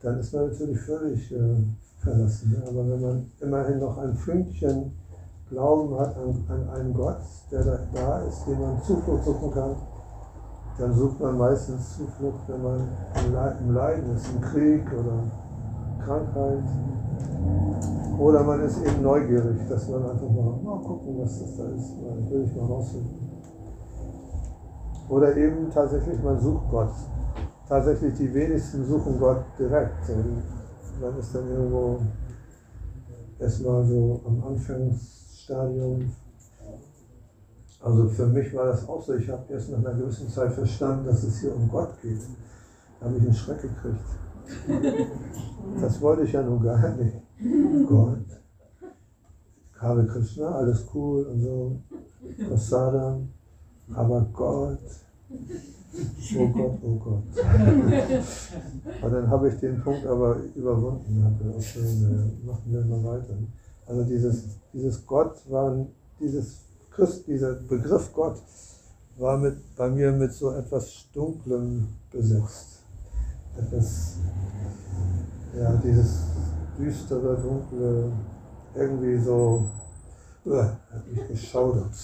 [0.00, 1.56] dann ist man natürlich völlig äh,
[2.04, 2.62] verlassen.
[2.68, 4.92] Aber wenn man immerhin noch ein Fünkchen
[5.50, 7.18] Glauben hat an, an einen Gott,
[7.50, 9.76] der da, da ist, dem man Zuflucht suchen kann,
[10.78, 12.80] dann sucht man meistens Zuflucht, wenn man
[13.24, 15.22] im Le- im Leiden ist, im Krieg oder
[16.04, 16.62] Krankheit.
[18.18, 22.00] Oder man ist eben neugierig, dass man einfach mal, mal gucken, was das da ist.
[22.00, 23.28] Mal, will ich mal rausfinden.
[25.08, 26.90] Oder eben tatsächlich, man sucht Gott.
[27.68, 30.08] tatsächlich die wenigsten suchen Gott direkt.
[31.00, 32.00] Man ist dann irgendwo
[33.38, 36.10] erstmal so am Anfangsstadium.
[37.80, 39.14] Also für mich war das auch so.
[39.14, 42.20] Ich habe erst nach einer gewissen Zeit verstanden, dass es hier um Gott geht.
[42.98, 44.00] Da habe ich einen Schreck gekriegt.
[45.80, 47.16] Das wollte ich ja nun gar nicht.
[47.88, 48.18] Gott.
[49.80, 51.80] Hare Krishna, alles cool und so.
[52.48, 53.30] Prasadam.
[53.92, 54.80] Aber Gott.
[56.36, 57.22] Oh Gott, oh Gott.
[59.02, 61.54] Und dann habe ich den Punkt aber überwunden.
[61.56, 63.34] Okay, na, machen wir mal weiter.
[63.86, 65.86] Also dieses, dieses Gott war,
[66.18, 66.60] dieses
[66.90, 68.36] Christ, dieser Begriff Gott
[69.18, 72.80] war mit, bei mir mit so etwas Dunklem besetzt.
[73.56, 74.16] Etwas,
[75.56, 76.22] ja, dieses
[76.78, 78.10] düstere, dunkle,
[78.74, 79.64] irgendwie so,
[80.46, 81.94] hat mich geschaudert.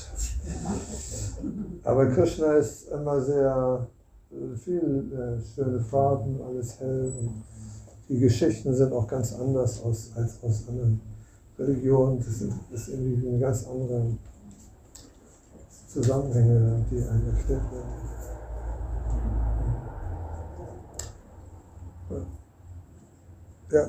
[1.85, 3.87] Aber Krishna ist immer sehr
[4.31, 7.43] äh, viel äh, schöne Farben, alles hell und
[8.09, 11.01] die Geschichten sind auch ganz anders aus, als aus anderen
[11.59, 12.19] Religionen.
[12.19, 14.17] Das ist, das irgendwie eine ganz andere
[15.87, 18.11] Zusammenhänge, die einem erklärt werden.
[23.71, 23.87] Ja.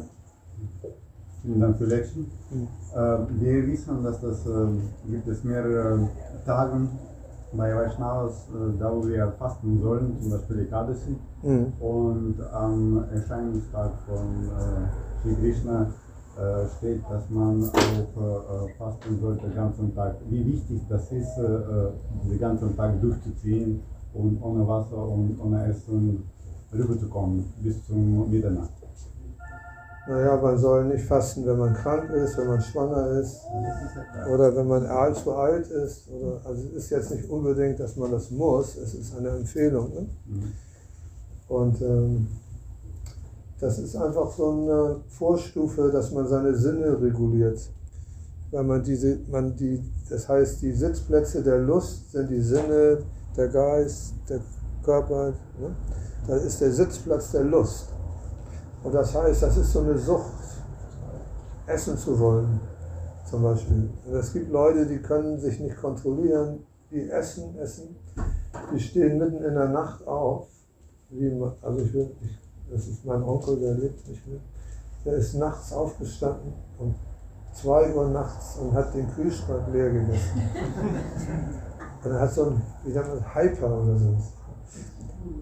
[1.42, 2.28] Vielen Dank für die Lektion.
[2.52, 2.68] Mhm.
[2.94, 4.68] Äh, wir wissen, dass das äh,
[5.10, 6.08] gibt es mehrere
[6.46, 6.88] Tage
[7.54, 11.16] bei Vaishnavas, äh, da wo wir fasten sollen, zum Beispiel Ekadasi.
[11.42, 11.74] Mhm.
[11.80, 15.88] Und am Erscheinungstag von äh, Sri Krishna
[16.38, 20.18] äh, steht, dass man auch äh, fasten sollte den ganzen Tag.
[20.30, 21.92] Wie wichtig das ist, äh, äh,
[22.30, 23.82] den ganzen Tag durchzuziehen
[24.14, 26.24] und ohne Wasser und ohne Essen
[26.72, 28.81] rüberzukommen bis zum Mitternacht.
[30.08, 33.42] Naja, man soll nicht fasten, wenn man krank ist, wenn man schwanger ist
[34.34, 36.10] oder wenn man allzu alt ist.
[36.10, 39.94] Oder, also es ist jetzt nicht unbedingt, dass man das muss, es ist eine Empfehlung.
[39.94, 40.10] Ne?
[40.26, 40.52] Mhm.
[41.48, 42.28] Und ähm,
[43.60, 47.60] das ist einfach so eine Vorstufe, dass man seine Sinne reguliert.
[48.50, 53.04] Weil man diese, man die, das heißt, die Sitzplätze der Lust sind die Sinne,
[53.38, 54.40] der Geist, der
[54.84, 55.34] Körper.
[55.60, 55.76] Ne?
[56.28, 57.88] Das ist der Sitzplatz der Lust.
[58.84, 60.34] Und das heißt, das ist so eine Sucht,
[61.68, 62.60] essen zu wollen,
[63.30, 63.90] zum Beispiel.
[64.12, 67.96] Es gibt Leute, die können sich nicht kontrollieren, die essen, essen,
[68.74, 70.48] die stehen mitten in der Nacht auf.
[71.10, 71.32] Wie,
[71.62, 72.38] also ich, will- ich,
[72.72, 74.40] das ist mein Onkel, der lebt nicht mehr.
[75.06, 76.96] Der ist nachts aufgestanden um
[77.54, 80.42] 2 Uhr nachts und hat den Kühlschrank leer gegessen.
[82.04, 82.62] Und er hat so ein,
[83.34, 84.16] Hyper oder so.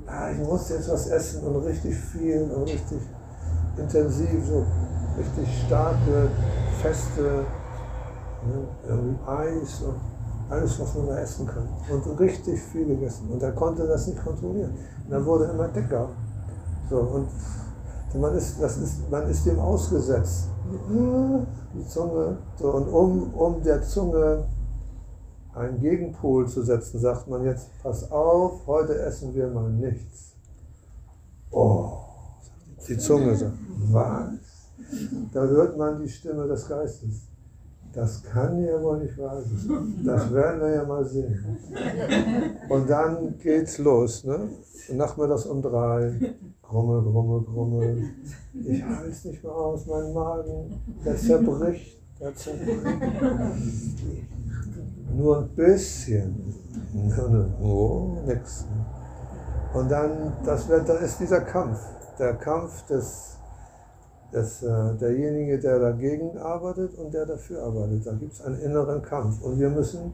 [0.08, 3.00] Ah, ich muss jetzt was essen und richtig viel und richtig
[3.80, 4.66] intensiv, so
[5.18, 6.30] richtig starke,
[6.82, 7.46] feste,
[8.46, 9.96] ne, Eis und
[10.50, 11.68] alles, was man da essen kann.
[11.90, 13.30] Und richtig viel gegessen.
[13.30, 14.74] Und er konnte das nicht kontrollieren.
[15.06, 16.10] Und er wurde immer dicker.
[16.90, 17.28] So, und
[18.20, 20.50] man ist, das ist, man ist dem ausgesetzt.
[21.74, 22.38] Die Zunge.
[22.56, 24.46] So, und um, um der Zunge
[25.54, 30.34] einen Gegenpol zu setzen, sagt man jetzt, pass auf, heute essen wir mal nichts.
[31.52, 32.09] Oh,
[32.88, 33.58] die Zunge sagt,
[33.92, 34.30] was?
[35.34, 37.28] Da hört man die Stimme des Geistes.
[37.94, 40.04] Das kann ja wohl nicht wahr sein.
[40.06, 41.58] Das werden wir ja mal sehen.
[42.70, 44.24] Und dann geht's los.
[44.24, 44.50] Ne?
[44.94, 46.36] Nachmittags um drei.
[46.62, 48.04] Grummel, grummel, grummel.
[48.54, 52.00] Ich halte es nicht mehr aus, mein Magen, der zerbricht.
[52.20, 52.80] Der zerbricht.
[55.18, 56.54] Nur ein bisschen.
[57.60, 58.66] Oh, nix.
[59.74, 61.80] Und dann, das wird, da ist dieser Kampf.
[62.20, 63.38] Der Kampf des,
[64.34, 68.06] des, äh, derjenige, der dagegen arbeitet und der dafür arbeitet.
[68.06, 69.42] Da gibt es einen inneren Kampf.
[69.42, 70.14] Und wir müssen,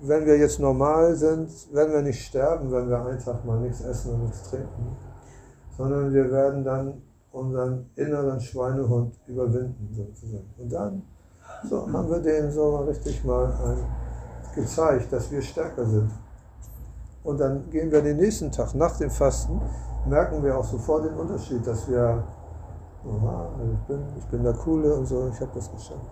[0.00, 3.80] wenn wir jetzt normal sind, werden wir nicht sterben, wenn wir einen Tag mal nichts
[3.82, 4.96] essen und nichts trinken,
[5.76, 10.52] sondern wir werden dann unseren inneren Schweinehund überwinden, sozusagen.
[10.58, 11.02] Und dann
[11.68, 13.78] so, haben wir denen so richtig mal ein,
[14.54, 16.10] gezeigt, dass wir stärker sind.
[17.24, 19.60] Und dann gehen wir den nächsten Tag nach dem Fasten,
[20.06, 22.24] merken wir auch sofort den Unterschied, dass wir,
[23.04, 26.10] aha, ich, bin, ich bin der Coole und so, ich habe das geschafft.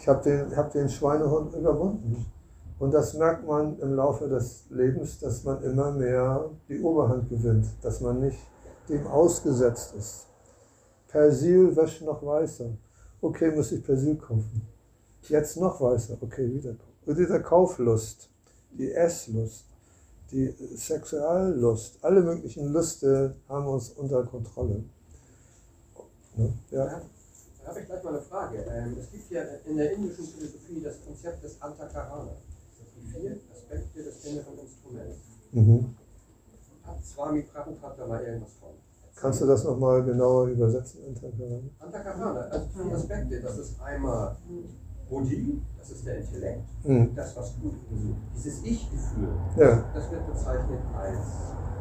[0.00, 2.26] Ich habe den, hab den Schweinehund überwunden.
[2.78, 7.66] Und das merkt man im Laufe des Lebens, dass man immer mehr die Oberhand gewinnt,
[7.82, 8.38] dass man nicht
[8.88, 10.26] dem ausgesetzt ist.
[11.08, 12.70] Persil wäscht noch weißer.
[13.20, 14.62] Okay, muss ich Persil kaufen.
[15.22, 16.18] Jetzt noch weißer.
[16.20, 16.76] Okay, wieder.
[17.06, 18.28] Und diese Kauflust,
[18.72, 19.65] die Esslust,
[20.30, 24.84] die Sexuallust, alle möglichen Lüste haben uns unter Kontrolle.
[26.36, 26.52] Ne?
[26.70, 26.86] Ja.
[26.86, 28.58] Da habe ich gleich mal eine Frage.
[28.58, 32.30] Ähm, es gibt ja in der indischen Philosophie das Konzept des Antakarana.
[32.30, 35.18] Das sind die vier Aspekte des inneren Instruments.
[35.52, 35.96] Mhm.
[37.02, 38.70] Swami Prabhupada mal irgendwas von.
[39.16, 41.00] Kannst du das nochmal genauer übersetzen?
[41.08, 41.60] Antakarana?
[41.78, 43.40] Antakarana, also vier Aspekte.
[43.40, 44.36] Das ist einmal
[45.08, 47.14] Buddhi, das ist der Intellekt, Hm.
[47.14, 48.02] das, was gut ist.
[48.34, 51.18] Dieses Ich-Gefühl, Ja, das wird bezeichnet als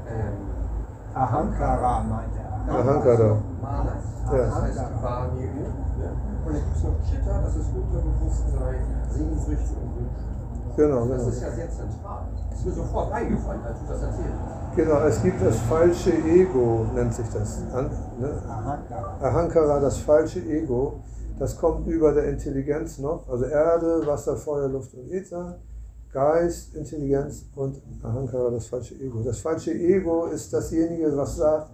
[0.07, 2.73] ähm, Ahankara meint er.
[2.73, 3.37] Ahankara.
[3.61, 4.37] Manas, Ja.
[4.37, 5.73] das heißt die Wahrnehmung.
[5.97, 6.11] Ne?
[6.45, 8.75] Und dann gibt es noch Chitta, das ist Unterbewusstsein,
[9.09, 10.75] Sehnsüchte und Wünsche.
[10.75, 11.29] genau, Das genau.
[11.29, 12.23] ist ja sehr zentral.
[12.49, 14.75] Das ist mir sofort eingefallen, als du das erzählt hast.
[14.75, 17.61] Genau, es gibt das falsche Ego, nennt sich das.
[17.73, 17.89] An,
[18.19, 18.29] ne?
[18.47, 19.13] Ahankara.
[19.21, 20.99] Ahankara, das falsche Ego,
[21.37, 25.59] das kommt über der Intelligenz noch, also Erde, Wasser, Feuer, Luft und Äther,
[26.11, 29.21] Geist, Intelligenz und Ahankara, das falsche Ego.
[29.21, 31.71] Das falsche Ego ist dasjenige, was sagt,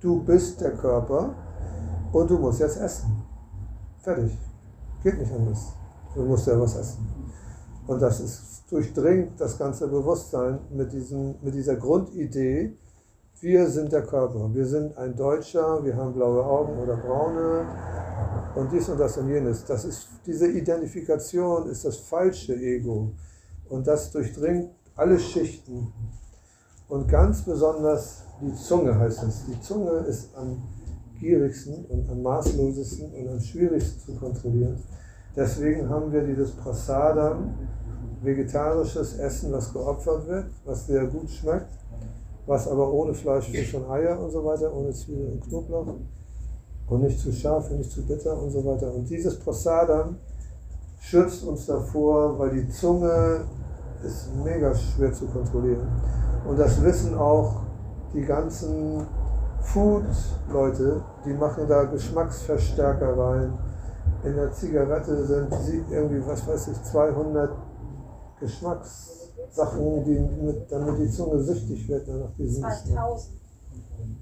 [0.00, 1.34] du bist der Körper
[2.12, 3.22] und du musst jetzt essen.
[4.00, 4.38] Fertig.
[5.02, 5.72] Geht nicht anders.
[6.14, 7.08] Du musst ja was essen.
[7.88, 12.76] Und das ist, durchdringt das ganze Bewusstsein mit, diesem, mit dieser Grundidee,
[13.40, 14.54] wir sind der Körper.
[14.54, 17.66] Wir sind ein Deutscher, wir haben blaue Augen oder braune
[18.54, 19.64] und dies und das und jenes.
[19.64, 23.12] Das ist, diese Identifikation ist das falsche Ego.
[23.68, 25.92] Und das durchdringt alle Schichten.
[26.88, 29.46] Und ganz besonders die Zunge heißt es.
[29.46, 30.62] Die Zunge ist am
[31.18, 34.78] gierigsten und am maßlosesten und am schwierigsten zu kontrollieren.
[35.34, 37.54] Deswegen haben wir dieses Prasadam,
[38.22, 41.70] vegetarisches Essen, was geopfert wird, was sehr gut schmeckt,
[42.46, 45.94] was aber ohne Fleisch, Fisch und Eier und so weiter, ohne Zwiebeln und Knoblauch
[46.88, 48.92] und nicht zu scharf und nicht zu bitter und so weiter.
[48.92, 50.16] Und dieses Prasadam
[51.00, 53.44] schützt uns davor, weil die Zunge
[54.04, 55.88] ist mega schwer zu kontrollieren.
[56.46, 57.62] Und das wissen auch
[58.12, 59.06] die ganzen
[59.60, 63.52] Food-Leute, die machen da Geschmacksverstärker rein.
[64.24, 67.50] In der Zigarette sind sie irgendwie, was weiß ich, 200
[68.40, 73.38] Geschmackssachen, die mit, damit die Zunge süchtig wird nach diesem 2000.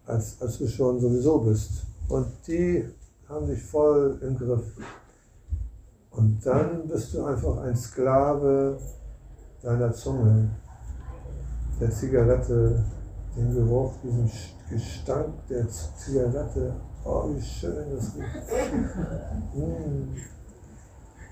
[0.07, 1.83] als, als du schon sowieso bist.
[2.09, 2.87] Und die
[3.29, 4.77] haben dich voll im Griff.
[6.11, 8.79] Und dann bist du einfach ein Sklave
[9.63, 10.51] deiner Zunge,
[11.81, 12.85] der Zigarette,
[13.37, 14.31] den Geruch, diesen
[14.71, 16.75] Gestank der Zigarette.
[17.05, 18.27] Oh, wie schön das riecht.
[19.55, 20.15] Mm.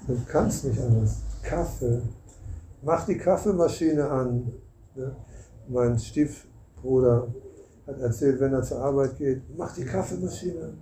[0.06, 1.22] Du kannst nicht anders.
[1.42, 2.02] Kaffee.
[2.82, 4.52] Mach die Kaffeemaschine an.
[4.94, 5.16] Ne?
[5.68, 7.28] Mein Stiefbruder
[7.86, 10.74] hat erzählt, wenn er zur Arbeit geht, mach die Kaffeemaschine.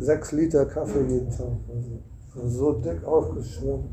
[0.00, 1.48] Sechs Liter Kaffee jeden Tag.
[2.34, 3.88] Also, so dick aufgeschwommen.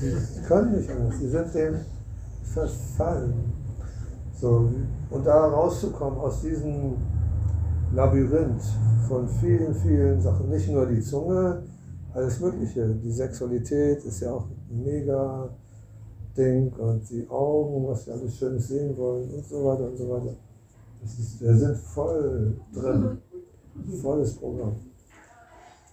[0.00, 1.14] Die können nicht anders.
[1.20, 1.76] Die sind dem
[2.42, 3.34] verfallen.
[4.40, 4.70] So,
[5.10, 6.96] und da rauszukommen aus diesem
[7.94, 8.62] Labyrinth
[9.08, 11.62] von vielen, vielen Sachen, nicht nur die Zunge,
[12.12, 12.94] alles Mögliche.
[13.02, 15.48] Die Sexualität ist ja auch ein mega
[16.36, 20.10] Ding und die Augen, was wir alles Schönes sehen wollen und so weiter und so
[20.10, 20.34] weiter.
[21.02, 23.18] Das ist, wir sind voll drin.
[24.00, 24.76] Volles Programm.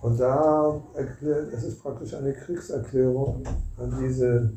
[0.02, 3.44] Und da erklärt, es ist praktisch eine Kriegserklärung
[3.78, 4.52] an diese,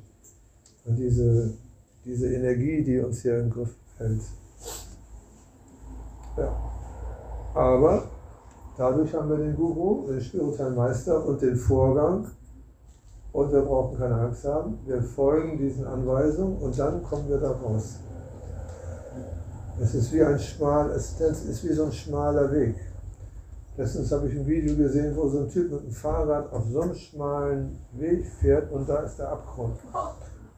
[0.87, 1.53] an diese,
[2.05, 4.23] diese Energie, die uns hier im Griff hält.
[6.37, 6.57] Ja.
[7.55, 8.05] Aber
[8.77, 12.27] dadurch haben wir den Guru, den spirituellen Meister und den Vorgang.
[13.33, 14.79] Und wir brauchen keine Angst haben.
[14.87, 17.97] Wir folgen diesen Anweisungen und dann kommen wir da raus.
[19.81, 22.77] Es ist wie ein schmal, es ist wie so ein schmaler Weg.
[23.77, 26.81] Letztens habe ich ein Video gesehen, wo so ein Typ mit einem Fahrrad auf so
[26.81, 29.77] einem schmalen Weg fährt und da ist der Abgrund.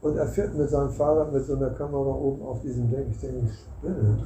[0.02, 3.10] Und er fährt mit seinem Fahrrad mit so einer Kamera oben auf diesem Ding.
[3.10, 4.18] Ich denke, ich spinne.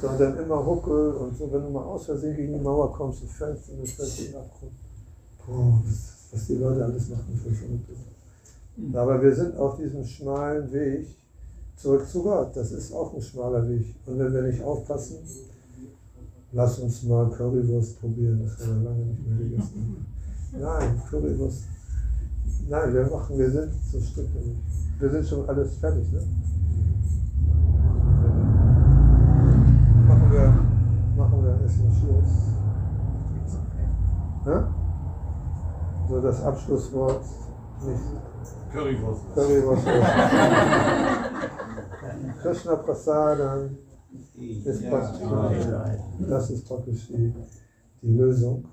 [0.00, 2.92] So, und dann immer Huckel und so, wenn du mal aus Versehen gegen die Mauer
[2.94, 4.72] kommst und fällst und fällst du in den Abgrund.
[5.46, 5.82] Boah,
[6.32, 8.96] was, die Leute alles machen für verrückte Sachen.
[8.96, 11.08] Aber wir sind auf diesem schmalen Weg
[11.76, 12.56] zurück zu Gott.
[12.56, 13.94] Das ist auch ein schmaler Weg.
[14.06, 15.18] Und wenn wir nicht aufpassen,
[16.54, 18.40] lass uns mal Currywurst probieren.
[18.42, 20.06] Das haben wir lange nicht mehr gegessen.
[20.52, 21.64] Nein, Currywurst.
[22.68, 24.62] Nein, wir machen, wir sind so ja nicht.
[24.98, 26.22] Wir sind schon alles fertig, ne?
[30.06, 30.54] Machen wir,
[31.16, 32.52] machen wir erstmal Schluss.
[34.46, 34.68] Ne?
[36.08, 37.24] So das Abschlusswort
[37.84, 38.02] nicht.
[38.72, 39.22] Currywurst.
[39.34, 39.86] Currywurst.
[42.42, 43.76] Krishna Prasadam.
[44.64, 44.90] Ist Ja.
[44.90, 45.20] praktisch,
[46.28, 47.34] das ist praktisch die,
[48.02, 48.64] die Lösung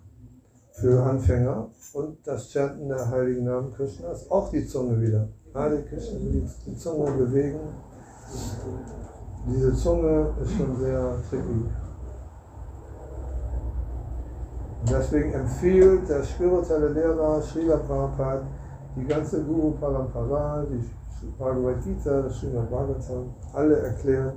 [0.73, 1.67] für Anfänger.
[1.93, 5.27] Und das Chanten der heiligen Namen Krishnas, auch die Zunge wieder.
[5.53, 7.59] Hare Krishna, die, Zunge bewegen.
[9.47, 11.65] Diese Zunge ist schon sehr tricky.
[14.89, 18.43] Deswegen empfiehlt der spirituelle Lehrer Srila Prabhupada
[18.95, 20.83] die ganze Guru Parampara, die
[21.37, 24.33] Bhagavad Gita, das Srimad Bhagavatam, alle erklären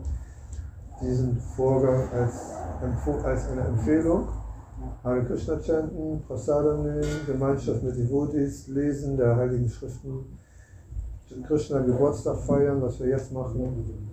[1.00, 2.52] diesen Vorgang als,
[3.24, 4.28] als eine Empfehlung.
[5.02, 10.38] Hare Krishna chanten, Prasadam nehmen, Gemeinschaft mit Devotis, Lesen der Heiligen Schriften,
[11.46, 14.10] Krishna Geburtstag feiern, was wir jetzt machen,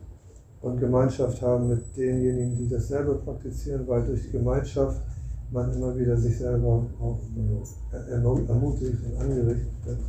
[0.61, 5.01] und Gemeinschaft haben mit denjenigen, die das selber praktizieren, weil durch Gemeinschaft
[5.51, 7.19] man immer wieder sich selber auch
[8.09, 9.99] ermu- ermutigt und angerichtet wird.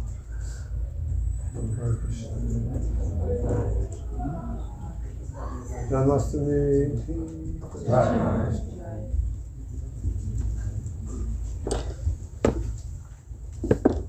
[1.55, 2.37] Und Hare Krishna.
[5.91, 6.91] Namaste.
[7.89, 8.19] Alle
[13.83, 14.02] können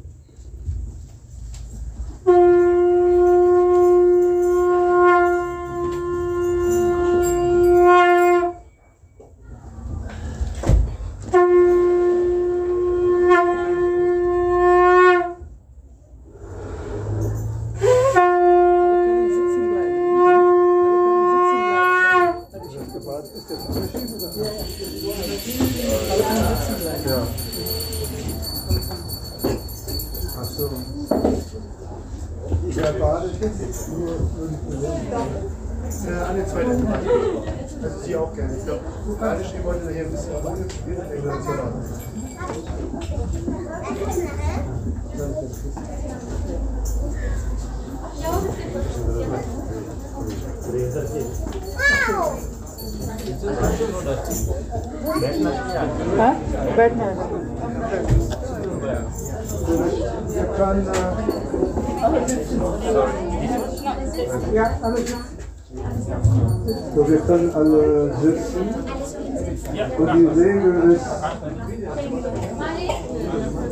[69.98, 71.06] Und die Regel ist,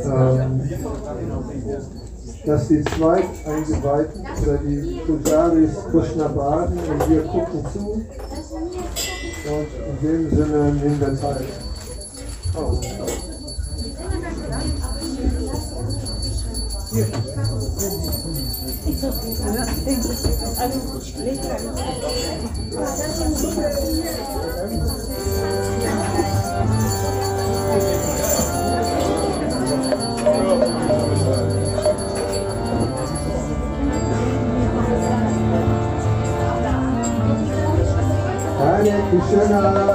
[0.04, 0.60] ähm,
[2.46, 8.06] dass die Zweiteingeweihten oder die Pujaris Krishna baden und wir gucken zu.
[9.44, 11.44] Und in dem Sinne nehmen wir teil.
[12.54, 12.80] Oh.
[39.20, 39.91] Krishna.